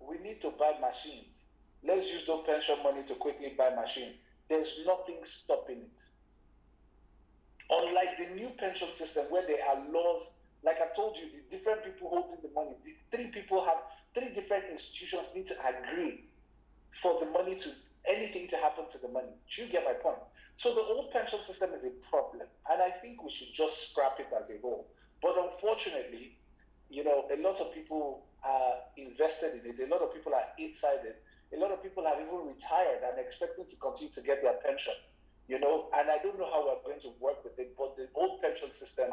we 0.00 0.18
need 0.18 0.40
to 0.42 0.50
buy 0.58 0.72
machines. 0.80 1.46
Let's 1.82 2.12
use 2.12 2.26
those 2.26 2.44
pension 2.46 2.76
money 2.82 3.02
to 3.04 3.14
quickly 3.14 3.54
buy 3.56 3.70
machines. 3.74 4.16
There's 4.48 4.80
nothing 4.86 5.18
stopping 5.24 5.78
it. 5.78 5.90
Unlike 7.70 8.18
the 8.18 8.34
new 8.34 8.50
pension 8.58 8.92
system 8.94 9.26
where 9.30 9.46
there 9.46 9.64
are 9.64 9.80
laws, 9.90 10.32
like 10.62 10.76
I 10.80 10.94
told 10.94 11.16
you, 11.16 11.28
the 11.30 11.56
different 11.56 11.84
people 11.84 12.08
holding 12.10 12.42
the 12.42 12.52
money, 12.54 12.76
the 12.84 13.16
three 13.16 13.30
people 13.30 13.64
have 13.64 13.78
three 14.14 14.34
different 14.34 14.64
institutions 14.70 15.32
need 15.34 15.46
to 15.46 15.54
agree 15.64 16.24
for 17.00 17.20
the 17.24 17.30
money 17.30 17.56
to 17.56 17.70
anything 18.06 18.48
to 18.48 18.56
happen 18.56 18.84
to 18.90 18.98
the 18.98 19.08
money. 19.08 19.28
Do 19.54 19.62
you 19.64 19.68
get 19.70 19.84
my 19.84 19.92
point? 19.92 20.18
So 20.60 20.74
the 20.74 20.82
old 20.82 21.10
pension 21.10 21.40
system 21.40 21.70
is 21.72 21.86
a 21.86 21.90
problem, 22.10 22.46
and 22.70 22.82
I 22.82 22.90
think 22.90 23.24
we 23.24 23.32
should 23.32 23.48
just 23.54 23.88
scrap 23.88 24.20
it 24.20 24.26
as 24.38 24.50
a 24.50 24.58
whole. 24.60 24.88
But 25.22 25.32
unfortunately, 25.38 26.36
you 26.90 27.02
know, 27.02 27.24
a 27.32 27.40
lot 27.40 27.62
of 27.62 27.72
people 27.72 28.26
are 28.44 28.74
invested 28.98 29.54
in 29.54 29.70
it. 29.70 29.80
A 29.80 29.90
lot 29.90 30.02
of 30.02 30.12
people 30.12 30.34
are 30.34 30.44
inside 30.58 31.00
it. 31.06 31.22
A 31.56 31.58
lot 31.58 31.70
of 31.70 31.82
people 31.82 32.04
have 32.04 32.18
even 32.20 32.46
retired 32.46 33.00
and 33.08 33.18
expecting 33.18 33.64
to 33.64 33.76
continue 33.76 34.12
to 34.12 34.20
get 34.20 34.42
their 34.42 34.52
pension. 34.62 34.92
You 35.48 35.60
know, 35.60 35.88
and 35.96 36.10
I 36.10 36.18
don't 36.18 36.38
know 36.38 36.50
how 36.52 36.66
we're 36.66 36.84
going 36.84 37.00
to 37.08 37.12
work 37.20 37.42
with 37.42 37.58
it. 37.58 37.74
But 37.78 37.96
the 37.96 38.08
old 38.14 38.42
pension 38.42 38.70
system, 38.70 39.12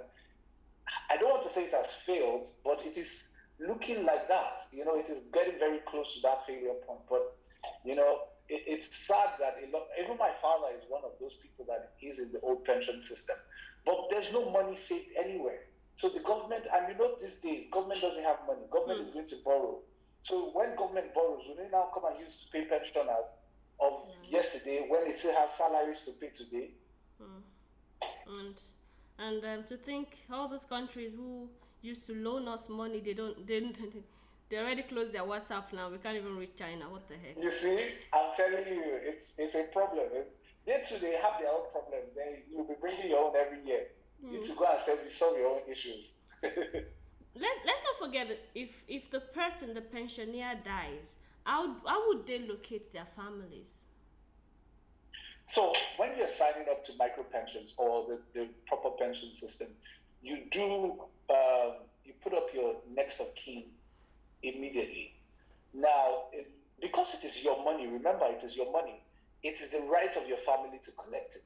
I 1.09 1.15
don't 1.15 1.29
want 1.29 1.43
to 1.43 1.49
say 1.49 1.63
it 1.63 1.73
has 1.73 1.93
failed, 2.05 2.51
but 2.65 2.85
it 2.85 2.97
is 2.97 3.31
looking 3.65 4.03
like 4.03 4.27
that. 4.27 4.63
You 4.73 4.83
know, 4.83 4.99
it 4.99 5.09
is 5.09 5.21
getting 5.31 5.57
very 5.59 5.79
close 5.87 6.13
to 6.15 6.21
that 6.23 6.45
failure 6.45 6.75
point. 6.85 7.07
But 7.09 7.37
you 7.85 7.95
know, 7.95 8.19
it, 8.49 8.63
it's 8.65 8.95
sad 8.95 9.29
that 9.39 9.57
a 9.63 9.71
lot, 9.71 9.87
even 10.01 10.17
my 10.17 10.31
father 10.41 10.67
is 10.75 10.83
one 10.89 11.03
of 11.03 11.11
those 11.19 11.33
people 11.41 11.65
that 11.67 11.93
is 12.01 12.19
in 12.19 12.31
the 12.31 12.39
old 12.41 12.65
pension 12.65 13.01
system. 13.01 13.35
But 13.85 14.07
there's 14.09 14.33
no 14.33 14.49
money 14.49 14.75
saved 14.75 15.09
anywhere. 15.17 15.59
So 15.95 16.09
the 16.09 16.19
government, 16.19 16.65
and 16.71 16.91
you 16.91 16.97
know, 16.97 17.15
these 17.19 17.37
days, 17.37 17.67
government 17.71 18.01
doesn't 18.01 18.23
have 18.23 18.37
money. 18.45 18.61
Government 18.71 19.01
is 19.01 19.07
hmm. 19.07 19.13
going 19.13 19.29
to 19.29 19.37
borrow. 19.43 19.79
So 20.23 20.51
when 20.53 20.75
government 20.75 21.13
borrows, 21.13 21.41
will 21.47 21.55
they 21.55 21.69
now 21.71 21.89
come 21.93 22.03
and 22.11 22.19
use 22.19 22.45
to 22.45 22.51
pay 22.51 22.65
pensioners 22.65 23.27
of 23.79 23.93
hmm. 23.93 24.33
yesterday 24.33 24.85
when 24.87 25.05
they 25.05 25.13
still 25.15 25.35
have 25.35 25.49
salaries 25.49 26.01
to 26.01 26.11
pay 26.11 26.29
today? 26.29 26.71
Hmm. 27.19 28.39
and 28.39 28.55
and 29.19 29.43
um, 29.45 29.63
to 29.67 29.77
think 29.77 30.09
all 30.31 30.47
those 30.47 30.65
countries 30.65 31.13
who 31.13 31.49
used 31.81 32.05
to 32.05 32.13
loan 32.13 32.47
us 32.47 32.69
money 32.69 32.99
they 32.99 33.13
don't 33.13 33.47
they, 33.47 33.59
don't- 33.61 33.77
they 34.49 34.57
already 34.57 34.83
closed 34.83 35.11
their 35.13 35.23
whatsapp 35.23 35.71
now 35.73 35.89
we 35.89 35.97
can't 35.97 36.17
even 36.17 36.35
reach 36.37 36.55
china 36.55 36.89
what 36.89 37.07
the 37.07 37.15
heck 37.15 37.35
You 37.41 37.51
see, 37.51 37.79
I'm 38.13 38.35
telling 38.35 38.67
you, 38.67 38.83
it's 39.09 39.33
it's 39.37 39.55
a 39.55 39.63
problem. 39.63 40.07
They 40.65 40.83
too, 40.87 40.97
they 40.99 41.13
have 41.13 41.39
their 41.39 41.51
own 41.51 41.65
problem. 41.71 42.01
They 42.15 42.43
you'll 42.51 42.65
be 42.67 42.75
bringing 42.79 43.09
your 43.09 43.25
own 43.25 43.33
every 43.35 43.63
year. 43.65 43.83
You 44.21 44.31
need 44.33 44.43
to 44.43 44.55
go 44.55 44.65
and 44.71 44.81
solve, 44.81 44.99
solve 45.11 45.37
your 45.37 45.47
own 45.55 45.61
issues. 45.71 46.11
let's 46.43 47.59
let's 47.65 47.83
not 47.87 47.97
forget 47.99 48.27
that 48.27 48.39
if 48.55 48.83
if 48.87 49.09
the 49.11 49.19
person 49.19 49.73
the 49.73 49.81
pensioner 49.81 50.55
dies 50.63 51.17
how 51.43 51.75
how 51.85 52.07
would 52.07 52.25
they 52.25 52.39
locate 52.39 52.91
their 52.91 53.05
families 53.15 53.85
So 55.47 55.71
when 55.97 56.17
you're 56.17 56.27
signing 56.27 56.67
up 56.69 56.83
to 56.85 56.91
micro 56.97 57.23
pensions 57.23 57.73
or 57.77 58.05
the, 58.07 58.19
the 58.33 58.47
proper 58.67 58.89
pension 58.91 59.33
system, 59.33 59.69
you 60.21 60.43
do 60.51 60.99
um, 61.29 61.73
you 62.03 62.13
put 62.21 62.33
up 62.33 62.47
your 62.53 62.75
next 62.93 63.19
of 63.21 63.33
kin 63.35 63.63
immediately. 64.43 65.13
Now, 65.73 66.25
it, 66.31 66.49
because 66.81 67.13
it 67.15 67.25
is 67.25 67.43
your 67.43 67.63
money, 67.63 67.87
remember 67.87 68.25
it 68.25 68.43
is 68.43 68.55
your 68.55 68.71
money. 68.71 69.01
It 69.43 69.61
is 69.61 69.69
the 69.69 69.81
right 69.81 70.15
of 70.15 70.27
your 70.27 70.37
family 70.39 70.79
to 70.83 70.91
collect 70.91 71.35
it, 71.35 71.43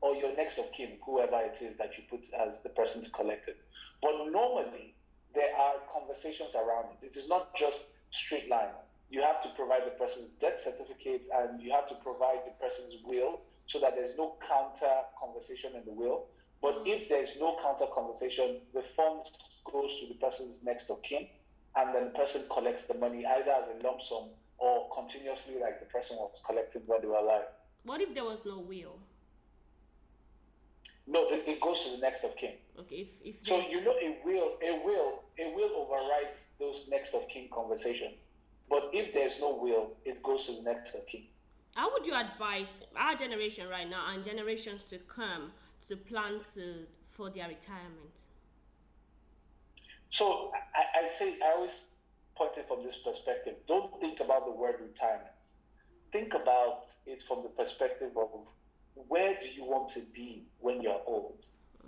or 0.00 0.14
your 0.14 0.34
next 0.36 0.58
of 0.58 0.72
kin, 0.72 0.98
whoever 1.04 1.40
it 1.40 1.60
is 1.62 1.76
that 1.76 1.96
you 1.96 2.04
put 2.08 2.32
as 2.32 2.60
the 2.60 2.68
person 2.68 3.02
to 3.02 3.10
collect 3.10 3.48
it. 3.48 3.58
But 4.02 4.12
normally, 4.30 4.94
there 5.34 5.54
are 5.56 5.74
conversations 5.92 6.54
around 6.54 6.86
it. 7.00 7.06
It 7.06 7.16
is 7.16 7.28
not 7.28 7.54
just 7.54 7.86
straight 8.10 8.48
line. 8.48 8.70
You 9.10 9.22
have 9.22 9.42
to 9.42 9.48
provide 9.50 9.86
the 9.86 9.90
person's 9.90 10.30
death 10.40 10.60
certificate 10.60 11.28
and 11.34 11.60
you 11.60 11.72
have 11.72 11.88
to 11.88 11.94
provide 11.96 12.40
the 12.46 12.52
person's 12.64 12.96
will 13.04 13.40
so 13.66 13.80
that 13.80 13.94
there's 13.94 14.16
no 14.16 14.36
counter 14.46 15.02
conversation 15.20 15.72
in 15.74 15.84
the 15.84 15.92
will. 15.92 16.26
But 16.62 16.84
mm. 16.84 16.88
if 16.88 17.08
there's 17.08 17.36
no 17.38 17.56
counter 17.62 17.86
conversation, 17.92 18.60
the 18.72 18.82
funds 18.96 19.32
goes 19.70 20.00
to 20.00 20.06
the 20.06 20.14
person's 20.14 20.64
next 20.64 20.90
of 20.90 21.02
kin 21.02 21.26
and 21.76 21.94
then 21.94 22.04
the 22.06 22.10
person 22.10 22.42
collects 22.50 22.84
the 22.86 22.94
money 22.94 23.24
either 23.26 23.50
as 23.52 23.66
a 23.68 23.82
lump 23.86 24.02
sum 24.02 24.24
or 24.58 24.88
continuously 24.94 25.58
like 25.60 25.80
the 25.80 25.86
person 25.86 26.16
was 26.18 26.42
collecting 26.46 26.82
when 26.86 27.00
they 27.00 27.06
were 27.06 27.14
alive. 27.16 27.44
what 27.84 28.00
if 28.00 28.14
there 28.14 28.24
was 28.24 28.44
no 28.44 28.58
will 28.58 28.98
No, 31.06 31.28
it, 31.30 31.42
it 31.48 31.60
goes 31.60 31.84
to 31.84 31.90
the 31.96 31.98
next 31.98 32.22
of 32.24 32.36
kin. 32.36 32.54
okay 32.78 32.96
if 33.06 33.08
if 33.24 33.34
So 33.46 33.60
you 33.68 33.80
know 33.82 33.94
a 34.08 34.18
will, 34.24 34.58
a 34.62 34.72
will, 34.84 35.22
a 35.38 35.46
will 35.54 35.72
overrides 35.82 36.48
those 36.58 36.88
next 36.90 37.14
of 37.14 37.26
kin 37.28 37.48
conversations. 37.52 38.24
But 38.68 38.90
if 38.92 39.12
there's 39.12 39.40
no 39.40 39.50
will, 39.56 39.90
it 40.04 40.22
goes 40.22 40.46
to 40.46 40.52
the 40.52 40.62
next 40.62 40.94
of 40.94 41.06
kin. 41.06 41.24
how 41.74 41.90
would 41.92 42.06
you 42.06 42.14
advise 42.14 42.80
our 42.96 43.14
generation 43.16 43.68
right 43.68 43.88
now 43.88 44.04
and 44.12 44.22
generations 44.24 44.82
to 44.84 44.98
come 44.98 45.52
to 45.88 45.96
plan 45.96 46.40
to 46.54 46.64
for 47.14 47.30
their 47.30 47.48
retirement 47.48 48.14
So 50.10 50.52
I, 50.74 51.04
I'd 51.04 51.12
say 51.12 51.36
I 51.44 51.52
always 51.52 51.90
point 52.36 52.58
it 52.58 52.66
from 52.68 52.84
this 52.84 52.98
perspective. 52.98 53.54
Don't 53.66 54.00
think 54.00 54.20
about 54.20 54.44
the 54.44 54.52
word 54.52 54.76
retirement. 54.80 55.30
Think 56.12 56.34
about 56.34 56.86
it 57.06 57.22
from 57.26 57.42
the 57.42 57.48
perspective 57.50 58.10
of 58.16 58.28
where 58.94 59.36
do 59.40 59.48
you 59.48 59.64
want 59.64 59.88
to 59.90 60.00
be 60.12 60.44
when 60.58 60.82
you're 60.82 61.00
old? 61.06 61.38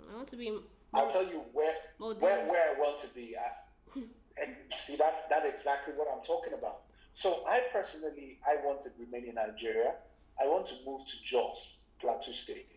i 0.09 0.15
want 0.15 0.29
to 0.29 0.37
be 0.37 0.57
I'll 0.93 1.09
tell 1.09 1.23
you 1.23 1.41
where 1.53 1.73
where, 1.97 2.45
where 2.45 2.75
I 2.75 2.79
want 2.79 2.99
to 2.99 3.13
be. 3.13 3.35
I, 3.35 3.99
and 4.41 4.55
see, 4.71 4.95
that's 4.95 5.23
that's 5.29 5.47
exactly 5.47 5.93
what 5.95 6.07
I'm 6.11 6.23
talking 6.23 6.53
about. 6.53 6.81
So 7.13 7.45
I 7.47 7.61
personally, 7.71 8.39
I 8.47 8.65
want 8.65 8.81
to 8.81 8.89
remain 8.99 9.27
in 9.27 9.35
Nigeria. 9.35 9.93
I 10.41 10.47
want 10.47 10.65
to 10.67 10.75
move 10.85 11.05
to 11.05 11.13
Jos, 11.23 11.77
Plateau 11.99 12.31
State. 12.31 12.69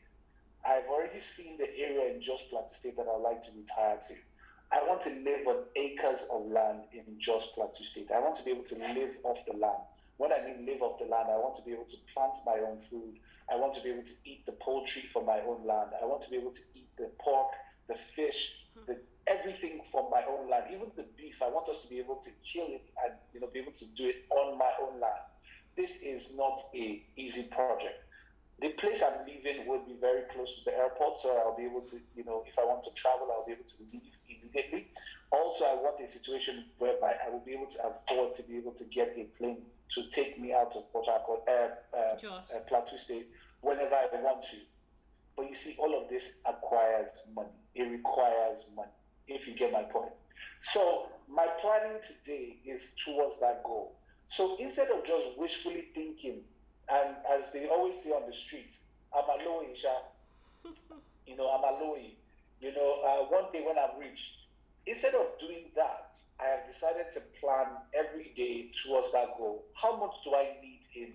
I've 0.66 0.86
already 0.86 1.20
seen 1.20 1.56
the 1.56 1.68
area 1.78 2.12
in 2.14 2.20
Jos 2.20 2.42
Plateau 2.50 2.72
State 2.72 2.96
that 2.96 3.06
I'd 3.06 3.22
like 3.22 3.42
to 3.42 3.50
retire 3.56 3.98
to. 4.08 4.14
I 4.72 4.82
want 4.86 5.00
to 5.02 5.10
live 5.10 5.46
on 5.46 5.64
acres 5.76 6.26
of 6.32 6.46
land 6.50 6.82
in 6.92 7.04
Jos 7.18 7.46
Plateau 7.54 7.84
State. 7.84 8.10
I 8.14 8.20
want 8.20 8.36
to 8.36 8.44
be 8.44 8.50
able 8.50 8.64
to 8.64 8.74
live 8.74 9.14
off 9.24 9.38
the 9.46 9.56
land. 9.56 9.82
When 10.16 10.32
I 10.32 10.44
mean 10.44 10.66
live 10.66 10.82
off 10.82 10.98
the 10.98 11.04
land, 11.04 11.28
I 11.30 11.36
want 11.36 11.56
to 11.56 11.62
be 11.62 11.72
able 11.72 11.84
to 11.84 11.96
plant 12.14 12.38
my 12.44 12.58
own 12.66 12.80
food. 12.90 13.18
I 13.50 13.56
want 13.56 13.74
to 13.74 13.82
be 13.82 13.90
able 13.90 14.02
to 14.04 14.14
eat 14.24 14.44
the 14.46 14.52
poultry 14.52 15.04
from 15.12 15.26
my 15.26 15.40
own 15.40 15.66
land. 15.66 15.90
I 16.02 16.06
want 16.06 16.22
to 16.22 16.30
be 16.30 16.36
able 16.36 16.52
to 16.52 16.62
eat 16.74 16.88
the 16.98 17.10
pork, 17.20 17.48
the 17.88 17.96
fish, 18.16 18.56
the 18.86 18.98
everything 19.26 19.82
from 19.92 20.10
my 20.10 20.22
own 20.28 20.48
land, 20.50 20.64
even 20.72 20.90
the 20.96 21.06
beef. 21.16 21.34
I 21.42 21.48
want 21.48 21.68
us 21.68 21.82
to 21.82 21.88
be 21.88 21.98
able 21.98 22.16
to 22.16 22.30
kill 22.42 22.66
it 22.66 22.86
and 23.04 23.14
you 23.34 23.40
know 23.40 23.48
be 23.52 23.60
able 23.60 23.72
to 23.72 23.86
do 23.96 24.06
it 24.06 24.24
on 24.30 24.58
my 24.58 24.70
own 24.82 25.00
land. 25.00 25.22
This 25.76 26.02
is 26.02 26.34
not 26.36 26.62
a 26.74 27.04
easy 27.16 27.44
project. 27.44 28.05
The 28.60 28.70
place 28.70 29.02
I'm 29.02 29.26
living 29.26 29.66
would 29.66 29.86
be 29.86 29.96
very 30.00 30.22
close 30.32 30.56
to 30.56 30.64
the 30.64 30.76
airport, 30.76 31.20
so 31.20 31.36
I'll 31.36 31.56
be 31.56 31.64
able 31.64 31.82
to, 31.82 32.00
you 32.16 32.24
know, 32.24 32.42
if 32.46 32.58
I 32.58 32.64
want 32.64 32.82
to 32.84 32.90
travel, 32.94 33.28
I'll 33.30 33.44
be 33.44 33.52
able 33.52 33.64
to 33.64 33.76
leave 33.92 34.12
immediately. 34.28 34.88
Also, 35.30 35.66
I 35.66 35.74
want 35.74 36.00
a 36.02 36.08
situation 36.08 36.64
whereby 36.78 37.14
I 37.24 37.28
will 37.30 37.40
be 37.40 37.52
able 37.52 37.66
to 37.66 37.78
afford 37.86 38.34
to 38.34 38.42
be 38.44 38.56
able 38.56 38.72
to 38.72 38.84
get 38.84 39.14
a 39.18 39.24
plane 39.36 39.58
to 39.94 40.08
take 40.10 40.40
me 40.40 40.54
out 40.54 40.74
of 40.74 40.90
Port 40.92 41.06
Harcourt, 41.06 41.40
uh, 41.46 41.96
uh, 41.96 42.26
uh, 42.28 42.58
Plateau 42.66 42.96
State, 42.96 43.28
whenever 43.60 43.94
I 43.94 44.08
want 44.22 44.42
to. 44.44 44.56
But 45.36 45.48
you 45.48 45.54
see, 45.54 45.76
all 45.78 46.02
of 46.02 46.08
this 46.08 46.36
acquires 46.46 47.10
money. 47.34 47.48
It 47.74 47.82
requires 47.82 48.64
money, 48.74 48.88
if 49.28 49.46
you 49.46 49.54
get 49.54 49.72
my 49.72 49.82
point. 49.82 50.12
So, 50.62 51.08
my 51.28 51.46
planning 51.60 51.98
today 52.06 52.56
is 52.64 52.94
towards 53.04 53.38
that 53.40 53.62
goal. 53.64 53.96
So, 54.30 54.56
instead 54.58 54.90
of 54.90 55.04
just 55.04 55.36
wishfully 55.38 55.88
thinking, 55.94 56.40
and 56.90 57.16
as 57.32 57.52
they 57.52 57.68
always 57.68 58.00
say 58.02 58.10
on 58.10 58.26
the 58.26 58.34
streets, 58.34 58.84
I'm 59.14 59.24
a 59.24 59.44
low 59.44 59.62
you 61.26 61.36
know, 61.36 61.48
I'm 61.50 61.64
a 61.64 61.82
low. 61.84 61.96
You 62.60 62.72
know, 62.72 63.02
uh, 63.06 63.24
one 63.28 63.52
day 63.52 63.62
when 63.66 63.76
I'm 63.78 63.98
rich, 64.00 64.34
instead 64.86 65.14
of 65.14 65.38
doing 65.38 65.70
that, 65.76 66.16
I 66.40 66.44
have 66.46 66.66
decided 66.66 67.06
to 67.12 67.20
plan 67.40 67.66
every 67.94 68.32
day 68.36 68.70
towards 68.84 69.12
that 69.12 69.36
goal. 69.38 69.64
How 69.74 69.96
much 69.96 70.14
do 70.24 70.34
I 70.34 70.56
need 70.62 70.80
in, 70.94 71.12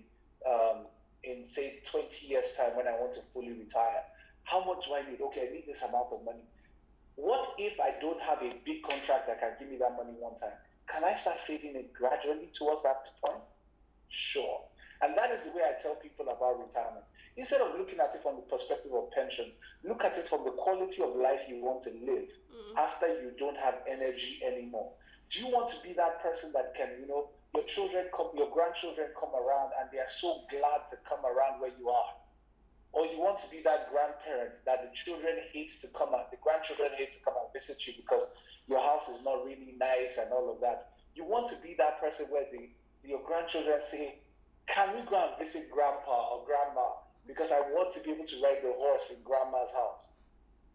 um, 0.50 0.86
in 1.24 1.46
say, 1.46 1.80
20 1.90 2.26
years' 2.26 2.54
time 2.54 2.76
when 2.76 2.86
I 2.86 2.92
want 2.92 3.14
to 3.14 3.20
fully 3.32 3.52
retire? 3.52 4.02
How 4.44 4.64
much 4.64 4.86
do 4.86 4.94
I 4.94 5.08
need? 5.08 5.20
Okay, 5.20 5.48
I 5.48 5.52
need 5.52 5.64
this 5.66 5.82
amount 5.82 6.08
of 6.12 6.24
money. 6.24 6.42
What 7.16 7.54
if 7.58 7.78
I 7.80 7.94
don't 8.00 8.20
have 8.20 8.42
a 8.42 8.52
big 8.64 8.82
contract 8.82 9.26
that 9.28 9.40
can 9.40 9.52
give 9.58 9.68
me 9.68 9.76
that 9.78 9.96
money 9.96 10.12
one 10.18 10.34
time? 10.36 10.56
Can 10.88 11.04
I 11.04 11.14
start 11.14 11.38
saving 11.38 11.76
it 11.76 11.92
gradually 11.92 12.50
towards 12.54 12.82
that 12.82 13.02
point? 13.24 13.42
Sure. 14.08 14.60
And 15.02 15.18
that 15.18 15.30
is 15.32 15.42
the 15.42 15.50
way 15.50 15.62
I 15.66 15.80
tell 15.80 15.96
people 15.96 16.26
about 16.30 16.62
retirement. 16.62 17.04
Instead 17.36 17.60
of 17.60 17.78
looking 17.78 17.98
at 17.98 18.14
it 18.14 18.22
from 18.22 18.36
the 18.36 18.42
perspective 18.42 18.92
of 18.94 19.10
pension, 19.10 19.50
look 19.84 20.04
at 20.04 20.16
it 20.16 20.28
from 20.28 20.44
the 20.44 20.52
quality 20.52 21.02
of 21.02 21.16
life 21.16 21.40
you 21.48 21.62
want 21.62 21.82
to 21.82 21.90
live 21.90 22.28
mm-hmm. 22.28 22.78
after 22.78 23.08
you 23.08 23.32
don't 23.38 23.56
have 23.56 23.82
energy 23.90 24.40
anymore. 24.46 24.92
Do 25.30 25.40
you 25.40 25.48
want 25.48 25.70
to 25.70 25.82
be 25.82 25.92
that 25.94 26.22
person 26.22 26.52
that 26.52 26.74
can, 26.76 27.00
you 27.00 27.08
know, 27.08 27.30
your 27.54 27.64
children 27.64 28.06
come, 28.14 28.28
your 28.36 28.50
grandchildren 28.52 29.08
come 29.18 29.34
around 29.34 29.72
and 29.80 29.88
they 29.90 29.98
are 29.98 30.08
so 30.08 30.42
glad 30.50 30.88
to 30.90 30.96
come 31.08 31.24
around 31.24 31.60
where 31.60 31.72
you 31.78 31.88
are? 31.88 32.12
Or 32.92 33.06
you 33.06 33.18
want 33.18 33.38
to 33.38 33.50
be 33.50 33.62
that 33.64 33.90
grandparent 33.90 34.52
that 34.66 34.84
the 34.84 34.94
children 34.94 35.36
hate 35.52 35.72
to 35.80 35.88
come 35.88 36.14
out, 36.14 36.30
the 36.30 36.36
grandchildren 36.36 36.90
hate 36.96 37.12
to 37.12 37.18
come 37.24 37.34
and 37.40 37.50
visit 37.52 37.86
you 37.86 37.94
because 37.96 38.28
your 38.68 38.82
house 38.82 39.08
is 39.08 39.24
not 39.24 39.44
really 39.44 39.74
nice 39.80 40.18
and 40.18 40.30
all 40.30 40.52
of 40.52 40.60
that. 40.60 40.92
You 41.14 41.24
want 41.24 41.48
to 41.48 41.56
be 41.62 41.74
that 41.78 41.98
person 42.00 42.26
where 42.28 42.44
the, 42.52 42.68
your 43.02 43.20
grandchildren 43.24 43.80
say, 43.80 44.20
Can 44.66 44.94
we 44.94 45.02
go 45.02 45.16
and 45.16 45.38
visit 45.38 45.70
grandpa 45.70 46.28
or 46.32 46.46
grandma? 46.46 46.88
Because 47.26 47.52
I 47.52 47.60
want 47.60 47.92
to 47.94 48.00
be 48.00 48.10
able 48.10 48.26
to 48.26 48.42
ride 48.42 48.58
the 48.62 48.72
horse 48.72 49.10
in 49.10 49.22
grandma's 49.22 49.72
house. 49.72 50.08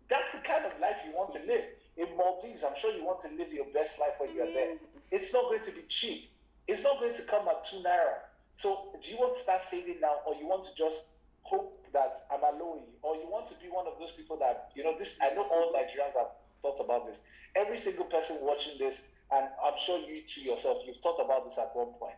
That's 0.09 0.31
the 0.31 0.39
kind 0.39 0.65
of 0.65 0.79
life 0.79 0.97
you 1.05 1.15
want 1.15 1.33
to 1.33 1.39
live. 1.45 1.65
In 1.97 2.15
Maldives, 2.15 2.63
I'm 2.63 2.77
sure 2.77 2.95
you 2.95 3.03
want 3.03 3.21
to 3.21 3.29
live 3.35 3.51
your 3.51 3.65
best 3.73 3.99
life 3.99 4.13
when 4.19 4.33
you're 4.35 4.51
there. 4.53 4.75
Mm-hmm. 4.75 4.99
It's 5.11 5.33
not 5.33 5.45
going 5.45 5.63
to 5.65 5.71
be 5.71 5.81
cheap. 5.89 6.29
It's 6.67 6.83
not 6.83 6.99
going 6.99 7.13
to 7.13 7.21
come 7.23 7.47
at 7.47 7.65
two 7.65 7.77
naira. 7.77 8.27
So, 8.57 8.95
do 9.01 9.11
you 9.11 9.17
want 9.17 9.35
to 9.35 9.41
start 9.41 9.63
saving 9.63 9.99
now, 10.01 10.15
or 10.25 10.35
you 10.35 10.47
want 10.47 10.65
to 10.65 10.75
just 10.75 11.05
hope 11.41 11.85
that 11.93 12.25
I'm 12.31 12.43
alone, 12.43 12.81
or 13.01 13.15
you 13.15 13.27
want 13.29 13.47
to 13.47 13.53
be 13.55 13.67
one 13.69 13.87
of 13.87 13.93
those 13.99 14.11
people 14.11 14.37
that, 14.37 14.71
you 14.75 14.83
know, 14.83 14.97
this, 14.97 15.17
I 15.21 15.33
know 15.33 15.43
all 15.43 15.73
Nigerians 15.73 16.17
have 16.17 16.31
thought 16.61 16.83
about 16.83 17.07
this. 17.07 17.21
Every 17.55 17.77
single 17.77 18.05
person 18.05 18.37
watching 18.41 18.77
this, 18.77 19.07
and 19.31 19.47
I'm 19.63 19.77
sure 19.79 19.99
you 19.99 20.21
to 20.21 20.41
yourself, 20.41 20.83
you've 20.85 20.97
thought 20.97 21.19
about 21.23 21.45
this 21.45 21.57
at 21.57 21.75
one 21.75 21.93
point, 21.99 22.15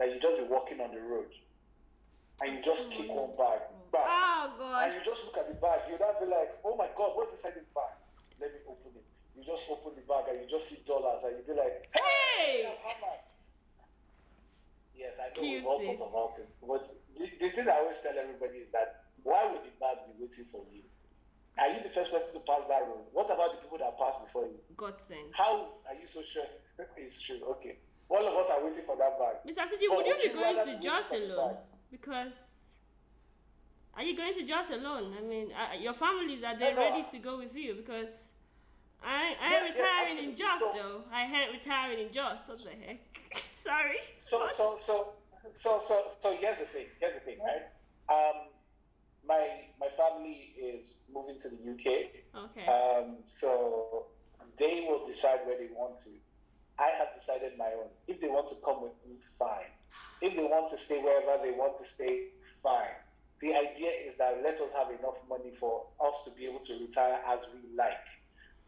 that 0.00 0.08
you 0.08 0.18
just 0.18 0.40
be 0.40 0.48
walking 0.48 0.80
on 0.80 0.96
the 0.96 1.00
road 1.04 1.28
and 2.40 2.56
you 2.56 2.64
just 2.64 2.90
kick 2.90 3.12
one 3.12 3.36
bag, 3.36 3.68
bag. 3.92 4.08
Oh, 4.08 4.48
God. 4.56 4.88
And 4.88 4.96
you 4.96 5.04
just 5.04 5.28
look 5.28 5.36
at 5.36 5.44
the 5.44 5.60
bag, 5.60 5.84
you'd 5.92 6.00
be 6.00 6.24
like, 6.24 6.56
oh 6.64 6.72
my 6.74 6.88
God, 6.96 7.12
what's 7.12 7.36
inside 7.36 7.52
this 7.52 7.68
bag? 7.76 7.92
Let 8.40 8.56
me 8.56 8.64
open 8.64 8.96
it. 8.96 9.04
You 9.36 9.44
just 9.44 9.68
open 9.68 9.92
the 9.92 10.04
bag 10.08 10.32
and 10.32 10.40
you 10.40 10.48
just 10.48 10.72
see 10.72 10.80
dollars 10.88 11.20
and 11.28 11.36
you'd 11.36 11.46
be 11.46 11.52
like, 11.52 11.84
hey! 11.92 12.72
Yes, 14.96 15.20
I 15.20 15.28
know 15.36 15.44
we've 15.44 15.68
all 15.68 15.84
thought 15.84 16.08
about 16.08 16.32
it. 16.40 16.48
But 16.64 16.96
the, 17.20 17.28
the 17.36 17.48
thing 17.52 17.68
I 17.68 17.84
always 17.84 18.00
tell 18.00 18.16
everybody 18.16 18.64
is 18.64 18.72
that 18.72 19.04
why 19.20 19.52
would 19.52 19.60
the 19.68 19.72
bag 19.76 20.00
be 20.08 20.24
waiting 20.24 20.48
for 20.48 20.64
you? 20.72 20.80
Are 21.60 21.68
you 21.68 21.84
the 21.84 21.92
first 21.92 22.08
person 22.08 22.32
to 22.32 22.40
pass 22.48 22.64
that 22.72 22.88
road? 22.88 23.04
What 23.12 23.28
about 23.28 23.52
the 23.52 23.60
people 23.60 23.76
that 23.84 24.00
passed 24.00 24.24
before 24.24 24.48
you? 24.48 24.56
God 24.80 24.96
sent. 24.96 25.28
How 25.36 25.76
are 25.84 25.92
you 25.92 26.08
so 26.08 26.24
sure 26.24 26.48
it's 26.96 27.20
true? 27.20 27.44
Okay. 27.60 27.76
All 28.10 28.26
of 28.26 28.34
us 28.44 28.50
are 28.50 28.64
waiting 28.64 28.82
for 28.84 28.96
that 28.96 29.18
bag. 29.18 29.36
Mr. 29.46 29.68
Sidi, 29.70 29.86
would 29.88 30.04
you 30.04 30.16
be 30.20 30.28
going 30.34 30.56
to 30.56 30.78
Jos 30.80 31.12
alone? 31.12 31.56
Because 31.90 32.54
are 33.94 34.02
you 34.02 34.16
going 34.16 34.34
to 34.34 34.42
Jos 34.42 34.70
alone? 34.70 35.14
I 35.18 35.22
mean, 35.22 35.48
uh, 35.52 35.76
your 35.78 35.94
families 35.94 36.42
are 36.42 36.58
they 36.58 36.74
ready 36.74 37.04
to 37.10 37.18
go 37.18 37.38
with 37.38 37.54
you? 37.54 37.74
Because 37.74 38.32
I 39.02 39.34
I 39.40 39.46
am 39.54 39.64
yes, 39.64 39.76
retiring 39.76 40.16
yes, 40.16 40.24
in 40.24 40.36
Jos 40.36 40.60
so, 40.60 40.72
though. 40.74 41.04
I 41.12 41.22
had 41.22 41.50
retiring 41.52 42.06
in 42.06 42.12
Jos. 42.12 42.40
What 42.46 42.58
the 42.64 42.86
heck? 42.86 43.00
Sorry. 43.36 43.98
So 44.18 44.48
so 44.54 44.76
so 44.80 45.12
so 45.54 45.80
so 45.80 46.02
so 46.18 46.36
here's 46.36 46.58
the 46.58 46.66
thing. 46.66 46.86
Here's 46.98 47.14
the 47.14 47.20
thing, 47.20 47.38
right? 47.40 47.66
Um, 48.08 48.48
my 49.26 49.62
my 49.78 49.88
family 49.96 50.54
is 50.58 50.96
moving 51.12 51.40
to 51.40 51.48
the 51.48 51.56
UK. 51.56 52.10
Okay. 52.50 52.66
Um, 52.66 53.16
so 53.26 54.06
they 54.58 54.86
will 54.88 55.06
decide 55.06 55.40
where 55.46 55.58
they 55.58 55.68
want 55.74 55.98
to. 56.00 56.10
I 56.80 56.96
have 56.96 57.12
decided 57.14 57.58
my 57.58 57.68
own. 57.76 57.92
If 58.08 58.20
they 58.20 58.28
want 58.28 58.48
to 58.48 58.56
come 58.64 58.82
with 58.82 58.96
me, 59.06 59.16
fine. 59.38 59.68
If 60.22 60.34
they 60.34 60.44
want 60.44 60.70
to 60.70 60.78
stay 60.78 60.96
wherever 60.96 61.36
they 61.44 61.52
want 61.52 61.76
to 61.76 61.86
stay, 61.86 62.32
fine. 62.62 62.96
The 63.42 63.52
idea 63.52 63.92
is 64.08 64.16
that 64.16 64.40
let 64.42 64.56
us 64.60 64.72
have 64.72 64.88
enough 64.88 65.20
money 65.28 65.52
for 65.60 65.84
us 66.00 66.24
to 66.24 66.30
be 66.32 66.46
able 66.46 66.64
to 66.64 66.80
retire 66.80 67.20
as 67.28 67.40
we 67.52 67.76
like. 67.76 68.08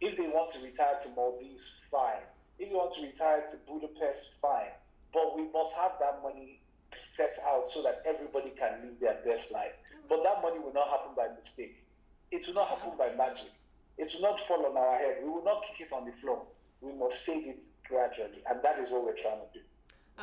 If 0.02 0.18
they 0.18 0.28
want 0.28 0.52
to 0.52 0.60
retire 0.60 1.00
to 1.02 1.08
Maldives, 1.16 1.64
fine. 1.90 2.20
If 2.58 2.68
you 2.68 2.76
want 2.76 2.94
to 2.96 3.02
retire 3.02 3.48
to 3.50 3.56
Budapest, 3.64 4.36
fine. 4.42 4.76
But 5.12 5.36
we 5.36 5.48
must 5.48 5.74
have 5.74 5.92
that 6.00 6.20
money 6.22 6.60
set 7.06 7.38
out 7.48 7.70
so 7.70 7.82
that 7.82 8.02
everybody 8.04 8.52
can 8.58 8.84
live 8.84 9.00
their 9.00 9.20
best 9.24 9.52
life. 9.52 9.72
But 10.08 10.22
that 10.24 10.42
money 10.42 10.58
will 10.58 10.72
not 10.72 10.88
happen 10.88 11.12
by 11.16 11.28
mistake. 11.38 11.82
It 12.30 12.46
will 12.46 12.54
not 12.54 12.68
happen 12.68 12.92
by 12.98 13.14
magic. 13.16 13.52
It 13.96 14.12
will 14.12 14.22
not 14.22 14.40
fall 14.46 14.66
on 14.66 14.76
our 14.76 14.98
head. 14.98 15.16
We 15.22 15.30
will 15.30 15.44
not 15.44 15.64
kick 15.64 15.86
it 15.88 15.92
on 15.94 16.04
the 16.04 16.12
floor. 16.20 16.44
We 16.80 16.92
must 16.92 17.24
save 17.24 17.46
it 17.46 17.58
gradually. 17.88 18.42
And 18.48 18.62
that 18.62 18.78
is 18.78 18.90
what 18.90 19.04
we're 19.04 19.20
trying 19.20 19.40
to 19.40 19.50
do. 19.52 19.64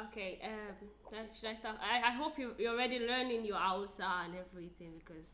Okay, 0.08 0.40
um, 0.44 1.26
should 1.38 1.50
I 1.50 1.56
start? 1.56 1.78
I, 1.82 2.10
I 2.10 2.12
hope 2.12 2.38
you, 2.38 2.54
you're 2.58 2.74
already 2.74 3.00
learning 3.00 3.44
your 3.44 3.58
Hausa 3.58 4.08
and 4.26 4.34
everything 4.36 5.02
because. 5.04 5.34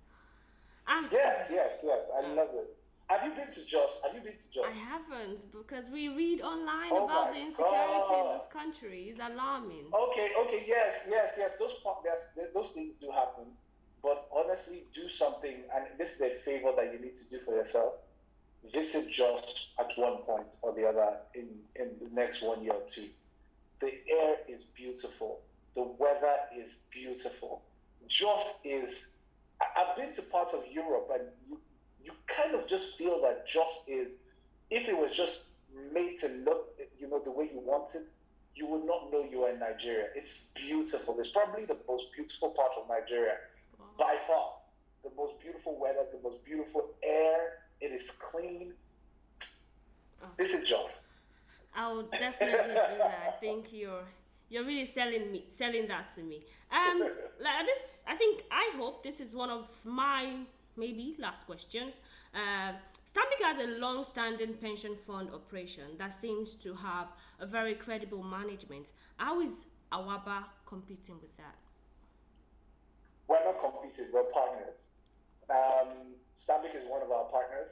I, 0.88 1.07
yes, 1.11 1.49
yes, 1.51 1.80
yes. 1.84 1.99
I 2.15 2.28
love 2.34 2.49
it. 2.53 2.78
Have 3.07 3.23
you 3.23 3.36
been 3.36 3.51
to 3.51 3.65
Jos? 3.65 4.01
Have 4.03 4.15
you 4.15 4.21
been 4.21 4.38
to 4.38 4.51
Jos? 4.51 4.65
I 4.65 4.73
haven't 4.73 5.45
because 5.51 5.89
we 5.89 6.09
read 6.09 6.41
online 6.41 6.89
oh 6.91 7.05
about 7.05 7.34
the 7.34 7.39
insecurity 7.39 8.09
God. 8.09 8.32
in 8.32 8.38
this 8.38 8.47
country. 8.51 9.03
It's 9.09 9.19
alarming. 9.19 9.91
Okay, 9.93 10.32
okay, 10.39 10.65
yes, 10.67 11.05
yes, 11.09 11.36
yes. 11.38 11.55
Those 11.59 11.76
yes, 12.03 12.30
those 12.53 12.71
things 12.71 12.95
do 12.99 13.11
happen, 13.11 13.45
but 14.01 14.28
honestly, 14.34 14.86
do 14.95 15.07
something. 15.09 15.53
And 15.76 15.86
this 15.99 16.13
is 16.13 16.21
a 16.21 16.39
favor 16.43 16.71
that 16.76 16.93
you 16.93 16.99
need 16.99 17.17
to 17.17 17.26
do 17.30 17.43
for 17.45 17.53
yourself. 17.53 17.93
Visit 18.74 19.11
Jos 19.11 19.68
at 19.80 19.88
one 19.97 20.18
point 20.18 20.47
or 20.61 20.74
the 20.74 20.86
other 20.86 21.18
in 21.34 21.47
in 21.76 21.89
the 22.01 22.09
next 22.13 22.41
one 22.43 22.63
year 22.63 22.74
or 22.74 22.84
two 22.93 23.07
the 23.82 23.91
air 24.09 24.38
is 24.47 24.63
beautiful. 24.76 25.41
The 25.76 25.84
weather 25.84 26.36
is 26.57 26.76
beautiful. 26.91 27.61
Jos 28.07 28.59
is. 28.63 29.07
I've 29.61 29.95
been 29.95 30.13
to 30.16 30.22
parts 30.24 30.53
of 30.53 30.63
Europe, 30.72 31.09
and 31.13 31.24
you 31.47 31.59
you 32.03 32.11
kind 32.28 32.55
of 32.55 32.68
just 32.68 32.97
feel 32.97 33.22
that 33.22 33.47
Jos 33.47 33.84
is. 33.88 34.09
If 34.70 34.88
it 34.88 34.97
was 34.97 35.16
just 35.16 35.45
made 35.93 36.20
to 36.22 36.30
look, 36.30 36.80
you 36.99 37.07
know, 37.07 37.20
the 37.20 37.32
way 37.32 37.49
you 37.53 37.59
want 37.59 37.93
it, 37.93 38.05
you 38.55 38.66
would 38.68 38.86
not 38.86 39.11
know 39.11 39.28
you 39.30 39.43
are 39.43 39.51
in 39.51 39.59
Nigeria. 39.59 40.07
It's 40.16 40.47
beautiful. 40.55 41.16
It's 41.20 41.30
probably 41.30 41.66
the 41.66 41.78
most 41.88 42.05
beautiful 42.16 42.49
part 42.49 42.72
of 42.82 42.88
Nigeria 42.89 43.36
by 43.99 44.16
far. 44.28 44.53
The 45.03 45.11
most 45.16 45.39
beautiful 45.39 45.78
weather, 45.80 46.05
the 46.11 46.28
most 46.28 46.43
beautiful 46.45 46.89
air. 47.03 47.59
It 47.82 47.91
is 47.91 48.11
clean. 48.11 48.73
Oh. 50.23 50.28
This 50.38 50.53
is 50.53 50.67
Jos. 50.67 51.01
I 51.76 51.91
will 51.91 52.07
definitely 52.17 52.67
do 52.67 52.97
that. 52.97 53.23
I 53.28 53.39
think 53.39 53.73
you're 53.73 54.05
you're 54.49 54.63
really 54.63 54.86
selling 54.86 55.32
me 55.32 55.45
selling 55.49 55.88
that 55.88 56.09
to 56.11 56.21
me. 56.21 56.45
Um, 56.71 57.01
like 57.41 57.65
this, 57.65 58.03
I 58.07 58.15
think 58.15 58.43
I 58.51 58.71
hope 58.78 59.03
this 59.03 59.19
is 59.19 59.36
one 59.36 59.49
of 59.49 59.69
my 59.84 60.36
maybe 60.78 61.15
last 61.19 61.45
questions. 61.45 61.93
Uh, 62.34 62.73
Stanbic 63.07 63.43
has 63.43 63.57
a 63.59 63.80
long-standing 63.80 64.55
pension 64.55 64.95
fund 64.95 65.30
operation 65.34 65.97
that 65.97 66.13
seems 66.13 66.53
to 66.55 66.73
have 66.73 67.07
a 67.39 67.45
very 67.45 67.76
credible 67.76 68.23
management. 68.23 68.91
How 69.17 69.39
is 69.41 69.65
Awaba 69.91 70.43
competing 70.65 71.15
with 71.21 71.36
that? 71.38 71.55
We're 73.28 73.43
not 73.43 73.59
competing, 73.61 74.11
we're 74.11 74.23
partners. 74.23 74.78
Um, 75.49 76.15
Stanbic 76.41 76.75
is 76.75 76.83
one 76.88 77.01
of 77.01 77.11
our 77.11 77.25
partners. 77.25 77.69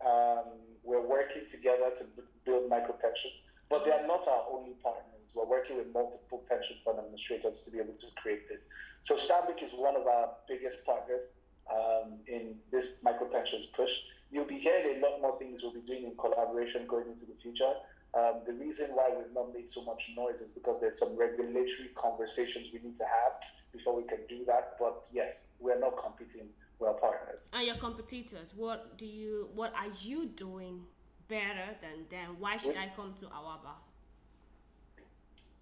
Um, 0.00 0.58
we're 0.82 1.04
working 1.04 1.42
together 1.50 1.92
to 1.98 2.04
b- 2.16 2.28
build 2.44 2.68
micro 2.68 2.94
pensions, 2.96 3.34
but 3.68 3.84
they 3.84 3.92
are 3.92 4.06
not 4.06 4.26
our 4.26 4.44
only 4.50 4.74
partners. 4.82 5.06
We're 5.34 5.46
working 5.46 5.76
with 5.76 5.92
multiple 5.92 6.42
pension 6.48 6.76
fund 6.84 6.98
administrators 6.98 7.60
to 7.62 7.70
be 7.70 7.78
able 7.78 7.94
to 8.00 8.08
create 8.16 8.48
this. 8.48 8.60
So 9.02 9.14
Stanbic 9.16 9.62
is 9.62 9.70
one 9.76 9.96
of 9.96 10.06
our 10.06 10.30
biggest 10.48 10.84
partners 10.84 11.22
um, 11.70 12.18
in 12.26 12.56
this 12.72 12.86
micro 13.02 13.26
pensions 13.28 13.66
push. 13.76 13.90
You'll 14.32 14.48
be 14.48 14.58
hearing 14.58 14.98
a 14.98 15.06
lot 15.06 15.20
more 15.20 15.38
things 15.38 15.60
we'll 15.62 15.74
be 15.74 15.80
doing 15.86 16.04
in 16.04 16.16
collaboration 16.16 16.86
going 16.86 17.06
into 17.06 17.26
the 17.26 17.36
future. 17.42 17.72
Um, 18.14 18.42
the 18.46 18.52
reason 18.54 18.90
why 18.94 19.10
we've 19.16 19.32
not 19.34 19.54
made 19.54 19.70
so 19.70 19.84
much 19.84 20.02
noise 20.16 20.40
is 20.40 20.50
because 20.54 20.80
there's 20.80 20.98
some 20.98 21.14
regulatory 21.16 21.90
conversations 21.94 22.66
we 22.72 22.80
need 22.82 22.98
to 22.98 23.04
have 23.04 23.38
before 23.72 23.94
we 23.94 24.02
can 24.02 24.18
do 24.28 24.44
that. 24.46 24.74
But 24.80 25.04
yes, 25.12 25.34
we're 25.60 25.78
not 25.78 25.94
competing; 26.02 26.48
we're 26.80 26.92
partners. 26.94 27.42
And 27.52 27.66
your 27.66 27.76
competitors, 27.76 28.54
what 28.56 28.96
do 28.98 29.06
you, 29.06 29.48
what 29.54 29.72
are 29.74 29.92
you 30.02 30.26
doing 30.26 30.82
better 31.28 31.76
than 31.82 32.06
them? 32.10 32.36
Why 32.38 32.56
should 32.56 32.76
I 32.76 32.90
come 32.96 33.14
to 33.20 33.26
Awaba? 33.26 33.74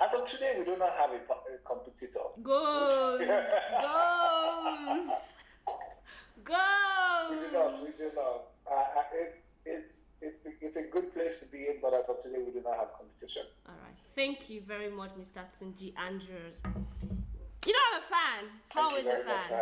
As 0.00 0.14
of 0.14 0.26
today, 0.30 0.54
we 0.56 0.64
do 0.64 0.76
not 0.76 0.92
have 0.96 1.10
a, 1.10 1.16
a 1.16 1.58
competitor. 1.66 2.20
Goes, 2.40 3.18
goes, 3.18 3.28
We 7.30 7.36
do 7.36 7.52
not. 7.52 7.82
We 7.82 7.88
do 7.98 8.10
not. 8.14 8.44
Uh, 8.70 8.74
uh, 8.74 9.02
it's 9.12 9.36
it's 9.66 9.86
it's 10.22 10.56
it's 10.60 10.76
a 10.76 10.82
good 10.82 11.12
place 11.12 11.40
to 11.40 11.46
be 11.46 11.66
in, 11.66 11.78
but 11.82 11.94
as 11.94 12.04
of 12.08 12.22
today, 12.22 12.38
we 12.46 12.52
do 12.52 12.62
not 12.64 12.76
have 12.78 12.88
competition. 12.96 13.42
All 13.66 13.74
right. 13.82 13.96
Thank 14.14 14.48
you 14.48 14.60
very 14.60 14.88
much, 14.88 15.10
Mr. 15.18 15.42
Tunji 15.50 15.92
Andrews. 15.98 16.62
You 17.66 17.72
know, 17.72 17.78
I'm 17.92 18.00
a 18.00 18.06
fan. 18.06 18.50
Thank 18.72 18.86
Always 18.86 19.06
a 19.06 19.10
very 19.10 19.24
much 19.24 19.48
for 19.48 19.54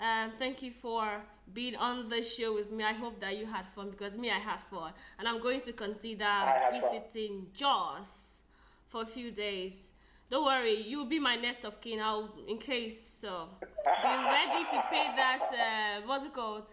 fan. 0.00 0.26
Um, 0.26 0.32
thank 0.38 0.62
you 0.62 0.72
for 0.72 1.22
being 1.52 1.76
on 1.76 2.08
the 2.08 2.22
show 2.22 2.54
with 2.54 2.70
me. 2.72 2.82
I 2.82 2.92
hope 2.92 3.20
that 3.20 3.36
you 3.36 3.46
had 3.46 3.66
fun 3.74 3.90
because 3.90 4.16
me, 4.16 4.30
I 4.30 4.38
had 4.38 4.58
fun. 4.70 4.92
And 5.18 5.28
I'm 5.28 5.40
going 5.42 5.60
to 5.62 5.72
consider 5.72 6.28
visiting 6.72 7.46
Jos 7.54 8.40
for 8.88 9.02
a 9.02 9.06
few 9.06 9.30
days. 9.30 9.92
Don't 10.30 10.46
worry, 10.46 10.82
you'll 10.82 11.04
be 11.04 11.18
my 11.18 11.36
next 11.36 11.64
of 11.64 11.78
kin. 11.80 12.00
I'll, 12.00 12.30
in 12.48 12.56
case, 12.56 12.98
so 12.98 13.48
be 13.60 14.08
ready 14.08 14.64
to 14.64 14.84
pay 14.88 15.12
that. 15.14 15.42
Uh, 15.52 16.06
what's 16.06 16.24
it 16.24 16.32
called? 16.32 16.68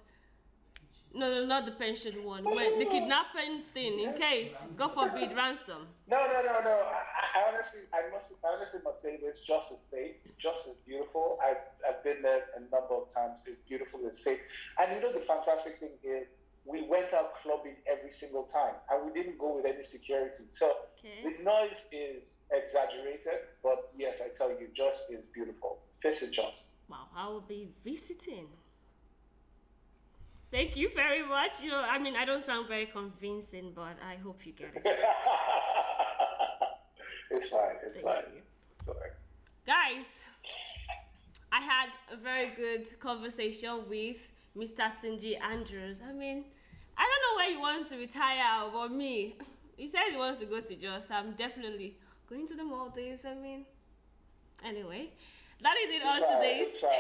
No, 1.13 1.27
no, 1.29 1.45
not 1.45 1.65
the 1.65 1.71
pension 1.71 2.23
one. 2.23 2.43
When 2.43 2.77
the 2.77 2.85
kidnapping 2.85 3.63
thing. 3.73 3.99
In 3.99 4.13
case, 4.13 4.61
God 4.77 4.89
forbid, 4.89 5.35
ransom. 5.35 5.87
No, 6.07 6.17
no, 6.17 6.41
no, 6.45 6.59
no. 6.63 6.69
I, 6.85 7.01
I 7.39 7.51
honestly, 7.51 7.81
I 7.91 8.11
must, 8.13 8.33
I 8.45 8.55
honestly 8.55 8.79
must 8.83 9.01
say 9.01 9.17
this. 9.17 9.39
Jos 9.45 9.71
is 9.71 9.79
safe. 9.91 10.15
Jos 10.37 10.67
is 10.67 10.75
beautiful. 10.85 11.39
I've, 11.43 11.57
I've 11.87 12.03
been 12.03 12.21
there 12.21 12.43
a 12.55 12.59
number 12.59 12.93
of 12.93 13.13
times. 13.15 13.33
It's 13.47 13.59
beautiful. 13.67 14.01
It's 14.05 14.23
safe. 14.23 14.39
And 14.79 14.95
you 14.95 15.01
know 15.01 15.11
the 15.11 15.25
fantastic 15.25 15.79
thing 15.79 15.97
is, 16.03 16.27
we 16.65 16.85
went 16.87 17.11
out 17.13 17.33
clubbing 17.41 17.77
every 17.91 18.11
single 18.11 18.43
time, 18.43 18.75
and 18.91 19.03
we 19.03 19.11
didn't 19.19 19.39
go 19.39 19.55
with 19.55 19.65
any 19.65 19.83
security. 19.83 20.43
So 20.53 20.71
Okay. 20.99 21.23
the 21.23 21.43
noise 21.43 21.87
is 21.91 22.35
exaggerated, 22.51 23.47
but 23.63 23.91
yes, 23.97 24.19
I 24.23 24.27
tell 24.37 24.49
you, 24.51 24.67
Jos 24.75 24.97
is 25.09 25.23
beautiful. 25.33 25.79
Visit 26.03 26.31
Jos. 26.33 26.53
Wow, 26.89 27.07
I 27.15 27.27
will 27.29 27.41
be 27.41 27.69
visiting. 27.83 28.47
Thank 30.51 30.75
you 30.75 30.89
very 30.95 31.23
much. 31.25 31.61
You 31.61 31.69
know, 31.69 31.81
I 31.81 31.99
mean, 31.99 32.15
I 32.15 32.25
don't 32.25 32.41
sound 32.41 32.67
very 32.67 32.87
convincing, 32.87 33.71
but 33.75 33.97
I 34.03 34.15
hope 34.23 34.45
you 34.45 34.53
get 34.53 34.71
it. 34.75 34.81
it's 37.31 37.49
fine. 37.49 37.75
It's 37.85 38.01
Thank 38.01 38.05
fine. 38.05 38.23
you. 38.33 38.41
It's 38.79 38.89
all 38.89 38.95
right. 38.95 39.11
Guys, 39.67 40.23
I 41.51 41.61
had 41.61 41.89
a 42.11 42.17
very 42.17 42.49
good 42.55 42.99
conversation 42.99 43.87
with 43.87 44.17
Mr. 44.57 44.91
Tunji 44.99 45.39
Andrews. 45.39 46.01
I 46.07 46.13
mean, 46.13 46.45
I 46.97 47.03
don't 47.07 47.21
know 47.25 47.35
where 47.37 47.51
he 47.51 47.57
wants 47.57 47.91
to 47.91 47.97
retire, 47.97 48.69
but 48.73 48.91
me, 48.91 49.35
he 49.77 49.87
said 49.87 50.09
he 50.09 50.17
wants 50.17 50.39
to 50.39 50.45
go 50.45 50.59
to 50.61 50.75
Jos. 50.75 51.11
I'm 51.11 51.33
definitely 51.33 51.95
going 52.27 52.47
to 52.47 52.55
the 52.55 52.63
Maldives. 52.63 53.23
I 53.23 53.35
mean, 53.35 53.65
anyway, 54.65 55.11
that 55.61 55.75
is 55.83 55.91
it 55.91 56.03
on 56.03 56.37
today's. 56.37 56.83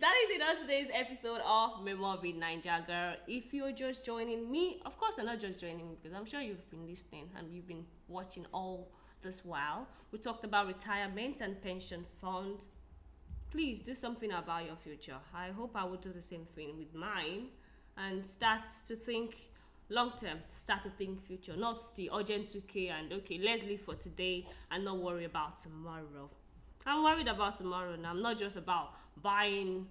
That 0.00 0.14
is 0.24 0.36
it 0.36 0.42
on 0.42 0.60
today's 0.62 0.86
episode 0.94 1.40
of 1.44 1.82
Memoir 1.82 2.20
with 2.22 2.36
Naija 2.36 2.86
Girl. 2.86 3.16
If 3.26 3.52
you're 3.52 3.72
just 3.72 4.04
joining 4.04 4.48
me, 4.48 4.80
of 4.86 4.96
course, 4.96 5.16
you're 5.16 5.26
not 5.26 5.40
just 5.40 5.58
joining 5.58 5.88
me 5.88 5.96
because 6.00 6.16
I'm 6.16 6.24
sure 6.24 6.40
you've 6.40 6.70
been 6.70 6.86
listening 6.86 7.28
and 7.36 7.52
you've 7.52 7.66
been 7.66 7.84
watching 8.06 8.46
all 8.54 8.92
this 9.22 9.44
while. 9.44 9.88
We 10.12 10.20
talked 10.20 10.44
about 10.44 10.68
retirement 10.68 11.40
and 11.40 11.60
pension 11.60 12.04
fund. 12.20 12.60
Please 13.50 13.82
do 13.82 13.96
something 13.96 14.30
about 14.30 14.66
your 14.66 14.76
future. 14.76 15.16
I 15.34 15.48
hope 15.48 15.72
I 15.74 15.82
will 15.82 15.96
do 15.96 16.12
the 16.12 16.22
same 16.22 16.46
thing 16.54 16.78
with 16.78 16.94
mine 16.94 17.48
and 17.96 18.24
start 18.24 18.62
to 18.86 18.94
think 18.94 19.50
long 19.88 20.12
term, 20.16 20.38
start 20.54 20.82
to 20.82 20.90
think 20.90 21.26
future, 21.26 21.56
not 21.56 21.80
the 21.96 22.08
urgent 22.14 22.46
2K 22.54 22.90
and 22.92 23.12
okay, 23.14 23.40
let's 23.42 23.64
live 23.64 23.80
for 23.80 23.96
today 23.96 24.46
and 24.70 24.84
not 24.84 24.98
worry 24.98 25.24
about 25.24 25.58
tomorrow. 25.58 26.30
I'm 26.88 27.02
worried 27.04 27.28
about 27.28 27.56
tomorrow 27.56 27.96
now. 27.96 28.10
I'm 28.10 28.22
not 28.22 28.38
just 28.38 28.56
about 28.56 28.94
buying 29.22 29.86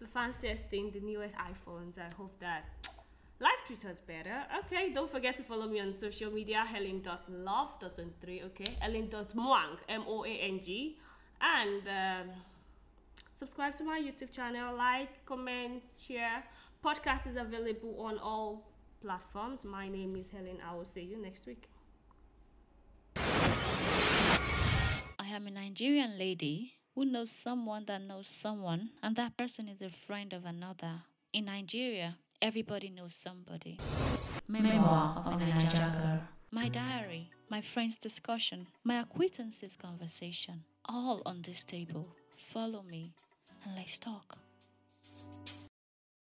the 0.00 0.06
fanciest 0.06 0.70
thing, 0.70 0.90
the 0.90 1.00
newest 1.00 1.34
iPhones. 1.34 1.98
I 1.98 2.08
hope 2.16 2.40
that 2.40 2.64
life 3.40 3.60
treats 3.66 3.84
us 3.84 4.00
better. 4.00 4.44
Okay, 4.60 4.90
don't 4.94 5.10
forget 5.10 5.36
to 5.36 5.42
follow 5.42 5.66
me 5.68 5.78
on 5.80 5.92
social 5.92 6.30
media, 6.30 6.64
helen.love.23, 6.64 8.44
okay? 8.46 8.76
Helen.moang, 8.80 9.76
M-O-A-N-G. 9.90 10.96
And 11.42 11.82
um, 11.86 12.30
subscribe 13.34 13.76
to 13.76 13.84
my 13.84 14.00
YouTube 14.00 14.32
channel, 14.32 14.74
like, 14.74 15.26
comment, 15.26 15.82
share. 16.06 16.44
Podcast 16.82 17.26
is 17.26 17.36
available 17.36 17.94
on 18.00 18.16
all 18.18 18.70
platforms. 19.02 19.66
My 19.66 19.86
name 19.86 20.16
is 20.16 20.30
Helen. 20.30 20.58
I 20.66 20.74
will 20.74 20.86
see 20.86 21.02
you 21.02 21.20
next 21.20 21.46
week. 21.46 21.68
I 25.38 25.40
am 25.40 25.46
a 25.46 25.50
Nigerian 25.52 26.18
lady 26.18 26.72
who 26.96 27.04
knows 27.04 27.30
someone 27.30 27.84
that 27.86 28.02
knows 28.02 28.26
someone, 28.26 28.90
and 29.00 29.14
that 29.14 29.36
person 29.36 29.68
is 29.68 29.80
a 29.80 29.88
friend 29.88 30.32
of 30.32 30.44
another. 30.44 31.02
In 31.32 31.44
Nigeria, 31.44 32.16
everybody 32.42 32.90
knows 32.90 33.14
somebody. 33.14 33.78
Memoir 34.48 35.22
of 35.24 35.40
a 35.40 35.44
Naija 35.44 35.92
girl. 35.92 36.20
My 36.50 36.68
diary, 36.68 37.30
my 37.48 37.60
friend's 37.60 37.98
discussion, 37.98 38.66
my 38.82 38.98
acquaintances' 38.98 39.76
conversation, 39.76 40.64
all 40.84 41.22
on 41.24 41.42
this 41.42 41.62
table. 41.62 42.08
Follow 42.52 42.82
me 42.82 43.12
and 43.64 43.76
let's 43.76 43.96
talk. 43.96 44.38